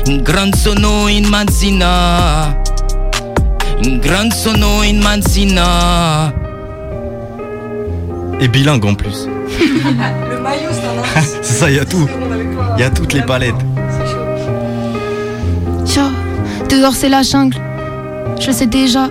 In 0.06 0.22
gran 0.22 0.54
sono 0.54 1.08
in 1.08 1.28
manzina 1.28 2.62
In 3.84 4.00
gran 4.00 4.32
sono 4.32 4.84
in 4.84 5.00
manzina 5.00 6.42
Et 8.40 8.50
bilingue 8.50 8.90
en 8.90 8.96
plus. 8.96 9.26
Le 10.30 10.40
maillot, 10.42 10.70
c'est 10.74 10.86
un 11.18 11.44
C'est 11.44 11.54
ça, 11.54 11.70
il 11.70 11.78
y 11.78 11.80
a 11.80 11.86
tout. 11.86 12.10
Il 12.78 12.82
y 12.82 12.84
a 12.84 12.90
toutes 12.90 13.14
les 13.14 13.22
palettes. 13.22 13.56
Dehors 16.78 16.96
c'est 16.96 17.10
la 17.10 17.22
jungle, 17.22 17.58
je 18.40 18.48
le 18.48 18.54
sais 18.54 18.66
déjà. 18.66 19.10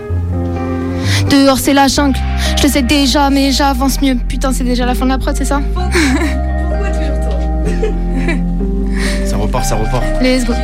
Dehors 1.30 1.58
c'est 1.58 1.74
la 1.74 1.86
jungle, 1.86 2.18
je 2.58 2.64
le 2.64 2.68
sais 2.68 2.82
déjà, 2.82 3.30
mais 3.30 3.52
j'avance 3.52 4.00
mieux. 4.00 4.16
Putain, 4.16 4.52
c'est 4.52 4.64
déjà 4.64 4.84
la 4.84 4.94
fin 4.94 5.04
de 5.04 5.10
la 5.10 5.18
prod, 5.18 5.36
c'est 5.36 5.44
ça 5.44 5.60
Ça 9.26 9.36
repart, 9.36 9.64
ça 9.64 9.76
repart. 9.76 10.04
Let's 10.20 10.44
go. 10.44 10.54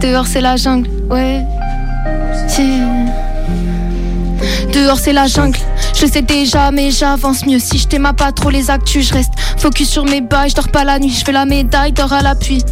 Dehors 0.00 0.26
c'est 0.26 0.40
la 0.40 0.56
jungle, 0.56 0.88
ouais. 1.10 1.44
Dehors 4.72 4.98
c'est 4.98 5.12
la 5.12 5.26
jungle, 5.26 5.58
je 5.94 6.06
le 6.06 6.12
sais 6.12 6.22
déjà, 6.22 6.70
mais 6.70 6.90
j'avance 6.90 7.46
mieux. 7.46 7.58
Si 7.58 7.78
je 7.78 7.86
t'aime 7.86 8.10
pas 8.16 8.32
trop 8.32 8.50
les 8.50 8.70
actus, 8.70 9.08
je 9.08 9.14
reste 9.14 9.32
focus 9.56 9.88
sur 9.88 10.04
mes 10.04 10.20
bails, 10.20 10.50
je 10.50 10.54
dors 10.54 10.68
pas 10.68 10.84
la 10.84 10.98
nuit, 10.98 11.10
je 11.10 11.24
fais 11.24 11.32
la 11.32 11.44
médaille, 11.44 11.92
dors 11.92 12.12
à 12.12 12.22
l'appui. 12.22 12.62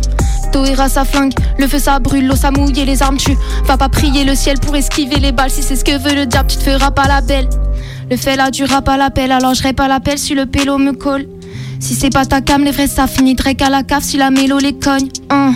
Ça 0.89 1.05
flingue, 1.05 1.33
le 1.59 1.67
feu 1.67 1.79
ça 1.79 1.99
brûle, 1.99 2.27
l'eau 2.27 2.37
ça 2.37 2.51
mouille 2.51 2.79
et 2.79 2.85
les 2.85 3.03
armes 3.03 3.17
tuent. 3.17 3.37
Va 3.65 3.77
pas 3.77 3.89
prier 3.89 4.25
le 4.25 4.35
ciel 4.35 4.59
pour 4.59 4.77
esquiver 4.77 5.17
les 5.17 5.33
balles, 5.33 5.51
si 5.51 5.63
c'est 5.63 5.75
ce 5.75 5.85
que 5.85 5.99
veut 5.99 6.15
le 6.15 6.27
diable, 6.27 6.49
tu 6.49 6.57
te 6.57 6.63
feras 6.63 6.91
pas 6.91 7.09
la 7.09 7.21
belle. 7.21 7.49
Le 8.11 8.17
fait 8.17 8.37
là 8.37 8.51
du 8.51 8.65
rap 8.65 8.89
à 8.89 8.97
l'appel, 8.97 9.33
alors 9.33 9.55
je 9.55 9.69
pas 9.73 9.89
l'appel 9.89 10.17
si 10.17 10.35
le 10.35 10.47
pélo 10.47 10.79
me 10.79 10.93
colle. 10.93 11.27
Si 11.81 11.95
c'est 11.95 12.11
pas 12.11 12.25
ta 12.25 12.41
cam, 12.41 12.63
les 12.63 12.71
vrais 12.71 12.87
ça 12.87 13.07
finit 13.07 13.35
Drake 13.35 13.61
à 13.63 13.69
la 13.69 13.83
cave 13.83 14.03
si 14.03 14.17
la 14.17 14.31
mélo 14.31 14.59
les 14.59 14.75
cogne. 14.75 15.09
Hein. 15.29 15.55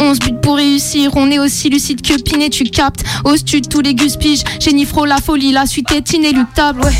On 0.00 0.14
se 0.14 0.20
bute 0.20 0.40
pour 0.40 0.56
réussir, 0.56 1.12
on 1.16 1.30
est 1.30 1.38
aussi 1.38 1.68
lucide 1.68 2.02
que 2.02 2.20
Pinet, 2.20 2.50
tu 2.50 2.64
captes. 2.64 3.04
Au 3.24 3.36
stud, 3.36 3.68
tous 3.68 3.80
les 3.80 3.94
gus 3.94 4.16
piges, 4.16 4.42
Génifro, 4.60 5.04
la 5.04 5.18
folie, 5.18 5.52
la 5.52 5.66
suite 5.66 5.90
est 5.92 6.12
inéluctable, 6.12 6.82
ouais. 6.82 6.94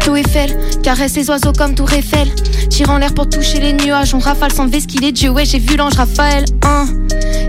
Tour 0.00 0.16
Eiffel, 0.16 0.56
caresse 0.82 1.16
les 1.16 1.28
oiseaux 1.28 1.52
comme 1.52 1.74
Tour 1.74 1.92
Eiffel. 1.92 2.28
Tire 2.70 2.90
en 2.90 2.98
l'air 2.98 3.14
pour 3.14 3.28
toucher 3.28 3.60
les 3.60 3.72
nuages, 3.72 4.14
on 4.14 4.18
rafale 4.18 4.52
sans 4.52 4.66
veste 4.66 4.88
qu'il 4.88 5.04
est 5.04 5.12
Dieu, 5.12 5.30
ouais, 5.30 5.44
j'ai 5.44 5.58
vu 5.58 5.76
l'ange 5.76 5.94
Raphaël, 5.94 6.44
hein. 6.64 6.86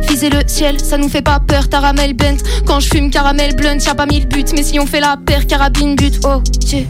Viser 0.10 0.30
le 0.30 0.40
ciel, 0.48 0.80
ça 0.80 0.98
nous 0.98 1.10
fait 1.10 1.22
pas 1.22 1.40
peur, 1.40 1.70
caramel 1.70 2.14
bent. 2.14 2.38
Quand 2.66 2.80
je 2.80 2.88
fume 2.90 3.10
caramel 3.10 3.56
blunt, 3.56 3.78
y'a 3.78 3.96
pas 3.96 4.06
mille 4.06 4.28
buts, 4.28 4.46
mais 4.56 4.64
si 4.64 4.80
on 4.80 4.86
fait 4.86 5.00
la 5.00 5.18
paire, 5.18 5.46
carabine 5.48 5.96
but, 5.96 6.20
oh, 6.26 6.42
Dieu. 6.60 6.88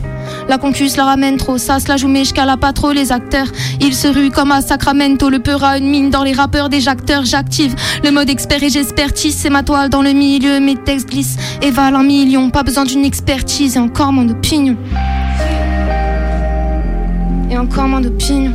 La 0.49 0.57
concuse 0.57 0.95
la 0.95 1.03
ramène 1.03 1.35
trop, 1.35 1.57
ça 1.57 1.79
se 1.79 1.89
la 1.89 1.97
joue 1.97 2.07
mais 2.07 2.23
je 2.23 2.33
cala 2.33 2.55
pas 2.55 2.71
trop 2.71 2.91
les 2.91 3.11
acteurs. 3.11 3.47
Ils 3.81 3.93
se 3.93 4.07
ruent 4.07 4.31
comme 4.31 4.51
à 4.51 4.61
Sacramento, 4.61 5.29
le 5.29 5.39
peur 5.39 5.63
a 5.63 5.77
une 5.77 5.89
mine 5.89 6.09
dans 6.09 6.23
les 6.23 6.31
rappeurs 6.31 6.69
des 6.69 6.87
acteurs. 6.87 7.25
J'active 7.25 7.75
le 8.03 8.11
mode 8.11 8.29
expert 8.29 8.63
et 8.63 8.69
j'expertise, 8.69 9.35
c'est 9.35 9.49
ma 9.49 9.63
toile 9.63 9.89
dans 9.89 10.01
le 10.01 10.13
milieu, 10.13 10.59
mes 10.61 10.75
textes 10.75 11.09
glissent 11.09 11.37
et 11.61 11.69
valent 11.69 11.99
un 11.99 12.03
million. 12.03 12.49
Pas 12.49 12.63
besoin 12.63 12.85
d'une 12.85 13.03
expertise 13.03 13.75
et 13.75 13.79
encore 13.79 14.13
moins 14.13 14.25
d'opinion. 14.25 14.77
Et 17.51 17.57
encore 17.57 17.87
moins 17.87 18.01
d'opinion. 18.01 18.53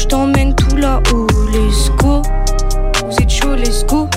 Je 0.00 0.06
t'emmène 0.06 0.54
tout 0.54 0.76
là-haut. 0.76 1.26
Let's 1.52 1.90
go. 1.98 2.22
Vous 3.04 3.16
êtes 3.20 3.30
chaud, 3.30 3.54
let's 3.54 3.84
go. 3.86 4.08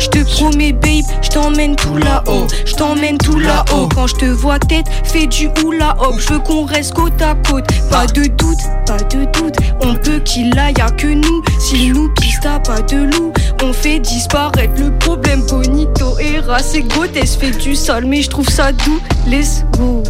Je 0.00 0.08
te 0.08 0.18
promets, 0.24 0.72
babe, 0.72 1.04
je 1.22 1.28
t'emmène 1.30 1.76
tout 1.76 1.96
là-haut, 1.96 2.46
je 2.64 2.74
t'emmène 2.74 3.16
tout 3.16 3.38
là-haut. 3.38 3.88
Quand 3.94 4.08
je 4.08 4.16
te 4.16 4.24
vois 4.24 4.58
tête, 4.58 4.86
fais 5.04 5.26
du 5.26 5.48
oula 5.64 5.96
hop. 6.00 6.14
Je 6.18 6.34
veux 6.34 6.38
qu'on 6.40 6.64
reste 6.64 6.94
côte 6.94 7.20
à 7.22 7.34
côte. 7.48 7.66
Pas 7.88 8.06
de 8.06 8.24
doute, 8.24 8.58
pas 8.86 8.98
de 8.98 9.24
doute. 9.26 9.56
On 9.80 9.94
peut 9.94 10.18
qu'il 10.18 10.58
aille, 10.58 10.74
y'a 10.76 10.90
que 10.90 11.06
nous. 11.06 11.42
S'il 11.60 11.92
nous 11.92 12.12
pisse, 12.14 12.40
pas 12.40 12.58
de 12.82 13.04
loup. 13.04 13.32
On 13.62 13.72
fait 13.72 14.00
disparaître 14.00 14.74
le 14.78 14.90
problème. 14.98 15.42
Bonito 15.48 16.18
et 16.18 16.40
c'est 16.60 16.82
grotesque, 16.82 17.40
fait 17.40 17.50
du 17.50 17.76
sale, 17.76 18.06
mais 18.06 18.22
je 18.22 18.30
trouve 18.30 18.48
ça 18.48 18.72
doux. 18.72 19.00
Let's 19.28 19.64
go. 19.78 20.02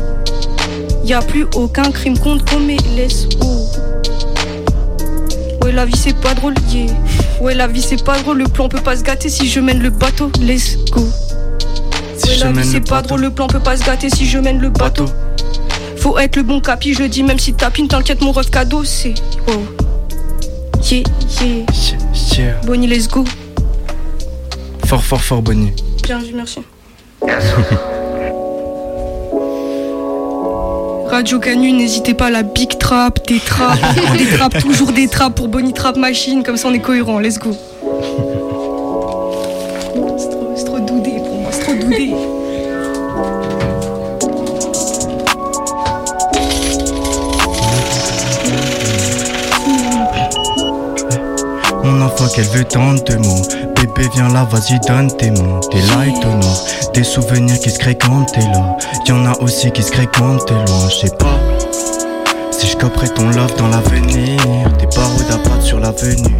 Y 1.04 1.12
a 1.12 1.20
plus 1.20 1.46
aucun 1.54 1.90
crime 1.90 2.18
contre 2.18 2.44
commet, 2.46 2.78
let's 2.96 3.28
go. 3.38 3.46
Ouais, 5.76 5.82
la 5.82 5.90
vie 5.90 5.96
c'est 5.98 6.16
pas 6.18 6.32
drôle, 6.32 6.54
yeah. 6.70 6.86
Ouais, 7.38 7.54
la 7.54 7.66
vie 7.66 7.82
c'est 7.82 8.02
pas 8.02 8.18
drôle, 8.20 8.38
le 8.38 8.48
plan 8.48 8.66
peut 8.66 8.80
pas 8.80 8.96
se 8.96 9.02
gâter 9.02 9.28
si 9.28 9.46
je 9.46 9.60
mène 9.60 9.82
le 9.82 9.90
bateau, 9.90 10.32
let's 10.40 10.78
go. 10.90 11.06
Si 12.16 12.30
Ouais, 12.30 12.36
la 12.38 12.52
vie 12.52 12.64
c'est 12.66 12.80
pas 12.80 13.02
drôle, 13.02 13.20
le 13.20 13.30
plan 13.30 13.46
peut 13.46 13.60
pas 13.60 13.76
se 13.76 13.84
gâter 13.84 14.08
si 14.08 14.24
je 14.24 14.38
mène 14.38 14.58
le 14.58 14.70
bateau. 14.70 15.04
Bateau. 15.04 15.14
Faut 15.98 16.16
être 16.16 16.36
le 16.36 16.44
bon 16.44 16.62
capi, 16.62 16.94
je 16.94 17.00
le 17.00 17.10
dis, 17.10 17.22
même 17.22 17.38
si 17.38 17.52
tapine, 17.52 17.88
t'inquiète, 17.88 18.22
mon 18.22 18.32
ref 18.32 18.48
cadeau, 18.48 18.84
c'est. 18.84 19.12
Wow. 19.46 19.66
Yeah, 20.90 21.02
yeah. 21.42 21.66
Cheer. 22.14 22.54
Bonnie, 22.64 22.86
let's 22.86 23.06
go. 23.06 23.26
Fort, 24.86 25.04
fort, 25.04 25.20
fort, 25.20 25.42
Bonnie. 25.42 25.74
Bien 26.02 26.20
vu, 26.20 26.32
merci. 26.32 26.60
Radio 31.16 31.38
Canu, 31.40 31.72
n'hésitez 31.72 32.12
pas 32.12 32.26
à 32.26 32.30
la 32.30 32.42
big 32.42 32.76
trap, 32.76 33.26
des 33.26 33.38
traps, 33.38 33.80
des 34.18 34.26
traps, 34.36 34.60
toujours 34.60 34.92
des 34.92 35.08
traps 35.08 35.34
pour 35.34 35.48
Bonnie 35.48 35.72
Trap 35.72 35.96
Machine, 35.96 36.42
comme 36.42 36.58
ça 36.58 36.68
on 36.68 36.74
est 36.74 36.78
cohérent, 36.78 37.18
let's 37.20 37.38
go. 37.38 37.56
C'est 40.18 40.28
trop, 40.28 40.52
c'est 40.54 40.64
trop 40.66 40.78
doudé 40.78 41.12
pour 41.24 41.40
moi, 41.40 41.50
c'est 41.52 41.60
trop 41.60 41.72
doudé. 41.72 42.12
Mon 51.82 52.02
enfant 52.02 52.28
qu'elle 52.28 52.44
veut 52.44 52.64
tant 52.64 52.92
de 52.92 53.14
mots 53.16 53.75
Bébé 53.86 54.08
viens 54.14 54.28
là 54.28 54.44
vas-y 54.50 54.78
donne 54.80 55.08
tes 55.16 55.30
mots 55.30 55.60
T'es 55.70 55.78
là 55.78 56.06
et 56.06 56.12
noir 56.12 56.64
Des 56.94 57.04
souvenirs 57.04 57.58
qui 57.58 57.70
se 57.70 57.78
créent 57.78 57.96
quand 57.96 58.24
t'es 58.24 58.40
là. 58.40 58.76
Y'en 59.06 59.24
a 59.26 59.38
aussi 59.40 59.70
qui 59.70 59.82
se 59.82 59.90
créent 59.90 60.08
quand 60.12 60.38
t'es 60.44 60.54
loin 60.54 60.88
Je 60.88 61.06
sais 61.06 61.16
pas. 61.16 61.38
Si 62.50 62.66
je 62.66 62.76
ton 62.76 63.30
love 63.30 63.56
dans 63.56 63.68
l'avenir 63.68 64.40
Tes 64.78 64.86
barreaux 64.86 65.22
d'appart 65.28 65.62
sur 65.62 65.78
l'avenue. 65.78 66.34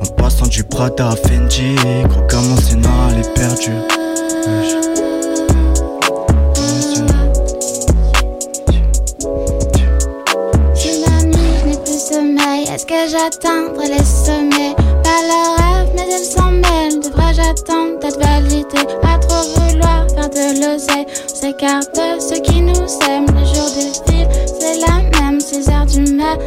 En 0.00 0.06
passant 0.06 0.46
du 0.46 0.64
Prada 0.64 1.10
à 1.10 1.16
Fendi 1.16 1.74
Gros 1.76 2.22
comme 2.28 2.46
mon 2.48 2.56
scénar 2.56 3.10
est 3.18 3.34
perdu 3.34 3.72
validé 18.72 18.94
À 19.02 19.18
trop 19.18 19.42
vouloir 19.60 20.06
faire 20.10 20.30
de 20.30 20.60
l'oseille, 20.60 21.06
on 21.24 21.34
s'écarte 21.34 21.94
de 21.94 22.20
ceux 22.20 22.40
qui 22.40 22.60
nous 22.60 22.86
aiment. 23.08 23.26
Le 23.26 23.44
jour 23.44 23.70
défile, 23.74 24.28
c'est 24.58 24.78
la 24.86 25.20
même. 25.20 25.40
6 25.40 25.68
heures 25.70 25.86
du 25.86 26.12
mat, 26.14 26.38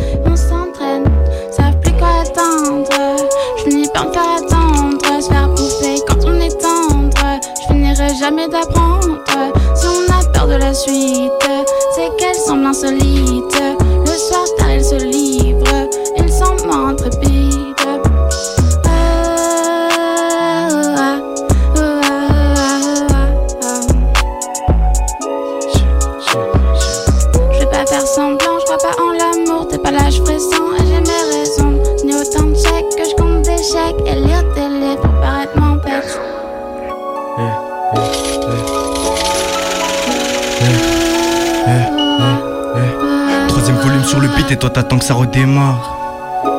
t'attends 44.73 44.97
que 44.97 45.05
ça 45.05 45.13
redémarre 45.13 45.97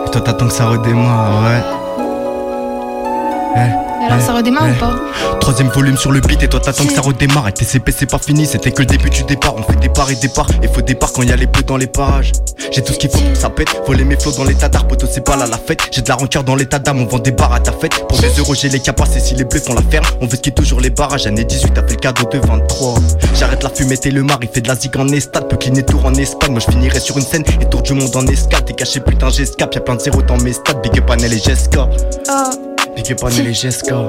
Et 0.07 0.11
toi 0.11 0.21
t'attends 0.21 0.47
que 0.47 0.53
ça 0.53 0.67
redémarre, 0.67 1.43
ouais. 1.43 1.63
Eh. 3.57 4.07
Alors 4.07 4.21
ça 4.21 4.35
redémarre 4.35 4.69
ou 4.71 4.79
pas 4.79 4.95
Troisième 5.41 5.69
volume 5.69 5.97
sur 5.97 6.13
le 6.13 6.21
beat 6.21 6.43
et 6.43 6.49
toi 6.49 6.61
t'attends 6.61 6.87
que 6.87 6.93
ça 6.93 7.01
redémarre 7.01 7.49
Et 7.49 7.53
TCP 7.53 7.93
c'est 7.97 8.11
pas 8.11 8.19
fini, 8.19 8.47
c'était 8.47 8.71
que 8.71 8.81
le 8.83 8.87
début 8.87 9.11
du 9.11 9.25
départ. 9.25 9.55
On 9.57 9.63
fait 9.63 9.79
départ 9.79 10.11
et 10.11 10.15
départ, 10.15 10.47
et 10.63 10.69
faut 10.69 10.81
départ 10.81 11.13
quand 11.13 11.23
y 11.23 11.33
a 11.33 11.37
les 11.37 11.47
bleus 11.47 11.65
dans 11.65 11.77
les 11.77 11.87
parages 11.87 12.33
J'ai 12.71 12.83
tout 12.83 12.93
ce 12.93 12.99
qu'il 12.99 13.11
faut, 13.11 13.19
ça 13.35 13.51
pète, 13.51 13.69
voler 13.87 14.05
mes 14.05 14.17
flots 14.19 14.33
dans 14.33 14.45
l'état 14.45 14.69
d'art 14.69 14.87
Poto 14.87 15.07
c'est 15.11 15.25
pas 15.25 15.37
là 15.37 15.47
la 15.47 15.59
fête, 15.59 15.81
j'ai 15.91 16.03
de 16.03 16.09
la 16.09 16.15
rancœur 16.15 16.45
dans 16.45 16.55
l'état 16.55 16.79
d'âme 16.79 17.01
On 17.01 17.07
vend 17.07 17.19
des 17.19 17.33
bars 17.33 17.53
à 17.53 17.61
ta 17.61 17.73
fête, 17.73 18.07
pour 18.09 18.19
des 18.21 18.31
euros 18.39 18.55
j'ai 18.55 18.69
les 18.69 18.81
capaces 18.81 19.17
Et 19.17 19.21
si 19.21 19.35
les 19.35 19.45
bleus 19.45 19.61
font 19.61 19.75
la 19.75 19.83
ferme, 19.83 20.07
on 20.21 20.27
veut 20.27 20.37
skier 20.37 20.53
toujours 20.53 20.81
les 20.81 20.91
barrages. 20.91 21.27
Année 21.27 21.45
18, 21.45 21.73
t'as 21.75 21.83
fait 21.83 21.95
le 21.95 21.97
cadeau 21.97 22.29
de 22.31 22.39
23 22.39 22.95
J'arrête 23.35 23.63
la 23.63 23.71
fumée 23.71 23.97
et 24.03 24.11
le 24.11 24.23
mar, 24.23 24.39
il 24.43 24.49
fait 24.49 24.61
de 24.61 24.69
la 24.69 24.77
zig 24.77 24.97
en 24.97 25.09
estade 25.09 25.44
Tour 25.73 26.05
en 26.05 26.15
Espagne, 26.15 26.51
moi 26.53 26.61
je 26.61 26.71
finirai 26.71 27.01
sur 27.01 27.17
une 27.17 27.25
scène 27.25 27.43
Et 27.61 27.65
tour 27.65 27.81
du 27.81 27.95
monde 27.95 28.15
en 28.15 28.27
escale, 28.27 28.65
t'es 28.65 28.75
caché 28.75 29.01
putain 29.01 29.31
j'escape. 29.31 29.75
Y'a 29.75 29.81
plein 29.81 29.95
de 29.95 30.01
zéros 30.01 30.21
dans 30.23 30.37
mes 30.39 30.53
stats, 30.53 30.75
big 30.75 30.99
up 30.99 31.11
Anel 31.11 31.33
et 31.33 31.39
Jessica. 31.39 31.89
Oh, 32.29 32.51
Big 32.95 33.11
up 33.13 33.25
Anel 33.25 33.47
et 33.47 33.55
Jessica. 33.55 34.09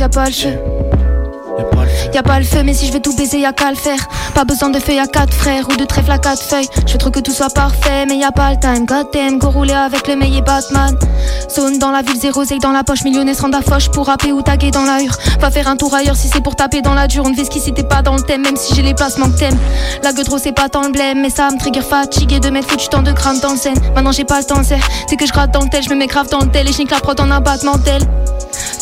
Y'a 0.00 0.08
pas 0.08 0.26
le 0.26 0.32
feu. 0.32 0.83
Feu. 2.14 2.18
Y'a 2.18 2.22
pas 2.22 2.38
le 2.38 2.44
feu, 2.44 2.62
mais 2.64 2.74
si 2.74 2.86
je 2.86 2.92
veux 2.92 3.00
tout 3.00 3.14
baiser, 3.16 3.40
y'a 3.40 3.52
qu'à 3.52 3.70
le 3.70 3.76
faire. 3.76 3.98
Pas 4.34 4.44
besoin 4.44 4.70
de 4.70 4.78
feuilles 4.78 5.00
à 5.00 5.06
quatre 5.06 5.34
frères 5.34 5.68
ou 5.68 5.76
de 5.76 5.84
trèfle 5.84 6.12
à 6.12 6.18
quatre 6.18 6.42
feuilles. 6.42 6.68
Je 6.86 6.92
veux 6.92 6.98
trop 6.98 7.10
que 7.10 7.20
tout 7.20 7.32
soit 7.32 7.52
parfait, 7.52 8.06
mais 8.06 8.16
y'a 8.16 8.30
pas 8.30 8.52
le 8.52 8.60
time. 8.60 8.86
Goddamn, 8.86 9.38
go 9.38 9.50
rouler 9.50 9.72
avec 9.72 10.06
le 10.06 10.16
meilleur 10.16 10.42
Batman. 10.42 10.96
Zone 11.50 11.78
dans 11.78 11.90
la 11.90 12.02
ville, 12.02 12.18
zéro 12.20 12.44
zèle 12.44 12.60
dans 12.60 12.72
la 12.72 12.84
poche. 12.84 13.02
Millionnaire 13.04 13.34
se 13.34 13.42
à 13.44 13.62
foche 13.62 13.90
pour 13.90 14.06
rapper 14.06 14.32
ou 14.32 14.42
taguer 14.42 14.70
dans 14.70 14.84
la 14.84 15.02
hure. 15.02 15.16
Va 15.40 15.50
faire 15.50 15.68
un 15.68 15.76
tour 15.76 15.94
ailleurs 15.94 16.16
si 16.16 16.28
c'est 16.28 16.40
pour 16.40 16.56
taper 16.56 16.82
dans 16.82 16.94
la 16.94 17.08
dure. 17.08 17.24
On 17.26 17.30
ne 17.30 17.34
fait 17.34 17.44
ce 17.44 17.50
qui 17.50 17.60
c'était 17.60 17.82
pas 17.82 18.02
dans 18.02 18.14
le 18.16 18.22
thème, 18.22 18.42
même 18.42 18.56
si 18.56 18.74
j'ai 18.74 18.82
les 18.82 18.94
placements 18.94 19.30
que 19.30 19.38
t'aimes. 19.38 19.58
La 20.02 20.12
gueudreau, 20.12 20.38
c'est 20.38 20.52
pas 20.52 20.68
tant 20.68 20.84
le 20.84 20.92
blême, 20.92 21.20
mais 21.20 21.30
ça 21.30 21.50
me 21.50 21.58
trigger 21.58 21.82
fatigué 21.82 22.38
de 22.38 22.50
mettre 22.50 22.68
foutu 22.68 22.88
tant 22.88 23.02
de 23.02 23.12
grammes 23.12 23.40
dans 23.40 23.52
le 23.52 23.58
scène. 23.58 23.78
Maintenant 23.94 24.12
j'ai 24.12 24.24
pas 24.24 24.38
le 24.38 24.44
temps, 24.44 24.62
c'est 24.62 25.16
que 25.16 25.26
je 25.26 25.32
gratte 25.32 25.52
dans 25.52 25.62
le 25.62 25.68
tel, 25.68 25.82
je 25.82 25.90
me 25.90 25.96
mets 25.96 26.06
grave 26.06 26.28
dans 26.30 26.40
le 26.40 26.50
tel 26.50 26.68
et 26.68 26.72
je 26.72 26.82
la 26.90 27.00
prod 27.00 27.18
en 27.20 27.30
abattement 27.30 27.78
tel. 27.78 28.02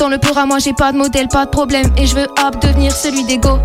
Dans 0.02 0.08
le 0.08 0.18
peur 0.18 0.36
à 0.36 0.46
moi, 0.46 0.58
j'ai 0.58 0.72
pas 0.72 0.90
de 0.90 0.96
modèle, 0.96 1.28
pas 1.28 1.44
de 1.44 1.50
problème. 1.50 1.86
Et 1.96 2.08
je 2.08 2.16
veux 2.16 2.24
hop 2.24 2.60
devenir 2.60 2.90
celui 2.90 3.22
d'ego. 3.22 3.60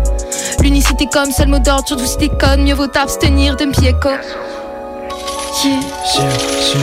L'unicité 0.60 1.08
comme 1.12 1.32
seul 1.32 1.48
mot 1.48 1.58
d'ordre, 1.58 1.88
surtout 1.88 2.04
si 2.04 2.16
t'es 2.16 2.28
conne, 2.28 2.62
mieux 2.62 2.74
vaut 2.74 2.86
t'abstenir 2.86 3.56
de 3.56 3.64
me 3.64 3.72
piéco. 3.72 4.10
Yeah. 5.64 5.80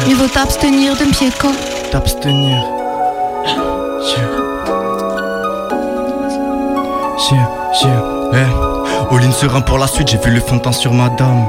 Mieux 0.10 0.16
vaut 0.16 0.28
t'abstenir 0.28 0.97
de 0.97 1.06
me 1.06 1.12
piéco. 1.12 1.47
t'abstenir. 1.89 2.66
Sûr. 7.22 8.34
Eh, 8.34 9.16
all-in 9.16 9.32
serein 9.32 9.62
pour 9.62 9.78
la 9.78 9.88
suite, 9.88 10.10
j'ai 10.10 10.18
vu 10.18 10.32
le 10.32 10.41
fond 10.41 10.58
de 10.58 10.64
teint 10.64 10.74
sur 10.74 10.91
madame. 10.91 11.45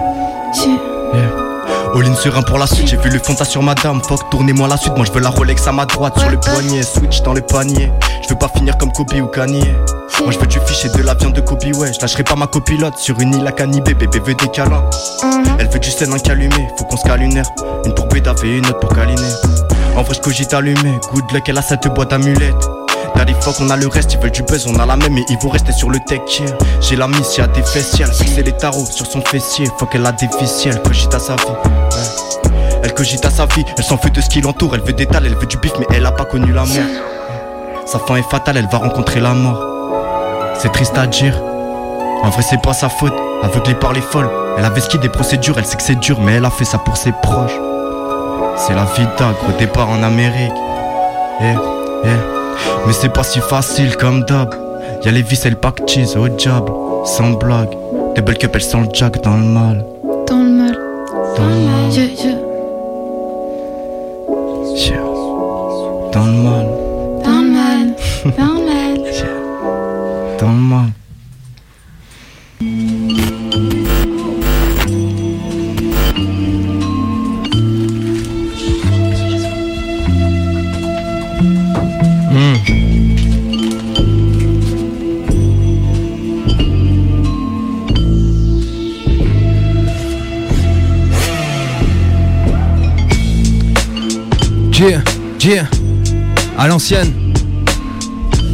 Yeah. 1.97 2.03
Eh. 2.03 2.07
All-in 2.07 2.15
serein 2.15 2.43
pour 2.43 2.59
la 2.59 2.67
suite, 2.67 2.89
j'ai 2.89 2.97
vu 2.97 3.11
le 3.11 3.19
fond 3.19 3.37
sur 3.45 3.63
madame. 3.63 4.03
Fuck, 4.03 4.31
tournez-moi 4.31 4.69
la 4.69 4.77
suite, 4.77 4.97
moi 4.97 5.05
je 5.07 5.13
veux 5.13 5.21
la 5.21 5.31
Rolex 5.31 5.67
à 5.67 5.73
ma 5.73 5.87
droite 5.87 6.19
sur 6.19 6.31
le 6.31 6.39
poignet. 6.39 6.83
Switch 6.83 7.23
dans 7.23 7.33
le 7.33 7.41
panier. 7.41 7.91
Je 8.23 8.29
veux 8.29 8.39
pas 8.39 8.49
finir 8.49 8.77
comme 8.79 8.93
Kobe 8.93 9.13
ou 9.15 9.27
Kanye. 9.27 9.75
Moi 10.23 10.33
je 10.33 10.39
veux 10.39 10.47
du 10.47 10.59
fish 10.61 10.85
et 10.85 10.89
de 10.89 11.03
la 11.03 11.15
viande 11.15 11.35
de 11.35 11.41
Kobe, 11.41 11.65
ouais. 11.77 11.93
Je 11.93 12.01
lâcherai 12.01 12.25
pas 12.25 12.37
ma 12.37 12.47
copilote 12.47 12.99
sur 12.99 13.19
une 13.21 13.35
île 13.35 13.47
à 13.47 13.53
cannibé. 13.53 13.95
Bébé 13.95 14.19
veut 14.21 14.35
des 14.35 14.49
câlins. 14.49 14.85
Mhm. 15.23 15.57
Elle 15.59 15.69
veut 15.69 15.79
du 15.79 15.91
un 15.91 16.31
allumé, 16.31 16.69
faut 16.77 16.85
qu'on 16.85 16.97
se 16.97 17.05
cale 17.05 17.23
une 17.23 17.39
heure. 17.39 17.51
Une 17.85 17.95
pour 17.95 18.07
et 18.15 18.49
une 18.49 18.67
autre 18.67 18.79
pour 18.81 18.95
câliner. 18.95 19.23
En 19.97 20.03
vrai, 20.03 20.15
je 20.15 20.21
cogite 20.21 20.53
allumé. 20.55 20.99
Good 21.13 21.33
luck, 21.33 21.49
elle 21.49 21.59
a 21.59 21.63
cette 21.63 21.89
boîte 21.89 22.13
amulette. 22.13 22.55
Daddy 23.17 23.35
fuck, 23.41 23.57
on 23.61 23.71
a 23.71 23.77
le 23.77 23.89
reste, 23.89 24.13
ils 24.13 24.21
veulent 24.21 24.31
du 24.31 24.43
buzz, 24.43 24.67
on 24.67 24.79
a 24.79 24.85
la 24.85 24.97
même, 24.97 25.15
mais 25.15 25.25
ils 25.31 25.39
vont 25.39 25.49
rester 25.49 25.73
sur 25.73 25.91
le 25.91 25.99
tech. 26.01 26.43
J'ai 26.81 26.97
la 26.97 27.09
mise, 27.09 27.37
y'a 27.39 27.47
des 27.47 27.63
fessiers, 27.63 28.05
fixer 28.07 28.43
les 28.43 28.53
tarots 28.53 28.85
sur 28.85 29.07
son 29.07 29.23
fessier. 29.23 29.67
Fuck, 29.79 29.95
elle 29.95 30.05
a 30.05 30.13
des 30.13 30.29
fessiers, 30.29 30.73
elle 30.73 30.83
cogite 30.83 31.15
à 31.15 31.19
sa 31.19 31.35
vie. 31.37 31.43
Elle 32.83 32.93
cogite 32.93 33.25
à 33.25 33.31
sa 33.31 33.47
vie, 33.47 33.65
elle 33.77 33.85
s'en 33.85 33.97
fout 33.97 34.13
de 34.13 34.21
ce 34.21 34.29
qui 34.29 34.43
l'entoure, 34.43 34.75
elle 34.75 34.83
veut 34.83 34.93
des 34.93 35.07
tales, 35.07 35.27
elle 35.27 35.35
veut 35.35 35.47
du 35.47 35.57
bif, 35.57 35.73
mais 35.79 35.87
elle 35.95 36.05
a 36.05 36.13
pas 36.13 36.27
connu 36.27 36.53
la 36.53 36.65
mort. 36.65 37.87
Sa 37.87 37.99
fin 37.99 38.17
est 38.17 38.31
fatale, 38.31 38.59
elle 38.59 38.69
va 38.69 38.79
rencontrer 38.79 39.21
la 39.21 39.33
mort. 39.33 40.53
C'est 40.59 40.73
triste 40.73 40.97
à 40.99 41.07
dire. 41.07 41.41
En 42.23 42.31
vrai, 42.31 42.43
c'est 42.43 42.61
pas 42.61 42.75
sa 42.75 42.89
faute, 42.89 43.15
aveuglée 43.43 43.75
par 43.75 43.93
les 43.93 44.01
folles. 44.01 44.31
Elle 44.59 44.65
avait 44.65 44.81
ski 44.81 44.99
des 44.99 45.09
procédures, 45.09 45.59
elle 45.59 45.67
sait 45.67 45.77
que 45.77 45.83
c'est 45.83 45.99
dur, 45.99 46.21
mais 46.21 46.35
elle 46.35 46.45
a 46.45 46.51
fait 46.51 46.65
ça 46.65 46.79
pour 46.79 46.97
ses 46.97 47.13
proches. 47.13 47.59
C'est 48.57 48.75
la 48.75 48.85
vie 48.85 49.07
gros 49.19 49.59
départ 49.59 49.89
en 49.91 50.03
Amérique. 50.03 50.53
Eh, 51.41 51.55
eh. 52.05 52.36
Mais 52.87 52.93
c'est 52.93 53.13
pas 53.13 53.23
si 53.23 53.41
facile 53.41 53.97
comme 53.97 54.25
d'hab. 54.25 54.55
Y'a 55.05 55.13
les 55.13 55.23
vis 55.23 55.45
et 55.47 55.51
le 55.51 55.57
pack 55.57 55.83
cheese 55.87 56.17
au 56.17 56.29
diable. 56.29 56.73
Sans 57.05 57.33
blague. 57.33 57.71
Double 58.17 58.35
cup, 58.35 58.51
elle 58.55 58.63
sent 58.63 58.81
le 58.81 58.89
jack 58.93 59.23
dans 59.23 59.37
le 59.37 59.45
mal. 59.45 59.85
Dans 60.27 60.37
le 60.37 60.51
mal. 60.51 60.79
Dans 61.37 61.45
le 61.45 61.55
mal. 61.55 61.93
Yeah, 61.93 62.05
yeah. 62.05 62.39
Yeah. 64.75 65.03
Dans 66.13 66.25
le 66.25 66.33
mal. 66.33 66.67
Dans 67.25 67.41
le 67.41 67.49
mal. 67.53 67.95
Dans 68.39 68.55
le 68.55 68.61
mal. 68.65 68.99
Dans 70.41 70.49
le 70.49 70.53
mal. 70.53 70.96
Yeah, 94.87 95.03
yeah, 95.41 95.67
à 96.57 96.69
l'ancienne. 96.69 97.13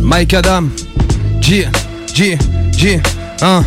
Mike 0.00 0.32
Adam, 0.32 0.70
yeah, 1.42 1.68
yeah, 2.16 2.38
yeah, 2.78 3.00
hein. 3.42 3.62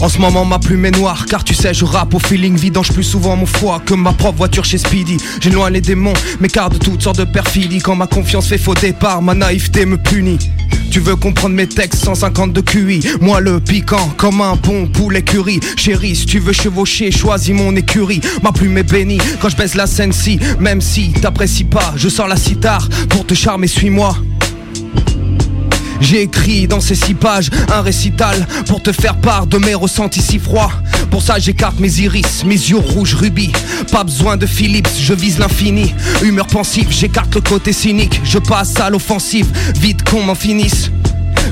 En 0.00 0.08
ce 0.08 0.18
moment 0.18 0.46
ma 0.46 0.58
plume 0.58 0.86
est 0.86 0.90
noire 0.90 1.26
car 1.26 1.44
tu 1.44 1.52
sais 1.52 1.74
je 1.74 1.84
rappe 1.84 2.14
au 2.14 2.18
feeling 2.18 2.56
vidange 2.56 2.90
plus 2.92 3.02
souvent 3.02 3.36
mon 3.36 3.44
foie 3.44 3.82
que 3.84 3.92
ma 3.92 4.14
propre 4.14 4.38
voiture 4.38 4.64
chez 4.64 4.78
Speedy. 4.78 5.18
J'ai 5.42 5.50
loin 5.50 5.68
les 5.68 5.82
démons, 5.82 6.14
m'écarte 6.40 6.72
de 6.72 6.78
toutes 6.78 7.02
sortes 7.02 7.18
de 7.18 7.24
perfidies 7.24 7.80
Quand 7.80 7.94
ma 7.94 8.06
confiance 8.06 8.48
fait 8.48 8.56
faux 8.56 8.74
départ, 8.74 9.20
ma 9.20 9.34
naïveté 9.34 9.84
me 9.84 9.98
punit 9.98 10.38
tu 10.90 10.98
veux 11.00 11.14
comprendre 11.14 11.54
mes 11.54 11.68
textes 11.68 12.04
150 12.04 12.52
de 12.52 12.60
QI. 12.60 13.00
Moi 13.20 13.40
le 13.40 13.60
piquant 13.60 14.12
comme 14.16 14.40
un 14.40 14.56
bon 14.56 14.88
poulet 14.88 15.22
curry 15.22 15.60
Chérie 15.76 16.16
si 16.16 16.26
tu 16.26 16.40
veux 16.40 16.52
chevaucher 16.52 17.12
choisis 17.12 17.54
mon 17.54 17.74
écurie. 17.76 18.20
Ma 18.42 18.50
plume 18.50 18.78
est 18.78 18.82
bénie 18.82 19.20
quand 19.40 19.48
je 19.48 19.56
baisse 19.56 19.76
la 19.76 19.86
scène 19.86 20.12
si 20.12 20.40
Même 20.58 20.80
si 20.80 21.12
t'apprécies 21.12 21.64
pas 21.64 21.94
je 21.96 22.08
sors 22.08 22.26
la 22.26 22.36
cithare 22.36 22.88
Pour 23.08 23.24
te 23.24 23.34
charmer 23.34 23.68
suis-moi. 23.68 24.16
J'ai 26.00 26.22
écrit 26.22 26.66
dans 26.66 26.80
ces 26.80 26.94
six 26.94 27.14
pages 27.14 27.50
un 27.72 27.82
récital 27.82 28.46
pour 28.66 28.82
te 28.82 28.90
faire 28.90 29.16
part 29.16 29.46
de 29.46 29.58
mes 29.58 29.74
ressentis 29.74 30.22
si 30.22 30.38
froids. 30.38 30.72
Pour 31.10 31.22
ça 31.22 31.38
j'écarte 31.38 31.78
mes 31.80 32.00
iris, 32.00 32.44
mes 32.44 32.54
yeux 32.54 32.78
rouges 32.78 33.14
rubis. 33.14 33.52
Pas 33.90 34.04
besoin 34.04 34.36
de 34.36 34.46
Philips, 34.46 34.88
je 35.00 35.14
vise 35.14 35.38
l'infini. 35.38 35.94
Humeur 36.22 36.46
pensive, 36.46 36.88
j'écarte 36.90 37.34
le 37.34 37.40
côté 37.40 37.72
cynique. 37.72 38.20
Je 38.24 38.38
passe 38.38 38.78
à 38.78 38.90
l'offensive, 38.90 39.46
vite 39.76 40.08
qu'on 40.08 40.22
m'en 40.22 40.34
finisse. 40.34 40.90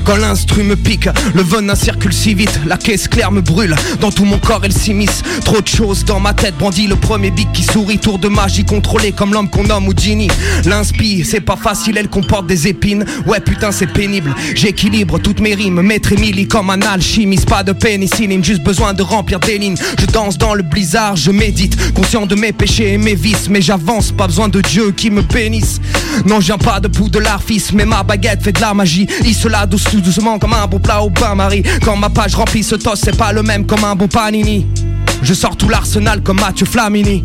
Quand 0.05 0.17
l'instru 0.17 0.63
me 0.63 0.75
pique, 0.75 1.07
le 1.33 1.43
venin 1.43 1.75
circule 1.75 2.13
si 2.13 2.33
vite, 2.33 2.59
la 2.65 2.77
caisse 2.77 3.07
claire 3.07 3.31
me 3.31 3.41
brûle, 3.41 3.75
dans 4.01 4.11
tout 4.11 4.25
mon 4.25 4.37
corps 4.37 4.61
elle 4.63 4.73
s'immisce. 4.73 5.21
Trop 5.45 5.61
de 5.61 5.67
choses 5.67 6.05
dans 6.05 6.19
ma 6.19 6.33
tête, 6.33 6.55
brandit 6.57 6.87
le 6.87 6.95
premier 6.95 7.31
bic 7.31 7.51
qui 7.53 7.63
sourit, 7.63 7.99
tour 7.99 8.19
de 8.19 8.27
magie 8.27 8.65
contrôlé 8.65 9.11
comme 9.11 9.33
l'homme 9.33 9.49
qu'on 9.49 9.63
nomme 9.63 9.87
Houdini. 9.87 10.29
L'inspi, 10.65 11.23
c'est 11.23 11.41
pas 11.41 11.55
facile, 11.55 11.97
elle 11.97 12.09
comporte 12.09 12.47
des 12.47 12.67
épines, 12.67 13.05
ouais 13.27 13.39
putain 13.39 13.71
c'est 13.71 13.87
pénible. 13.87 14.33
J'équilibre 14.55 15.19
toutes 15.19 15.39
mes 15.39 15.53
rimes, 15.53 15.81
maître 15.81 16.13
Emily 16.13 16.47
comme 16.47 16.69
un 16.69 16.81
alchimiste, 16.81 17.47
pas 17.47 17.63
de 17.63 17.71
pénicilline, 17.71 18.43
juste 18.43 18.63
besoin 18.63 18.93
de 18.93 19.03
remplir 19.03 19.39
des 19.39 19.57
lignes. 19.57 19.77
Je 19.99 20.05
danse 20.05 20.37
dans 20.37 20.53
le 20.53 20.63
blizzard, 20.63 21.15
je 21.15 21.31
médite, 21.31 21.93
conscient 21.93 22.25
de 22.25 22.35
mes 22.35 22.51
péchés 22.51 22.93
et 22.93 22.97
mes 22.97 23.15
vices, 23.15 23.47
mais 23.49 23.61
j'avance, 23.61 24.11
pas 24.11 24.27
besoin 24.27 24.49
de 24.49 24.61
Dieu 24.61 24.91
qui 24.91 25.09
me 25.09 25.21
bénisse. 25.21 25.79
Non, 26.25 26.39
viens 26.39 26.57
pas 26.57 26.79
de 26.79 26.87
Poudlard, 26.87 27.43
fils, 27.43 27.71
mais 27.73 27.85
ma 27.85 28.03
baguette 28.03 28.43
fait 28.43 28.51
de 28.51 28.61
la 28.61 28.73
magie. 28.73 29.07
Il 29.23 29.33
cela 29.33 29.65
tout 29.83 30.01
doucement 30.01 30.39
comme 30.39 30.53
un 30.53 30.67
beau 30.67 30.79
plat 30.79 31.01
au 31.01 31.09
bain-marie. 31.09 31.63
Quand 31.83 31.95
ma 31.95 32.09
page 32.09 32.35
remplit 32.35 32.63
ce 32.63 32.75
toss, 32.75 32.99
c'est 33.03 33.17
pas 33.17 33.31
le 33.31 33.43
même 33.43 33.65
comme 33.65 33.83
un 33.83 33.95
beau 33.95 34.07
panini. 34.07 34.65
Je 35.21 35.33
sors 35.33 35.55
tout 35.55 35.69
l'arsenal 35.69 36.21
comme 36.21 36.39
Mathieu 36.39 36.65
Flamini. 36.65 37.23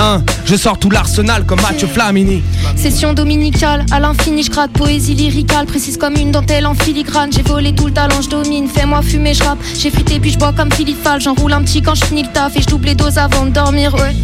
Hein, 0.00 0.22
je 0.44 0.54
sors 0.54 0.78
tout 0.78 0.90
l'arsenal 0.90 1.44
comme 1.44 1.60
Mathieu 1.60 1.88
Flamini. 1.88 2.42
Session 2.76 3.14
dominicale, 3.14 3.84
à 3.90 3.98
l'infini 3.98 4.44
je 4.44 4.50
gratte 4.50 4.70
poésie 4.70 5.14
lyricale, 5.14 5.66
précise 5.66 5.96
comme 5.96 6.14
une 6.14 6.30
dentelle 6.30 6.66
en 6.66 6.74
filigrane. 6.74 7.32
J'ai 7.32 7.42
volé 7.42 7.74
tout 7.74 7.86
le 7.86 7.92
talent, 7.92 8.22
je 8.22 8.28
domine, 8.28 8.68
fais-moi 8.68 9.02
fumer, 9.02 9.34
je 9.34 9.42
rappe. 9.42 9.58
J'ai 9.76 9.90
frité 9.90 10.20
puis 10.20 10.30
je 10.30 10.38
bois 10.38 10.52
comme 10.52 10.70
Philippe 10.72 11.06
j'enroule 11.18 11.52
un 11.52 11.62
petit 11.62 11.82
quand 11.82 11.96
je 11.96 12.04
finis 12.04 12.22
le 12.22 12.32
taf 12.32 12.56
et 12.56 12.62
je 12.62 12.66
double 12.66 12.86
les 12.86 12.94
doses 12.94 13.18
avant 13.18 13.44
de 13.44 13.50
dormir, 13.50 13.92
ouais. 13.94 14.14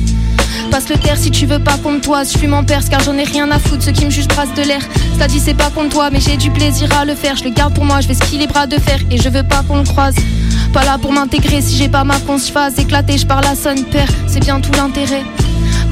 Passe 0.70 0.88
le 0.88 0.96
terre 0.96 1.16
si 1.16 1.30
tu 1.30 1.46
veux 1.46 1.58
pas 1.58 1.76
contre 1.78 2.00
toi. 2.00 2.24
Je 2.24 2.36
fume 2.38 2.54
en 2.54 2.64
perse 2.64 2.88
car 2.88 3.00
j'en 3.00 3.16
ai 3.16 3.24
rien 3.24 3.50
à 3.50 3.58
foutre. 3.58 3.82
Ceux 3.82 3.92
qui 3.92 4.04
me 4.04 4.10
jugent 4.10 4.28
brassent 4.28 4.54
de 4.54 4.62
l'air. 4.62 4.80
Ça 5.18 5.26
dit 5.26 5.40
c'est 5.40 5.54
pas 5.54 5.70
contre 5.70 5.90
toi, 5.90 6.10
mais 6.10 6.20
j'ai 6.20 6.36
du 6.36 6.50
plaisir 6.50 6.88
à 6.98 7.04
le 7.04 7.14
faire. 7.14 7.36
Je 7.36 7.44
le 7.44 7.50
garde 7.50 7.74
pour 7.74 7.84
moi, 7.84 8.00
je 8.00 8.08
vais 8.08 8.14
skier 8.14 8.38
les 8.38 8.46
bras 8.46 8.66
de 8.66 8.78
fer 8.78 8.98
et 9.10 9.18
je 9.18 9.28
veux 9.28 9.42
pas 9.42 9.62
qu'on 9.66 9.78
le 9.78 9.84
croise. 9.84 10.16
Pas 10.72 10.84
là 10.84 10.98
pour 10.98 11.12
m'intégrer 11.12 11.62
si 11.62 11.76
j'ai 11.76 11.88
pas 11.88 12.04
ma 12.04 12.18
conce, 12.20 12.48
je 12.48 12.52
fasse 12.52 12.78
éclater, 12.78 13.16
je 13.18 13.26
parle 13.26 13.46
à 13.46 13.54
son 13.54 13.80
père. 13.84 14.08
C'est 14.26 14.40
bien 14.40 14.60
tout 14.60 14.72
l'intérêt. 14.72 15.22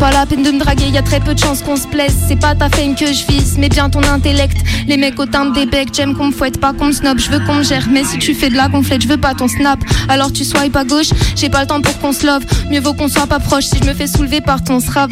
Pas 0.03 0.11
la 0.11 0.27
peine 0.27 0.43
de 0.43 0.51
me 0.51 0.59
draguer, 0.59 0.89
y 0.89 0.99
a 0.99 1.03
très 1.03 1.21
peu 1.21 1.33
de 1.33 1.39
chances 1.39 1.63
qu'on 1.63 1.77
se 1.77 1.87
plaise. 1.87 2.13
C'est 2.27 2.35
pas 2.35 2.57
ta 2.57 2.69
fame 2.69 2.97
que 2.97 3.07
je 3.07 3.25
vise, 3.25 3.57
mais 3.57 3.69
bien 3.69 3.89
ton 3.89 4.03
intellect. 4.03 4.57
Les 4.89 4.97
mecs 4.97 5.17
au 5.21 5.27
timbre 5.27 5.53
des 5.53 5.65
becs, 5.65 5.91
j'aime 5.95 6.17
qu'on 6.17 6.27
me 6.27 6.33
fouette, 6.33 6.59
pas 6.61 6.73
qu'on 6.73 6.91
snob. 6.91 7.21
Je 7.21 7.31
veux 7.31 7.39
qu'on 7.39 7.55
me 7.55 7.63
gère, 7.63 7.87
mais 7.89 8.03
si 8.03 8.19
tu 8.19 8.35
fais 8.35 8.49
de 8.51 8.57
la 8.57 8.67
gonflette, 8.69 9.03
je 9.03 9.07
veux 9.07 9.17
pas 9.17 9.33
ton 9.35 9.47
snap. 9.47 9.79
Alors 10.09 10.33
tu 10.33 10.45
swipe 10.45 10.75
à 10.75 10.83
gauche, 10.83 11.11
j'ai 11.37 11.49
pas 11.49 11.61
le 11.61 11.69
temps 11.69 11.81
pour 11.81 11.97
qu'on 12.01 12.13
se 12.13 12.27
love. 12.27 12.43
Mieux 12.69 12.81
vaut 12.81 12.95
qu'on 12.95 13.07
soit 13.07 13.29
pas 13.29 13.39
proche 13.39 13.67
si 13.67 13.79
je 13.79 13.85
me 13.85 13.95
fais 13.95 14.09
soulever 14.09 14.41
par 14.41 14.65
ton 14.65 14.81
strap. 14.81 15.09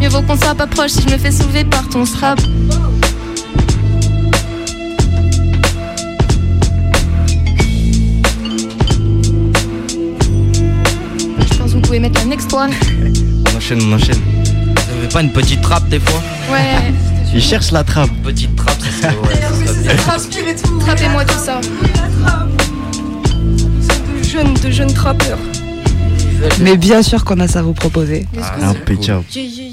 Mieux 0.00 0.08
vaut 0.08 0.22
qu'on 0.22 0.36
soit 0.36 0.54
pas 0.54 0.68
proche 0.68 0.92
si 0.92 1.02
je 1.02 1.12
me 1.12 1.18
fais 1.18 1.32
soulever 1.32 1.64
par 1.64 1.88
ton 1.88 2.06
strap. 2.06 2.38
Pouvez 11.86 12.00
mettre 12.00 12.18
la 12.18 12.26
next 12.26 12.52
one. 12.52 12.70
On 13.52 13.56
enchaîne, 13.56 13.80
on 13.82 13.92
enchaîne. 13.92 14.18
Vous 14.18 14.98
avez 14.98 15.08
pas 15.08 15.22
une 15.22 15.30
petite 15.30 15.60
trappe 15.60 15.88
des 15.88 16.00
fois 16.00 16.20
Ouais. 16.50 16.92
Il 17.32 17.40
cherche 17.40 17.70
la 17.70 17.84
trappe. 17.84 18.10
Petite 18.24 18.56
trappe, 18.56 18.78
ça 18.80 19.08
serait, 19.08 19.16
ouais. 19.18 19.96
Trappez-moi 20.80 21.24
tout 21.24 21.38
ça. 21.38 21.60
De 24.18 24.24
jeunes, 24.24 24.54
de 24.54 24.70
jeunes 24.70 24.92
trappeurs. 24.92 25.38
Mais 26.60 26.76
bien 26.76 27.02
sûr 27.02 27.24
qu'on 27.24 27.38
a 27.40 27.46
ça 27.46 27.60
à 27.60 27.62
vous 27.62 27.72
proposer. 27.72 28.26
Impeccable. 28.62 29.24
Yeah, 29.34 29.44
yeah, 29.44 29.62
yeah. 29.64 29.65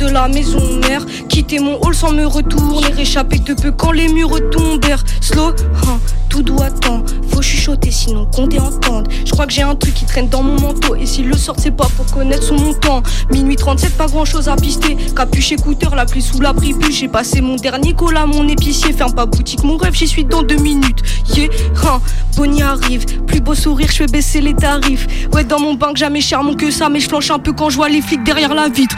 De 0.00 0.08
la 0.08 0.28
maison 0.28 0.60
mère. 0.88 1.04
Quitté 1.28 1.58
mon 1.58 1.78
hall 1.82 1.94
sans 1.94 2.12
me 2.12 2.24
retourner, 2.24 2.86
réchappé 2.86 3.38
de 3.38 3.54
peu 3.54 3.70
quand 3.70 3.92
les 3.92 4.08
murs 4.08 4.50
tombèrent. 4.50 5.04
Slow, 5.20 5.48
hein, 5.86 6.00
tout 6.30 6.42
doit 6.42 6.70
tant. 6.70 7.02
Faut 7.28 7.42
chuchoter 7.42 7.90
sinon 7.90 8.24
compter 8.24 8.58
entendre. 8.58 9.10
Je 9.24 9.30
crois 9.32 9.46
que 9.46 9.52
j'ai 9.52 9.62
un 9.62 9.74
truc 9.74 9.92
qui 9.92 10.06
traîne 10.06 10.28
dans 10.28 10.42
mon 10.42 10.58
manteau. 10.58 10.94
Et 10.94 11.04
s'il 11.04 11.28
le 11.28 11.36
sort, 11.36 11.56
c'est 11.58 11.76
pas 11.76 11.88
pour 11.96 12.06
connaître 12.06 12.44
son 12.44 12.56
montant. 12.56 13.02
Minuit 13.30 13.56
37, 13.56 13.96
pas 13.98 14.06
grand 14.06 14.24
chose 14.24 14.48
à 14.48 14.56
pister. 14.56 14.96
Capuche 15.14 15.52
écouteur, 15.52 15.94
la 15.94 16.06
pluie 16.06 16.22
sous 16.22 16.40
l'abri 16.40 16.72
plus. 16.72 16.92
J'ai 16.92 17.08
passé 17.08 17.40
mon 17.40 17.56
dernier 17.56 17.94
à 18.16 18.26
mon 18.26 18.48
épicier. 18.48 18.92
Ferme 18.92 19.12
pas 19.12 19.26
boutique, 19.26 19.64
mon 19.64 19.76
rêve, 19.76 19.94
j'y 19.94 20.06
suis 20.06 20.24
dans 20.24 20.42
deux 20.42 20.56
minutes. 20.56 21.02
Yeah, 21.34 21.48
hein, 21.84 22.00
Bonnie 22.36 22.62
arrive. 22.62 23.04
Plus 23.24 23.40
beau 23.40 23.54
sourire, 23.54 23.88
je 23.90 23.96
fais 23.96 24.06
baisser 24.06 24.40
les 24.40 24.54
tarifs. 24.54 25.06
Ouais, 25.32 25.44
dans 25.44 25.60
mon 25.60 25.74
banque, 25.74 25.96
jamais 25.96 26.20
charmant 26.20 26.54
que 26.54 26.70
ça. 26.70 26.88
Mais 26.88 27.00
je 27.00 27.08
flanche 27.08 27.30
un 27.30 27.38
peu 27.38 27.52
quand 27.52 27.70
je 27.70 27.76
vois 27.76 27.88
les 27.88 28.00
flics 28.00 28.22
derrière 28.22 28.54
la 28.54 28.68
vitre. 28.68 28.96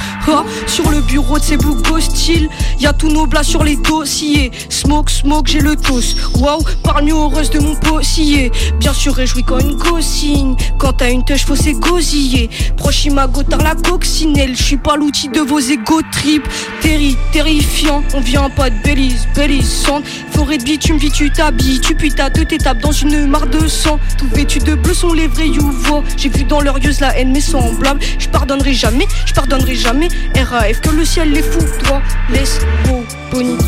Sur 0.66 0.90
le 0.90 1.00
bureau 1.00 1.38
de 1.38 1.44
ces 1.44 1.56
boucs 1.56 1.90
hostiles, 1.90 2.48
y 2.78 2.86
a 2.86 2.92
tous 2.92 3.08
nos 3.08 3.26
blas 3.26 3.42
sur 3.42 3.64
les 3.64 3.76
dossiers. 3.76 4.52
Smoke, 4.68 5.10
smoke, 5.10 5.50
j'ai 5.50 5.60
le 5.60 5.76
toast. 5.76 6.16
Waouh, 6.38 6.62
parle 6.82 7.04
mieux 7.04 7.14
heureuse 7.22 7.50
de 7.50 7.58
mon 7.58 7.74
possier. 7.74 8.50
Bien 8.78 8.92
sûr, 8.92 9.14
réjoui 9.14 9.42
quand 9.42 9.58
une 9.58 9.74
go-signe. 9.74 10.54
Quand 10.78 10.94
t'as 10.94 11.10
une 11.10 11.24
touche, 11.24 11.44
faut 11.44 11.56
s'égosiller. 11.56 12.48
Proche 12.76 13.04
imago, 13.04 13.42
tard 13.42 13.62
la 13.62 13.74
coccinelle. 13.74 14.56
Je 14.56 14.62
suis 14.62 14.76
pas 14.76 14.96
l'outil 14.96 15.28
de 15.28 15.40
vos 15.40 15.58
égo 15.58 16.00
trip. 16.10 16.46
Terri, 16.80 17.16
terrifiant. 17.32 18.02
On 18.14 18.20
vient 18.20 18.50
pas 18.50 18.70
de 18.70 18.76
Belize, 18.82 19.26
Bélissante. 19.34 20.04
Forêt 20.30 20.58
de 20.58 20.64
bitume, 20.64 20.98
vie, 20.98 21.10
tu 21.10 21.30
t'habilles. 21.30 21.80
Tu 21.80 21.94
puis 21.94 22.10
t'as 22.10 22.30
deux 22.30 22.44
t'étapes 22.44 22.78
dans 22.78 22.92
une 22.92 23.26
mare 23.26 23.46
de 23.46 23.66
sang. 23.66 23.98
Tout 24.18 24.28
vêtu 24.32 24.58
de 24.58 24.74
bleu 24.74 24.94
sont 24.94 25.12
les 25.12 25.26
vrais 25.26 25.48
youvois. 25.48 26.02
J'ai 26.16 26.28
vu 26.28 26.44
dans 26.44 26.60
leurs 26.60 26.78
yeux 26.78 26.92
la 27.00 27.18
haine, 27.18 27.32
mais 27.32 27.40
semblable. 27.40 28.00
Je 28.18 28.28
pardonnerai 28.28 28.74
jamais, 28.74 29.06
je 29.26 29.32
pardonnerai 29.32 29.74
jamais. 29.74 30.08
RAF, 30.36 30.80
que 30.80 30.90
le 30.90 31.04
ciel 31.04 31.32
les 31.32 31.42
fout, 31.42 31.66
toi. 31.84 32.00
Laisse, 32.30 32.60
beau, 32.86 33.04
Bonnie. 33.30 33.58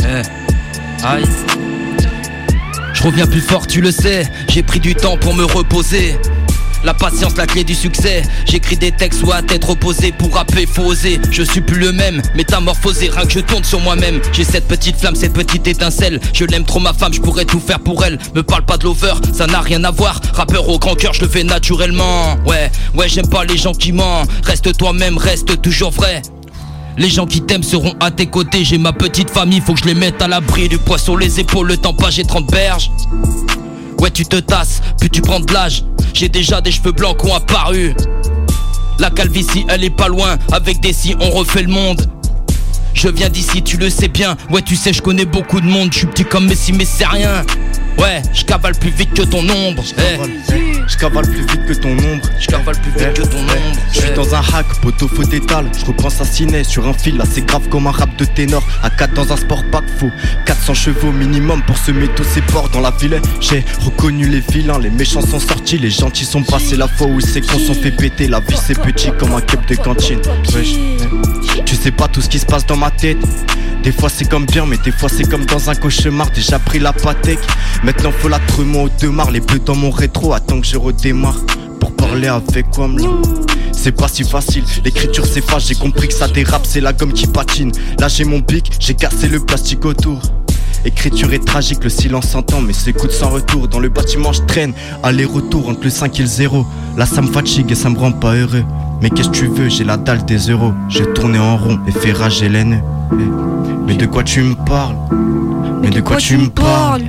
Eh. 0.00 0.22
Je 2.96 3.02
reviens 3.02 3.26
plus 3.26 3.42
fort, 3.42 3.66
tu 3.66 3.82
le 3.82 3.90
sais. 3.90 4.26
J'ai 4.48 4.62
pris 4.62 4.80
du 4.80 4.94
temps 4.94 5.18
pour 5.18 5.34
me 5.34 5.44
reposer. 5.44 6.16
La 6.82 6.94
patience, 6.94 7.36
la 7.36 7.46
clé 7.46 7.62
du 7.62 7.74
succès. 7.74 8.22
J'écris 8.46 8.78
des 8.78 8.90
textes 8.90 9.22
ou 9.22 9.32
à 9.32 9.42
tête 9.42 9.64
reposée 9.64 10.12
pour 10.12 10.34
rapper, 10.34 10.64
faut 10.64 10.84
oser. 10.84 11.20
Je 11.30 11.42
suis 11.42 11.60
plus 11.60 11.78
le 11.78 11.92
même, 11.92 12.22
métamorphosé, 12.34 13.10
rien 13.10 13.26
que 13.26 13.32
je 13.32 13.40
tourne 13.40 13.64
sur 13.64 13.80
moi-même. 13.80 14.22
J'ai 14.32 14.44
cette 14.44 14.66
petite 14.66 14.96
flamme, 14.96 15.14
cette 15.14 15.34
petite 15.34 15.66
étincelle. 15.66 16.20
Je 16.32 16.46
l'aime 16.46 16.64
trop 16.64 16.80
ma 16.80 16.94
femme, 16.94 17.12
je 17.12 17.20
pourrais 17.20 17.44
tout 17.44 17.60
faire 17.60 17.80
pour 17.80 18.02
elle. 18.02 18.18
Me 18.34 18.42
parle 18.42 18.64
pas 18.64 18.78
de 18.78 18.84
l'over, 18.84 19.12
ça 19.34 19.46
n'a 19.46 19.60
rien 19.60 19.84
à 19.84 19.90
voir. 19.90 20.22
Rappeur 20.32 20.66
au 20.66 20.78
grand 20.78 20.94
cœur, 20.94 21.12
je 21.12 21.20
le 21.20 21.28
fais 21.28 21.44
naturellement. 21.44 22.38
Ouais, 22.46 22.70
ouais, 22.94 23.08
j'aime 23.10 23.28
pas 23.28 23.44
les 23.44 23.58
gens 23.58 23.74
qui 23.74 23.92
mentent. 23.92 24.30
Reste 24.42 24.74
toi-même, 24.74 25.18
reste 25.18 25.60
toujours 25.60 25.90
vrai. 25.90 26.22
Les 26.98 27.10
gens 27.10 27.26
qui 27.26 27.42
t'aiment 27.42 27.62
seront 27.62 27.94
à 28.00 28.10
tes 28.10 28.26
côtés. 28.26 28.64
J'ai 28.64 28.78
ma 28.78 28.92
petite 28.92 29.30
famille, 29.30 29.60
faut 29.60 29.74
que 29.74 29.80
je 29.80 29.84
les 29.84 29.94
mette 29.94 30.22
à 30.22 30.28
l'abri. 30.28 30.68
Du 30.68 30.78
poids 30.78 30.98
sur 30.98 31.16
les 31.16 31.40
épaules, 31.40 31.68
le 31.68 31.76
temps 31.76 31.92
pas, 31.92 32.10
j'ai 32.10 32.24
30 32.24 32.46
berges. 32.50 32.90
Ouais, 33.98 34.10
tu 34.10 34.24
te 34.24 34.36
tasses, 34.36 34.80
puis 34.98 35.10
tu 35.10 35.20
prends 35.20 35.40
de 35.40 35.52
l'âge. 35.52 35.84
J'ai 36.14 36.28
déjà 36.28 36.60
des 36.60 36.70
cheveux 36.70 36.92
blancs 36.92 37.18
qui 37.18 37.30
ont 37.30 37.34
apparu. 37.34 37.94
La 38.98 39.10
calvitie, 39.10 39.66
elle 39.68 39.84
est 39.84 39.90
pas 39.90 40.08
loin. 40.08 40.38
Avec 40.52 40.80
des 40.80 40.94
si, 40.94 41.14
on 41.20 41.30
refait 41.30 41.62
le 41.62 41.68
monde. 41.68 42.06
Je 42.96 43.08
viens 43.08 43.28
d'ici, 43.28 43.62
tu 43.62 43.76
le 43.76 43.90
sais 43.90 44.08
bien. 44.08 44.36
Ouais, 44.50 44.62
tu 44.62 44.74
sais, 44.74 44.92
je 44.92 45.02
connais 45.02 45.26
beaucoup 45.26 45.60
de 45.60 45.66
monde. 45.66 45.90
Je 45.92 45.98
suis 45.98 46.06
petit 46.06 46.24
comme 46.24 46.46
Messi, 46.46 46.72
mais 46.72 46.86
c'est 46.86 47.06
rien. 47.06 47.42
Ouais, 47.98 48.20
je 48.34 48.42
cavale 48.44 48.74
plus 48.74 48.90
vite 48.90 49.12
que 49.14 49.22
ton 49.22 49.40
ombre. 49.48 49.82
Eh, 49.98 50.52
Je 50.88 50.96
cavale 50.96 51.26
plus 51.28 51.40
vite 51.46 51.66
que 51.66 51.72
ton 51.74 51.90
ombre. 51.92 52.28
Je 52.40 52.46
cavale 52.46 52.76
plus 52.80 52.90
vite 52.90 53.12
que 53.14 53.22
ton 53.22 53.38
ombre. 53.38 53.80
Je 53.92 53.98
suis 54.00 54.08
Eh. 54.10 54.14
dans 54.14 54.34
un 54.34 54.40
hack, 54.40 54.66
poteau 54.82 55.08
faux 55.08 55.24
d'étal. 55.24 55.66
Je 55.78 55.84
repense 55.84 56.20
à 56.20 56.24
ciné 56.24 56.64
sur 56.64 56.86
un 56.86 56.92
fil, 56.94 57.16
là 57.18 57.24
c'est 57.30 57.44
grave 57.46 57.68
comme 57.68 57.86
un 57.86 57.90
rap 57.90 58.14
de 58.16 58.24
ténor. 58.24 58.62
À 58.82 58.90
4 58.90 59.12
dans 59.14 59.30
un 59.32 59.36
sport 59.36 59.62
pack 59.70 59.84
faux. 59.98 60.10
400 60.46 60.74
chevaux 60.74 61.12
minimum 61.12 61.62
pour 61.66 61.76
semer 61.78 62.08
tous 62.16 62.24
ces 62.24 62.40
porcs 62.42 62.70
dans 62.70 62.80
la 62.80 62.90
ville. 62.92 63.20
J'ai 63.40 63.64
reconnu 63.80 64.26
les 64.28 64.40
vilains, 64.40 64.78
les 64.78 64.90
méchants 64.90 65.22
sont 65.26 65.40
sortis, 65.40 65.78
les 65.78 65.90
gentils 65.90 66.24
sont 66.26 66.42
passés. 66.42 66.76
La 66.76 66.88
fois 66.88 67.06
où 67.06 67.20
c'est 67.20 67.40
qu'on 67.40 67.58
s'en 67.58 67.74
fait 67.74 67.92
péter, 67.92 68.26
la 68.26 68.40
vie 68.40 68.56
c'est 68.62 68.78
petit 68.80 69.10
comme 69.18 69.32
un 69.34 69.40
cup 69.40 69.66
de 69.68 69.74
cantine. 69.76 70.20
Wesh. 70.54 70.74
Tu 71.64 71.76
sais 71.76 71.90
pas 71.90 72.08
tout 72.08 72.20
ce 72.20 72.28
qui 72.28 72.38
se 72.38 72.46
passe 72.46 72.66
dans 72.66 72.76
ma 72.76 72.90
tête. 72.90 73.18
Des 73.82 73.92
fois 73.92 74.08
c'est 74.08 74.28
comme 74.28 74.46
bien, 74.46 74.66
mais 74.66 74.78
des 74.78 74.92
fois 74.92 75.08
c'est 75.08 75.28
comme 75.28 75.44
dans 75.46 75.70
un 75.70 75.74
cauchemar. 75.74 76.30
Déjà 76.30 76.58
pris 76.58 76.78
la 76.78 76.92
patek. 76.92 77.38
Maintenant 77.82 78.12
faut 78.12 78.28
la 78.28 78.38
trumeau 78.40 78.84
au 78.84 78.88
demar. 79.00 79.30
Les 79.30 79.40
bleus 79.40 79.60
dans 79.60 79.76
mon 79.76 79.90
rétro, 79.90 80.32
attends 80.32 80.60
que 80.60 80.66
je 80.66 80.76
redémarre. 80.76 81.40
Pour 81.80 81.94
parler 81.94 82.28
avec 82.28 82.70
quoi 82.70 82.88
c'est 83.72 83.92
pas 83.92 84.08
si 84.08 84.24
facile, 84.24 84.64
l'écriture 84.84 85.24
s'efface, 85.24 85.68
j'ai 85.68 85.76
compris 85.76 86.08
que 86.08 86.14
ça 86.14 86.26
dérape, 86.26 86.66
c'est 86.66 86.80
la 86.80 86.92
gomme 86.92 87.12
qui 87.12 87.28
patine. 87.28 87.70
Là 88.00 88.08
j'ai 88.08 88.24
mon 88.24 88.40
pic, 88.40 88.72
j'ai 88.80 88.94
cassé 88.94 89.28
le 89.28 89.38
plastique 89.38 89.84
autour. 89.84 90.20
Écriture 90.84 91.32
est 91.32 91.44
tragique, 91.44 91.84
le 91.84 91.90
silence 91.90 92.28
s'entend, 92.28 92.60
mais 92.60 92.72
s'écoute 92.72 93.12
sans 93.12 93.28
retour. 93.28 93.68
Dans 93.68 93.78
le 93.78 93.88
bâtiment, 93.88 94.32
je 94.32 94.42
traîne, 94.42 94.72
aller-retour 95.02 95.68
entre 95.68 95.84
le 95.84 95.90
5 95.90 96.18
et 96.18 96.22
le 96.22 96.28
0. 96.28 96.66
Là, 96.96 97.06
ça 97.06 97.22
me 97.22 97.30
fatigue 97.30 97.70
et 97.70 97.74
ça 97.74 97.90
me 97.90 97.98
rend 97.98 98.12
pas 98.12 98.34
heureux. 98.34 98.64
Mais 99.02 99.10
qu'est-ce 99.10 99.28
que 99.28 99.36
tu 99.36 99.46
veux, 99.46 99.68
j'ai 99.68 99.84
la 99.84 99.96
dalle 99.96 100.24
des 100.24 100.38
euros. 100.50 100.72
J'ai 100.88 101.04
tourné 101.12 101.38
en 101.38 101.56
rond 101.56 101.78
et 101.86 101.92
fait 101.92 102.12
rager 102.12 102.48
les 102.48 102.64
nœuds. 102.64 102.82
Mais 103.86 103.94
de 103.94 104.06
quoi 104.06 104.24
tu 104.24 104.42
me 104.42 104.54
parles? 104.54 104.96
Mais 105.82 105.90
de 105.90 106.00
quoi 106.00 106.16
tu 106.16 106.36
me 106.36 106.48
parles? 106.48 107.02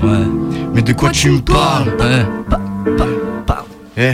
Mais 0.74 0.82
de 0.82 0.94
quoi 0.94 1.10
tu 1.12 1.32
me 1.32 1.40
parles? 1.40 1.90
Ouais. 2.00 2.26
Eh, 4.00 4.14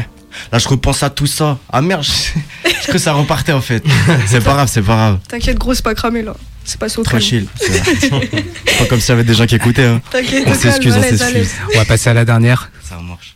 là 0.51 0.57
je 0.59 0.67
repense 0.69 1.03
à 1.03 1.09
tout 1.09 1.27
ça. 1.27 1.57
Ah 1.71 1.81
merde, 1.81 2.03
je 2.03 2.69
je 2.87 2.91
que 2.91 2.97
ça 2.97 3.11
repartait 3.13 3.51
en 3.51 3.59
fait. 3.61 3.83
C'est 4.27 4.43
pas 4.43 4.53
grave, 4.53 4.69
c'est 4.71 4.81
pas 4.81 4.95
grave. 4.95 5.17
T'inquiète, 5.27 5.57
gros, 5.57 5.73
c'est 5.73 5.83
pas 5.83 5.93
cramé 5.93 6.21
là. 6.21 6.33
C'est 6.63 6.79
passé 6.79 6.99
au 6.99 7.03
calme. 7.03 7.19
Tranquille. 7.19 7.47
C'est 7.57 8.09
pas 8.09 8.85
comme 8.89 9.01
s'il 9.01 9.09
y 9.09 9.11
avait 9.11 9.25
des 9.25 9.33
gens 9.33 9.45
qui 9.45 9.55
écoutaient. 9.55 9.85
Hein. 9.85 10.01
T'inquiète, 10.09 10.45
On 10.47 10.53
s'excuse, 10.53 10.95
on 10.97 11.01
s'excuse. 11.01 11.51
On 11.75 11.77
va 11.77 11.85
passer 11.85 12.09
à 12.09 12.13
la 12.13 12.23
dernière. 12.23 12.71
Ça 12.87 12.95
marche. 12.95 13.32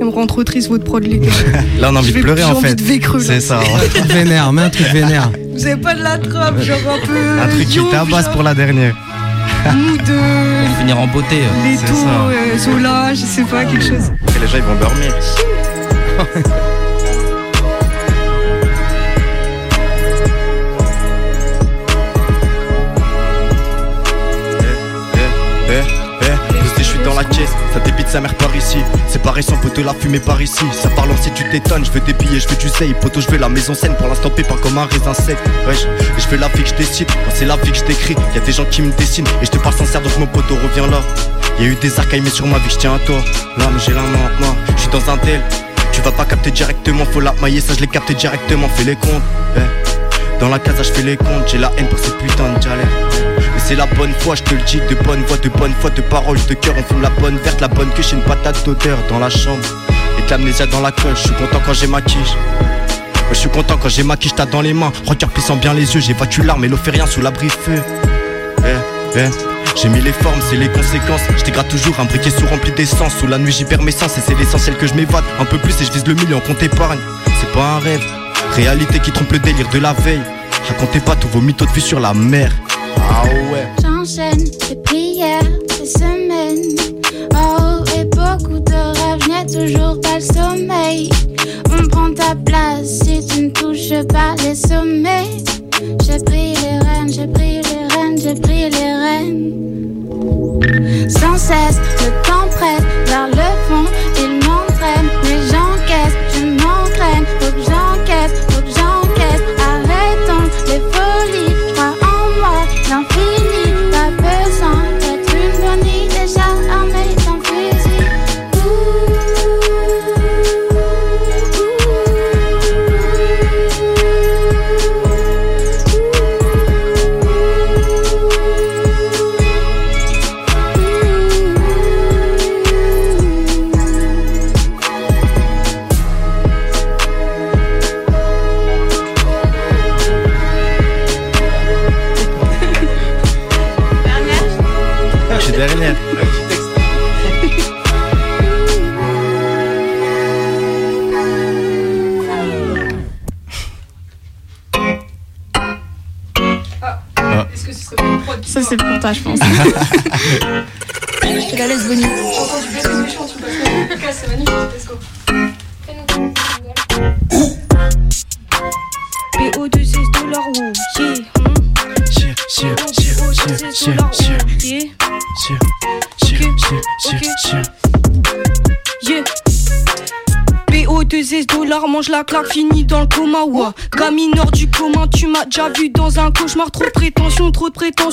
Elle 0.00 0.06
me 0.06 0.10
rend 0.10 0.26
trop 0.26 0.42
triste 0.44 0.68
votre 0.68 0.84
prod, 0.84 1.02
les 1.04 1.18
gars. 1.18 1.30
Là, 1.80 1.90
on 1.92 1.96
a 1.96 1.98
envie 2.00 2.12
de 2.12 2.20
pleurer 2.20 2.44
en 2.44 2.56
fait. 2.56 2.78
C'est 3.20 3.40
ça. 3.40 3.60
Un 3.84 3.88
truc 3.88 4.04
vénère, 4.12 4.52
mets 4.52 4.62
un 4.62 4.70
truc 4.70 4.86
vénère. 4.88 5.30
Vous 5.52 5.66
avez 5.66 5.76
pas 5.80 5.94
de 5.94 6.02
la 6.02 6.18
trappe, 6.18 6.60
genre 6.60 6.78
un 6.94 7.06
peu. 7.06 7.40
Un 7.42 7.48
truc 7.48 7.68
qui 7.68 7.78
tabasse 7.90 8.28
pour 8.28 8.42
la 8.42 8.54
dernière. 8.54 8.94
Mood 9.74 9.98
de. 10.02 10.66
Pour 10.66 10.76
finir 10.78 10.98
en 10.98 11.06
beauté. 11.06 11.36
euh. 11.42 11.64
Les 11.70 11.76
ça. 11.76 11.84
euh, 11.94 12.58
Zola, 12.58 13.14
je 13.14 13.20
sais 13.24 13.42
pas, 13.44 13.64
quelque 13.64 13.84
chose. 13.84 14.10
Les 14.40 14.46
gens, 14.46 14.56
ils 14.56 14.62
vont 14.62 14.78
dormir. 14.78 15.14
la 27.14 27.24
caisse, 27.24 27.50
ça 27.72 27.80
débite 27.80 28.08
sa 28.08 28.20
mère 28.20 28.34
par 28.34 28.54
ici. 28.54 28.78
C'est 29.08 29.22
pareil 29.22 29.42
sans 29.42 29.56
poteau, 29.56 29.82
la 29.82 29.94
fumée 29.94 30.20
par 30.20 30.40
ici. 30.40 30.64
Ça 30.72 30.88
parle 30.90 31.10
si 31.20 31.30
tu 31.32 31.48
t'étonnes, 31.48 31.84
je 31.84 31.90
veux 31.90 32.00
des 32.00 32.12
billets, 32.12 32.40
je 32.40 32.48
veux 32.48 32.56
du 32.56 32.68
seil. 32.68 32.94
Poteau, 33.00 33.20
je 33.20 33.28
veux 33.30 33.38
la 33.38 33.48
maison 33.48 33.74
saine, 33.74 33.94
pour 33.96 34.08
l'instant, 34.08 34.30
pas 34.30 34.42
comme 34.62 34.78
un 34.78 34.86
raisin 34.86 35.14
sec. 35.14 35.38
Wesh, 35.66 35.86
je 36.18 36.22
fais 36.22 36.36
la 36.36 36.48
vie 36.48 36.62
que 36.62 36.68
je 36.68 36.74
décide, 36.74 37.08
c'est 37.34 37.44
la 37.44 37.56
vie 37.56 37.70
que 37.70 37.78
je 37.78 37.84
décris. 37.84 38.16
Y'a 38.34 38.40
des 38.40 38.52
gens 38.52 38.64
qui 38.66 38.82
me 38.82 38.92
dessinent, 38.92 39.26
et 39.42 39.46
je 39.46 39.50
te 39.50 39.58
parle 39.58 39.74
sincère, 39.74 40.00
donc 40.02 40.16
mon 40.18 40.26
poteau 40.26 40.54
revient 40.56 40.90
là. 40.90 41.00
Y'a 41.58 41.66
eu 41.66 41.76
des 41.76 41.98
arcailles, 41.98 42.22
mais 42.22 42.30
sur 42.30 42.46
ma 42.46 42.58
vie, 42.58 42.70
je 42.70 42.76
tiens 42.76 42.94
à 42.94 42.98
toi. 43.00 43.16
Là, 43.58 43.66
mais 43.72 43.80
j'ai 43.84 43.92
la 43.92 44.02
main, 44.02 44.54
je 44.76 44.80
suis 44.82 44.90
dans 44.90 45.10
un 45.10 45.16
tel. 45.18 45.40
Tu 45.92 46.00
vas 46.00 46.10
pas 46.12 46.24
capter 46.24 46.50
directement, 46.50 47.04
faut 47.04 47.20
la 47.20 47.32
mailler, 47.40 47.60
ça 47.60 47.72
je 47.74 47.80
l'ai 47.80 47.86
capté 47.86 48.14
directement, 48.14 48.68
fais 48.68 48.84
les 48.84 48.96
comptes. 48.96 49.22
eh. 49.56 49.93
Dans 50.40 50.48
la 50.48 50.58
casa, 50.58 50.82
je 50.82 50.92
fais 50.92 51.02
les 51.02 51.16
comptes, 51.16 51.48
j'ai 51.50 51.58
la 51.58 51.70
haine 51.76 51.88
pour 51.88 51.98
ces 51.98 52.10
putains 52.12 52.52
de 52.52 52.64
galères. 52.64 52.86
Mais 53.38 53.60
c'est 53.64 53.76
la 53.76 53.86
bonne 53.86 54.12
foi, 54.18 54.34
je 54.34 54.42
te 54.42 54.54
le 54.54 54.60
dis, 54.62 54.80
de 54.80 54.94
bonne 55.02 55.22
voix, 55.24 55.36
de 55.36 55.48
bonne 55.48 55.72
foi, 55.80 55.90
de 55.90 56.00
paroles, 56.02 56.38
de 56.48 56.54
cœur. 56.54 56.74
On 56.78 56.82
fume 56.82 57.02
la 57.02 57.10
bonne 57.10 57.38
verte, 57.38 57.60
la 57.60 57.68
bonne 57.68 57.90
queue, 57.90 58.02
j'ai 58.02 58.16
une 58.16 58.22
patate 58.22 58.64
d'odeur 58.64 58.98
dans 59.08 59.18
la 59.18 59.30
chambre. 59.30 59.64
Et 60.18 60.30
l'amnésia 60.30 60.66
dans 60.66 60.80
la 60.80 60.90
coche, 60.90 61.22
je 61.22 61.28
suis 61.28 61.34
content 61.34 61.60
quand 61.64 61.72
j'ai 61.72 61.86
ma 61.86 62.00
quiche. 62.00 62.36
Je 63.30 63.34
suis 63.34 63.48
content 63.48 63.76
quand 63.80 63.88
j'ai 63.88 64.02
ma 64.02 64.16
quiche, 64.16 64.34
t'as 64.34 64.46
dans 64.46 64.60
les 64.60 64.74
mains. 64.74 64.92
Regarde 65.06 65.32
plissant 65.32 65.56
bien 65.56 65.72
les 65.74 65.94
yeux, 65.94 66.00
j'ai 66.00 66.14
battu 66.14 66.42
l'arme 66.42 66.64
et 66.64 66.68
l'eau 66.68 66.76
fait 66.76 66.90
rien 66.90 67.06
sous 67.06 67.20
l'abri 67.20 67.48
feu. 67.48 67.82
Eh, 68.64 69.18
eh. 69.18 69.54
J'ai 69.76 69.88
mis 69.88 70.00
les 70.00 70.12
formes, 70.12 70.40
c'est 70.48 70.56
les 70.56 70.68
conséquences. 70.68 71.22
Je 71.36 71.62
toujours 71.62 71.98
un 71.98 72.04
briquet 72.04 72.30
sous 72.30 72.46
rempli 72.46 72.70
d'essence. 72.72 73.14
Sous 73.18 73.26
la 73.26 73.38
nuit, 73.38 73.52
j'y 73.52 73.64
perds 73.64 73.82
mes 73.82 73.92
sens 73.92 74.16
et 74.18 74.20
c'est 74.20 74.38
l'essentiel 74.38 74.76
que 74.76 74.86
je 74.86 74.94
m'évade. 74.94 75.24
Un 75.40 75.44
peu 75.44 75.58
plus 75.58 75.72
et 75.80 75.84
je 75.84 75.92
vise 75.92 76.06
le 76.06 76.14
million, 76.14 76.40
compte 76.40 76.62
épargne. 76.62 77.00
C'est 77.40 77.50
pas 77.52 77.64
un 77.64 77.78
rêve, 77.80 78.02
réalité 78.54 78.98
qui 79.00 79.10
trompe 79.10 79.32
le 79.32 79.38
délire 79.38 79.68
de 79.70 79.78
la 79.78 79.92
veille. 79.92 80.22
Racontez 80.68 81.00
pas 81.00 81.16
tous 81.16 81.28
vos 81.28 81.40
mythos 81.40 81.66
de 81.66 81.70
vue 81.72 81.80
sur 81.80 82.00
la 82.00 82.14
mer. 82.14 82.52
Ah 82.98 83.24
ouais. 83.52 83.66
J'enchaîne 83.82 84.44
les 84.68 84.76
prières, 84.76 85.42
les 85.78 85.86
semaines. 85.86 86.76
Oh, 87.34 87.84
et 87.98 88.04
beaucoup 88.04 88.60
de 88.60 88.72
rêves, 88.72 89.20
je 89.22 89.28
n'ai 89.30 89.66
toujours 89.66 90.00
pas 90.00 90.16
le 90.16 90.20
sommeil. 90.20 91.10
On 91.70 91.88
prend 91.88 92.12
ta 92.14 92.34
place 92.34 93.00
si 93.02 93.26
tu 93.26 93.42
ne 93.46 93.50
touches 93.50 94.06
pas 94.08 94.34
les 94.44 94.54
sommets. 94.54 95.42
J'ai 96.06 96.18
pris 96.24 96.54
les 96.54 96.78
rênes, 96.78 97.12
j'ai 97.12 97.26
pris 97.26 97.60
les 97.62 97.94
rênes, 97.94 98.18
j'ai 98.18 98.34
pris 98.34 98.70
les 98.70 98.94
rênes. 98.94 99.03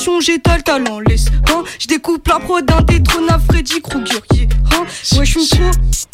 Prétention, 0.02 0.20
j'ai 0.20 0.40
talent, 0.40 1.00
laisse. 1.00 1.28
Hein, 1.50 1.64
je 1.80 1.88
découpe 1.88 2.28
la 2.28 2.40
prod 2.40 2.66
d'un 2.66 2.82
détrône 2.82 3.30
à 3.30 3.38
Freddy. 3.38 3.82
Hein, 3.86 4.86
je 4.88 5.24
suis 5.24 5.48
trop. 5.48 6.11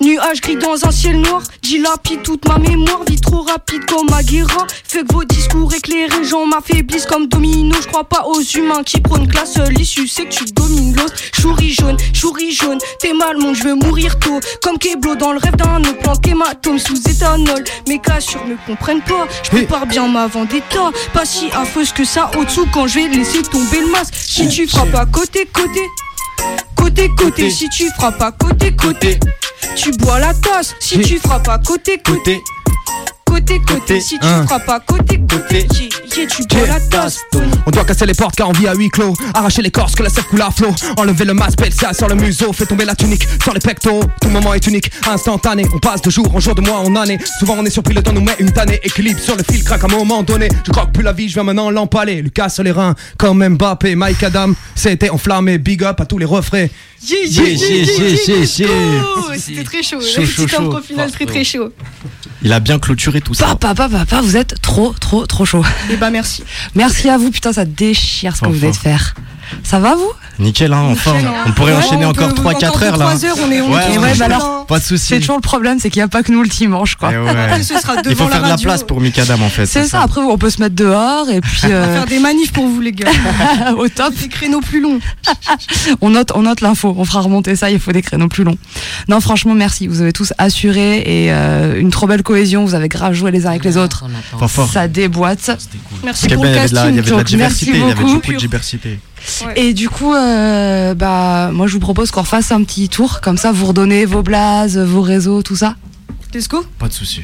Nuage 0.00 0.40
gris 0.40 0.56
dans 0.56 0.82
un 0.86 0.90
ciel 0.90 1.20
noir, 1.20 1.42
dilapide 1.62 2.22
toute 2.22 2.48
ma 2.48 2.56
mémoire, 2.56 3.02
vie 3.06 3.20
trop 3.20 3.42
rapide 3.42 3.84
comme 3.84 4.10
Aguera. 4.14 4.66
Fait 4.82 5.04
que 5.04 5.12
vos 5.12 5.24
discours 5.24 5.74
éclairés, 5.74 6.24
gens 6.24 6.46
m'affaiblissent 6.46 7.04
comme 7.04 7.26
domino. 7.26 7.76
Je 7.82 7.86
crois 7.86 8.04
pas 8.04 8.24
aux 8.24 8.40
humains 8.40 8.82
qui 8.82 8.98
prônent 9.02 9.28
que 9.28 9.36
la 9.36 9.44
seule 9.44 9.78
issue 9.78 10.08
c'est 10.08 10.24
que 10.24 10.32
tu 10.32 10.44
domines 10.46 10.96
l'autre. 10.96 11.12
Chouris 11.38 11.74
jaune, 11.74 11.98
chouris 12.14 12.52
jaune, 12.52 12.78
t'es 12.98 13.12
mal 13.12 13.36
mon, 13.36 13.52
je 13.52 13.64
veux 13.64 13.74
mourir 13.74 14.18
tôt. 14.18 14.40
Comme 14.62 14.78
Keblo 14.78 15.16
dans 15.16 15.32
le 15.32 15.38
rêve 15.38 15.56
d'un 15.56 15.80
autre 15.82 15.98
plan 15.98 16.14
hématome 16.26 16.78
sous 16.78 16.96
éthanol. 17.06 17.62
Mes 17.86 17.98
cassures 17.98 18.46
me 18.46 18.56
comprennent 18.66 19.02
pas, 19.02 19.28
je 19.42 19.50
prépare 19.50 19.84
bien 19.84 20.08
ma 20.08 20.26
vendetta. 20.28 20.92
Pas 21.12 21.26
si 21.26 21.50
affreuse 21.52 21.92
que 21.92 22.04
ça 22.04 22.30
au-dessous 22.38 22.66
quand 22.72 22.86
je 22.86 23.00
vais 23.00 23.08
laisser 23.08 23.42
tomber 23.42 23.80
le 23.80 23.90
masque. 23.90 24.14
Si 24.14 24.48
tu 24.48 24.66
frappes 24.66 24.94
à 24.94 25.04
côté, 25.04 25.46
côté. 25.52 25.82
Côté, 26.74 27.10
côté, 27.18 27.50
si 27.50 27.68
tu 27.68 27.90
frappes 27.98 28.22
à 28.22 28.32
côté, 28.32 28.74
côté. 28.74 29.20
Tu 29.76 29.90
bois 29.92 30.18
la 30.18 30.34
tasse 30.34 30.74
si 30.80 31.00
tu 31.00 31.18
frappes 31.18 31.48
à 31.48 31.58
côté, 31.58 31.98
côté. 32.04 32.40
Côté, 33.24 33.60
côté, 33.66 34.00
si 34.00 34.18
tu 34.18 34.26
frappes 34.46 34.68
à 34.68 34.80
côté, 34.80 35.18
côté. 35.18 35.66
Yeah, 36.16 36.26
tu 36.26 36.42
bois 36.56 36.66
la 36.66 36.80
tasse. 36.80 37.18
On 37.66 37.70
doit 37.70 37.84
casser 37.84 38.06
les 38.06 38.14
portes 38.14 38.36
car 38.36 38.48
on 38.48 38.52
vit 38.52 38.66
à 38.68 38.74
huis 38.74 38.88
clos. 38.88 39.14
Arracher 39.34 39.62
les 39.62 39.70
corses 39.70 39.94
que 39.94 40.02
la 40.02 40.10
sève 40.10 40.24
coule 40.24 40.42
à 40.42 40.50
flot. 40.50 40.74
Enlever 40.96 41.24
le 41.24 41.34
masque, 41.34 41.58
ça 41.72 41.92
sur 41.92 42.08
le 42.08 42.14
museau. 42.14 42.52
Fait 42.52 42.66
tomber 42.66 42.84
la 42.84 42.94
tunique 42.94 43.26
sur 43.42 43.52
les 43.52 43.60
pectoraux. 43.60 44.02
Tout 44.20 44.28
moment 44.28 44.54
est 44.54 44.66
unique, 44.66 44.90
instantané. 45.08 45.64
On 45.74 45.78
passe 45.78 46.02
de 46.02 46.10
jour 46.10 46.34
en 46.34 46.40
jour, 46.40 46.54
de 46.54 46.60
mois 46.60 46.78
en 46.80 46.94
année. 46.96 47.18
Souvent 47.38 47.56
on 47.58 47.64
est 47.64 47.70
surpris, 47.70 47.94
le 47.94 48.02
temps 48.02 48.12
nous 48.12 48.20
met 48.20 48.36
une 48.38 48.50
tannée. 48.52 48.80
Équilibre 48.82 49.20
sur 49.20 49.36
le 49.36 49.42
fil, 49.42 49.62
craque 49.64 49.82
à 49.84 49.86
un 49.86 49.90
moment 49.90 50.22
donné. 50.22 50.48
Je 50.66 50.70
crois 50.72 50.86
que 50.86 50.92
plus 50.92 51.02
la 51.02 51.12
vie, 51.12 51.28
je 51.28 51.34
viens 51.34 51.44
maintenant 51.44 51.70
l'empaler. 51.70 52.22
Lucas 52.22 52.48
sur 52.50 52.62
les 52.62 52.72
reins, 52.72 52.94
comme 53.18 53.46
Mbappé 53.46 53.94
Mike 53.94 54.22
Adam, 54.22 54.52
c'était 54.74 55.10
enflammé. 55.10 55.58
Big 55.58 55.82
up 55.84 56.00
à 56.00 56.06
tous 56.06 56.18
les 56.18 56.24
refrains. 56.26 56.66
Yeah, 57.02 57.18
yeah, 57.24 57.48
yeah. 57.48 57.86
C'était 59.38 59.64
très 59.64 59.82
chaud. 59.82 60.00
Chaud, 60.00 60.20
Le 60.20 60.26
chaud, 60.26 60.48
chaud. 60.48 60.80
final 60.86 61.10
très 61.10 61.24
très 61.24 61.44
chaud. 61.44 61.72
Il 62.42 62.52
a 62.52 62.60
bien 62.60 62.78
clôturé 62.78 63.20
tout 63.20 63.34
ça. 63.34 63.46
Papa, 63.46 63.74
papa, 63.74 63.98
papa, 64.04 64.20
vous 64.22 64.36
êtes 64.36 64.60
trop, 64.60 64.94
trop, 64.98 65.26
trop 65.26 65.44
chaud. 65.44 65.62
Et 65.90 65.96
bah 66.00 66.10
merci. 66.10 66.42
Merci 66.74 67.08
à 67.08 67.16
vous, 67.18 67.30
putain, 67.30 67.52
ça 67.52 67.64
déchire 67.64 68.34
ce 68.34 68.40
que 68.40 68.46
Enfin. 68.46 68.52
vous 68.54 68.60
venez 68.60 68.72
de 68.72 68.76
faire. 68.76 69.14
Ça 69.62 69.78
va 69.78 69.94
vous? 69.94 70.10
Nickel, 70.38 70.72
hein, 70.72 70.84
enfin. 70.90 71.12
Nickel, 71.14 71.26
hein. 71.28 71.32
On 71.46 71.52
pourrait 71.52 71.72
Ouais, 71.72 71.78
enchaîner 71.78 72.06
on 72.06 72.10
encore 72.10 72.28
peut- 72.28 72.34
3-4 72.42 72.68
encore 72.68 72.82
heures 72.82 72.96
là. 72.96 73.04
trois 73.06 73.24
heures, 73.24 73.36
on 73.46 73.50
est- 73.50 73.60
on 73.60 73.70
Ouais, 73.70 73.76
ouais, 73.76 73.98
Ouais, 73.98 74.14
bah 74.18 74.24
alors, 74.26 74.66
Pas 74.66 74.78
de 74.78 74.84
soucis. 74.84 75.06
C'est 75.08 75.18
toujours 75.20 75.36
le 75.36 75.40
problème, 75.42 75.78
c'est 75.80 75.90
qu'il 75.90 75.98
n'y 76.00 76.04
a 76.04 76.08
pas 76.08 76.22
que 76.22 76.30
nous 76.30 76.42
le 76.42 76.48
dimanche, 76.48 76.94
quoi. 76.94 77.10
Eh 77.12 77.18
ouais. 77.18 77.62
Ce 77.62 77.74
sera 77.78 77.94
Il 78.08 78.14
faut 78.14 78.24
la 78.24 78.30
faire 78.30 78.42
de 78.44 78.48
la 78.48 78.56
place 78.56 78.84
pour 78.84 79.00
Mikadam 79.00 79.42
en 79.42 79.48
fait. 79.48 79.66
C'est 79.66 79.84
ça, 79.84 80.02
après 80.02 80.20
on 80.20 80.38
peut 80.38 80.50
se 80.50 80.60
mettre 80.62 80.74
dehors 80.76 81.28
et 81.28 81.40
puis 81.40 81.60
euh, 81.64 81.96
faire 81.96 82.06
des 82.06 82.18
manifs 82.20 82.52
pour 82.52 82.66
vous 82.66 82.80
les 82.80 82.92
gars. 82.92 83.10
au 83.76 83.88
top, 83.88 84.14
Des 84.14 84.28
créneaux 84.28 84.60
plus 84.60 84.80
longs. 84.80 85.00
on 86.00 86.10
note, 86.10 86.32
on 86.34 86.42
note 86.42 86.60
l'info, 86.60 86.94
on 86.96 87.04
fera 87.04 87.20
remonter 87.20 87.56
ça, 87.56 87.70
il 87.70 87.80
faut 87.80 87.92
des 87.92 88.02
créneaux 88.02 88.28
plus 88.28 88.44
longs. 88.44 88.56
Non, 89.08 89.20
franchement, 89.20 89.54
merci, 89.54 89.86
vous 89.88 90.00
avez 90.02 90.12
tous 90.12 90.32
assuré 90.38 90.98
et 90.98 91.32
euh, 91.32 91.78
une 91.80 91.90
trop 91.90 92.06
belle 92.06 92.22
cohésion, 92.22 92.64
vous 92.64 92.74
avez 92.74 92.88
grave 92.88 93.12
joué 93.14 93.30
les 93.30 93.46
uns 93.46 93.50
avec 93.50 93.64
les 93.64 93.76
autres. 93.76 94.04
Fort 94.38 94.50
fort. 94.50 94.70
Ça 94.72 94.88
déboîte. 94.88 95.50
Merci 96.04 96.28
pour 96.28 96.44
le 96.44 96.50
la, 96.50 96.56
il 96.56 96.58
y 96.58 96.60
casting. 96.70 96.78
avait 96.98 97.02
de 97.10 97.16
la 97.16 97.24
diversité, 97.24 97.70
il 97.74 97.80
y 97.80 97.82
avait 97.82 97.94
beaucoup. 97.94 98.14
beaucoup 98.14 98.32
de 98.32 98.36
diversité. 98.38 99.00
Ouais. 99.46 99.60
Et 99.60 99.74
du 99.74 99.88
coup, 99.88 100.14
euh, 100.14 100.94
bah, 100.94 101.50
moi 101.52 101.66
je 101.66 101.74
vous 101.74 101.80
propose 101.80 102.10
qu'on 102.10 102.22
refasse 102.22 102.52
un 102.52 102.62
petit 102.62 102.88
tour, 102.88 103.20
comme 103.20 103.36
ça 103.36 103.52
vous 103.52 103.66
redonnez 103.66 104.04
vos 104.04 104.22
blazes, 104.22 104.78
vos 104.78 105.02
réseaux, 105.02 105.42
tout 105.42 105.56
ça. 105.56 105.76
Let's 106.34 106.48
go. 106.48 106.64
Pas 106.78 106.88
de 106.88 106.92
soucis. 106.92 107.22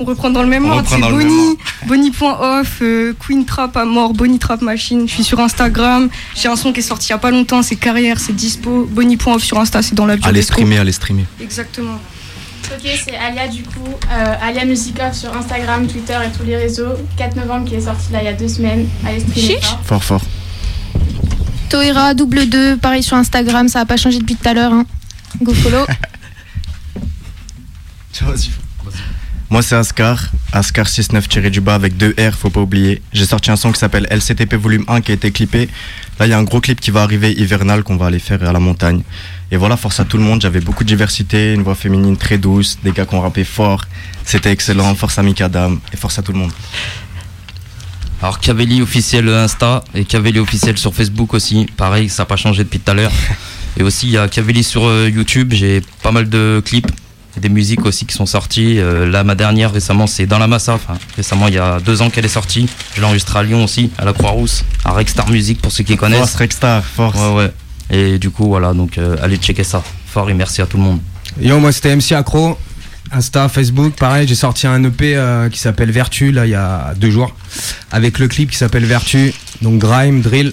On 0.00 0.04
reprend 0.04 0.30
dans 0.30 0.42
le 0.42 0.48
même 0.48 0.64
ordre. 0.64 0.88
C'est 0.88 0.98
Bonnie, 0.98 1.58
Bonnie.off, 1.86 2.78
euh, 2.80 3.12
Queen 3.20 3.44
Trap 3.44 3.76
à 3.76 3.84
mort, 3.84 4.14
Bonnie 4.14 4.38
Trap 4.38 4.62
Machine. 4.62 5.06
Je 5.06 5.12
suis 5.12 5.24
sur 5.24 5.40
Instagram. 5.40 6.08
J'ai 6.34 6.48
un 6.48 6.56
son 6.56 6.72
qui 6.72 6.80
est 6.80 6.82
sorti 6.82 7.08
il 7.08 7.10
y 7.10 7.14
a 7.14 7.18
pas 7.18 7.30
longtemps. 7.30 7.62
C'est 7.62 7.76
Carrière, 7.76 8.18
c'est 8.18 8.34
dispo. 8.34 8.88
Bonnie.off 8.90 9.42
sur 9.42 9.58
Insta, 9.58 9.82
c'est 9.82 9.94
dans 9.94 10.06
la 10.06 10.16
bio. 10.16 10.26
Allez 10.26 10.40
streamer, 10.40 10.78
allez 10.78 10.92
streamer. 10.92 11.26
Exactement. 11.38 11.98
Ok, 12.72 12.90
c'est 13.04 13.16
Alia 13.16 13.48
du 13.48 13.62
coup, 13.62 13.88
euh, 14.10 14.34
Alia 14.40 14.64
Musica 14.64 15.12
sur 15.12 15.36
Instagram, 15.36 15.86
Twitter 15.86 16.16
et 16.24 16.30
tous 16.34 16.44
les 16.44 16.56
réseaux. 16.56 16.94
4 17.18 17.36
novembre 17.36 17.68
qui 17.68 17.74
est 17.74 17.80
sorti 17.82 18.12
là 18.12 18.22
il 18.22 18.26
y 18.26 18.28
a 18.28 18.32
deux 18.32 18.48
semaines. 18.48 18.88
Allez 19.06 19.20
streamer 19.20 19.60
fort. 19.60 19.80
Fort, 19.84 20.04
fort. 20.04 20.22
Toera 21.70 22.14
double 22.14 22.48
2, 22.48 22.78
pareil 22.78 23.02
sur 23.02 23.16
Instagram, 23.16 23.68
ça 23.68 23.80
a 23.80 23.86
pas 23.86 23.96
changé 23.96 24.18
depuis 24.18 24.34
tout 24.34 24.48
à 24.48 24.54
l'heure. 24.54 24.72
Hein. 24.72 24.84
Go 25.40 25.54
follow. 25.54 25.86
Moi 29.50 29.62
c'est 29.62 29.76
Ascar, 29.76 30.30
Ascar 30.52 30.88
69 30.88 31.28
tiré 31.28 31.50
du 31.50 31.60
bas 31.60 31.76
avec 31.76 31.96
deux 31.96 32.14
R, 32.18 32.34
faut 32.34 32.50
pas 32.50 32.60
oublier. 32.60 33.02
J'ai 33.12 33.24
sorti 33.24 33.52
un 33.52 33.56
son 33.56 33.70
qui 33.70 33.78
s'appelle 33.78 34.08
LCTP 34.10 34.54
volume 34.54 34.84
1 34.88 35.00
qui 35.00 35.12
a 35.12 35.14
été 35.14 35.30
clippé. 35.30 35.68
Là 36.18 36.26
il 36.26 36.30
y 36.30 36.32
a 36.32 36.38
un 36.38 36.42
gros 36.42 36.60
clip 36.60 36.80
qui 36.80 36.90
va 36.90 37.02
arriver 37.02 37.32
hivernal 37.32 37.84
qu'on 37.84 37.96
va 37.96 38.06
aller 38.06 38.18
faire 38.18 38.42
à 38.42 38.52
la 38.52 38.60
montagne. 38.60 39.02
Et 39.52 39.56
voilà, 39.56 39.76
force 39.76 40.00
à 40.00 40.04
tout 40.04 40.16
le 40.18 40.24
monde, 40.24 40.40
j'avais 40.42 40.60
beaucoup 40.60 40.82
de 40.84 40.88
diversité, 40.88 41.54
une 41.54 41.62
voix 41.62 41.76
féminine 41.76 42.16
très 42.16 42.38
douce, 42.38 42.78
des 42.82 42.92
gars 42.92 43.06
qui 43.06 43.14
ont 43.14 43.20
rappé 43.20 43.44
fort. 43.44 43.84
C'était 44.24 44.50
excellent, 44.52 44.94
force 44.96 45.18
à 45.18 45.22
Mikadam 45.22 45.80
et 45.92 45.96
force 45.96 46.18
à 46.18 46.22
tout 46.22 46.32
le 46.32 46.38
monde. 46.38 46.52
Alors 48.22 48.38
Cavelli 48.38 48.82
officiel 48.82 49.28
Insta 49.28 49.82
et 49.94 50.04
Cavelli 50.04 50.38
officiel 50.38 50.76
sur 50.76 50.94
Facebook 50.94 51.32
aussi. 51.32 51.66
Pareil, 51.76 52.10
ça 52.10 52.22
n'a 52.22 52.26
pas 52.26 52.36
changé 52.36 52.64
depuis 52.64 52.78
tout 52.78 52.90
à 52.90 52.94
l'heure. 52.94 53.12
Et 53.78 53.82
aussi 53.82 54.08
il 54.08 54.12
y 54.12 54.18
a 54.18 54.28
Cavelli 54.28 54.62
sur 54.62 54.84
euh, 54.84 55.08
YouTube. 55.08 55.52
J'ai 55.54 55.80
pas 56.02 56.10
mal 56.10 56.28
de 56.28 56.60
clips, 56.62 56.90
et 57.36 57.40
des 57.40 57.48
musiques 57.48 57.86
aussi 57.86 58.04
qui 58.04 58.14
sont 58.14 58.26
sorties. 58.26 58.78
Euh, 58.78 59.08
là 59.08 59.24
ma 59.24 59.34
dernière 59.34 59.72
récemment 59.72 60.06
c'est 60.06 60.26
dans 60.26 60.38
la 60.38 60.48
massa. 60.48 60.74
Enfin, 60.74 60.98
récemment 61.16 61.48
il 61.48 61.54
y 61.54 61.58
a 61.58 61.80
deux 61.80 62.02
ans 62.02 62.10
qu'elle 62.10 62.24
est 62.24 62.28
sortie. 62.28 62.68
Je 62.94 63.00
l'ai 63.00 63.06
enregistrée 63.06 63.38
à 63.38 63.42
Lyon 63.42 63.64
aussi, 63.64 63.90
à 63.96 64.04
la 64.04 64.12
Croix-Rousse, 64.12 64.64
à 64.84 64.92
Rexstar 64.92 65.30
Music 65.30 65.62
pour 65.62 65.72
ceux 65.72 65.84
qui 65.84 65.96
connaissent. 65.96 66.18
Force 66.18 66.34
Rexstar, 66.34 66.84
force. 66.84 67.18
Ouais 67.18 67.34
ouais. 67.34 67.52
Et 67.90 68.18
du 68.18 68.30
coup 68.30 68.48
voilà 68.48 68.74
donc 68.74 68.98
euh, 68.98 69.16
allez 69.22 69.36
checker 69.36 69.64
ça. 69.64 69.82
Fort 70.06 70.28
et 70.28 70.34
merci 70.34 70.60
à 70.60 70.66
tout 70.66 70.76
le 70.76 70.82
monde. 70.82 71.00
Yo, 71.40 71.58
moi 71.60 71.72
c'était 71.72 71.94
MC 71.94 72.12
Accro, 72.12 72.58
Insta, 73.12 73.48
Facebook, 73.48 73.94
pareil, 73.96 74.28
j'ai 74.28 74.34
sorti 74.34 74.66
un 74.66 74.82
EP 74.84 75.16
euh, 75.16 75.48
qui 75.48 75.58
s'appelle 75.58 75.90
Vertu, 75.90 76.30
là, 76.30 76.46
il 76.46 76.50
y 76.50 76.54
a 76.54 76.94
deux 76.96 77.10
jours, 77.10 77.34
avec 77.90 78.18
le 78.18 78.28
clip 78.28 78.50
qui 78.50 78.56
s'appelle 78.56 78.84
Vertu, 78.84 79.32
donc 79.62 79.78
Grime, 79.80 80.20
Drill, 80.20 80.52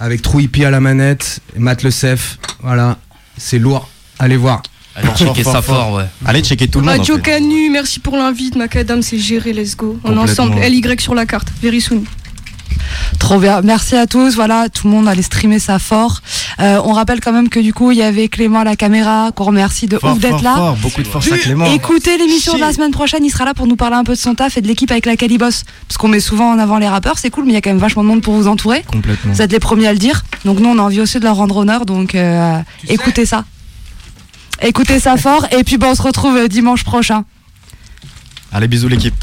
avec 0.00 0.22
True 0.22 0.42
Hippie 0.42 0.64
à 0.64 0.70
la 0.70 0.80
manette, 0.80 1.40
et 1.54 1.58
Matt 1.58 1.82
Le 1.82 1.90
Cef, 1.90 2.38
voilà, 2.62 2.98
c'est 3.36 3.58
lourd, 3.58 3.88
allez 4.18 4.36
voir. 4.36 4.62
Allez 4.94 5.08
checker 5.16 5.44
ça 5.44 5.62
fort. 5.62 5.94
ouais. 5.94 6.04
Allez 6.26 6.42
checker 6.42 6.68
tout 6.68 6.80
le 6.80 6.84
monde. 6.86 6.96
en 6.96 6.98
Radio 6.98 7.16
fait. 7.16 7.22
Canu, 7.22 7.70
merci 7.70 7.98
pour 7.98 8.14
l'invite. 8.16 8.56
Macadam, 8.56 9.00
c'est 9.00 9.18
géré. 9.18 9.54
Let's 9.54 9.74
go. 9.74 9.98
On 10.04 10.14
est 10.14 10.18
ensemble. 10.18 10.60
LY 10.60 10.82
sur 10.98 11.14
la 11.14 11.24
carte. 11.24 11.48
Very 11.62 11.80
soon. 11.80 12.04
Trop 13.18 13.38
bien. 13.38 13.60
Merci 13.62 13.96
à 13.96 14.06
tous. 14.06 14.34
Voilà, 14.34 14.68
tout 14.68 14.86
le 14.86 14.92
monde 14.92 15.08
allait 15.08 15.22
streamer 15.22 15.58
ça 15.58 15.78
fort. 15.78 16.20
Euh, 16.60 16.80
on 16.84 16.92
rappelle 16.92 17.20
quand 17.20 17.32
même 17.32 17.48
que 17.48 17.60
du 17.60 17.72
coup, 17.72 17.90
il 17.92 17.98
y 17.98 18.02
avait 18.02 18.28
Clément 18.28 18.60
à 18.60 18.64
la 18.64 18.76
caméra, 18.76 19.30
qu'on 19.34 19.44
remercie 19.44 19.86
de 19.86 19.98
Fort, 19.98 20.12
ouf 20.12 20.18
d'être 20.18 20.42
là. 20.42 20.54
fort, 20.54 20.76
beaucoup 20.76 21.02
de 21.02 21.06
force 21.06 21.30
à 21.30 21.38
Clément. 21.38 21.66
Écoutez 21.66 22.16
l'émission 22.18 22.54
de 22.54 22.60
la 22.60 22.72
semaine 22.72 22.90
prochaine, 22.90 23.24
il 23.24 23.30
sera 23.30 23.44
là 23.44 23.54
pour 23.54 23.66
nous 23.66 23.76
parler 23.76 23.96
un 23.96 24.04
peu 24.04 24.12
de 24.12 24.18
son 24.18 24.34
taf 24.34 24.56
et 24.56 24.60
de 24.60 24.66
l'équipe 24.68 24.90
avec 24.90 25.06
laquelle 25.06 25.32
il 25.32 25.38
bosse. 25.38 25.64
Parce 25.88 25.98
qu'on 25.98 26.08
met 26.08 26.20
souvent 26.20 26.50
en 26.50 26.58
avant 26.58 26.78
les 26.78 26.88
rappeurs, 26.88 27.18
c'est 27.18 27.30
cool, 27.30 27.44
mais 27.44 27.52
il 27.52 27.54
y 27.54 27.58
a 27.58 27.60
quand 27.60 27.70
même 27.70 27.78
vachement 27.78 28.02
de 28.02 28.08
monde 28.08 28.22
pour 28.22 28.34
vous 28.34 28.48
entourer. 28.48 28.82
Complètement. 28.86 29.32
Vous 29.32 29.42
êtes 29.42 29.52
les 29.52 29.60
premiers 29.60 29.86
à 29.88 29.92
le 29.92 29.98
dire. 29.98 30.24
Donc 30.44 30.58
nous, 30.60 30.68
on 30.68 30.78
a 30.78 30.82
envie 30.82 31.00
aussi 31.00 31.18
de 31.18 31.24
leur 31.24 31.36
rendre 31.36 31.56
honneur. 31.56 31.86
Donc 31.86 32.14
euh, 32.14 32.58
écoutez 32.88 33.26
ça. 33.26 33.44
Écoutez 34.60 35.00
ça 35.00 35.16
fort. 35.16 35.46
Et 35.56 35.64
puis 35.64 35.76
bon, 35.76 35.88
on 35.88 35.94
se 35.94 36.02
retrouve 36.02 36.36
euh, 36.36 36.48
dimanche 36.48 36.84
prochain. 36.84 37.24
Allez, 38.52 38.68
bisous 38.68 38.88
l'équipe. 38.88 39.14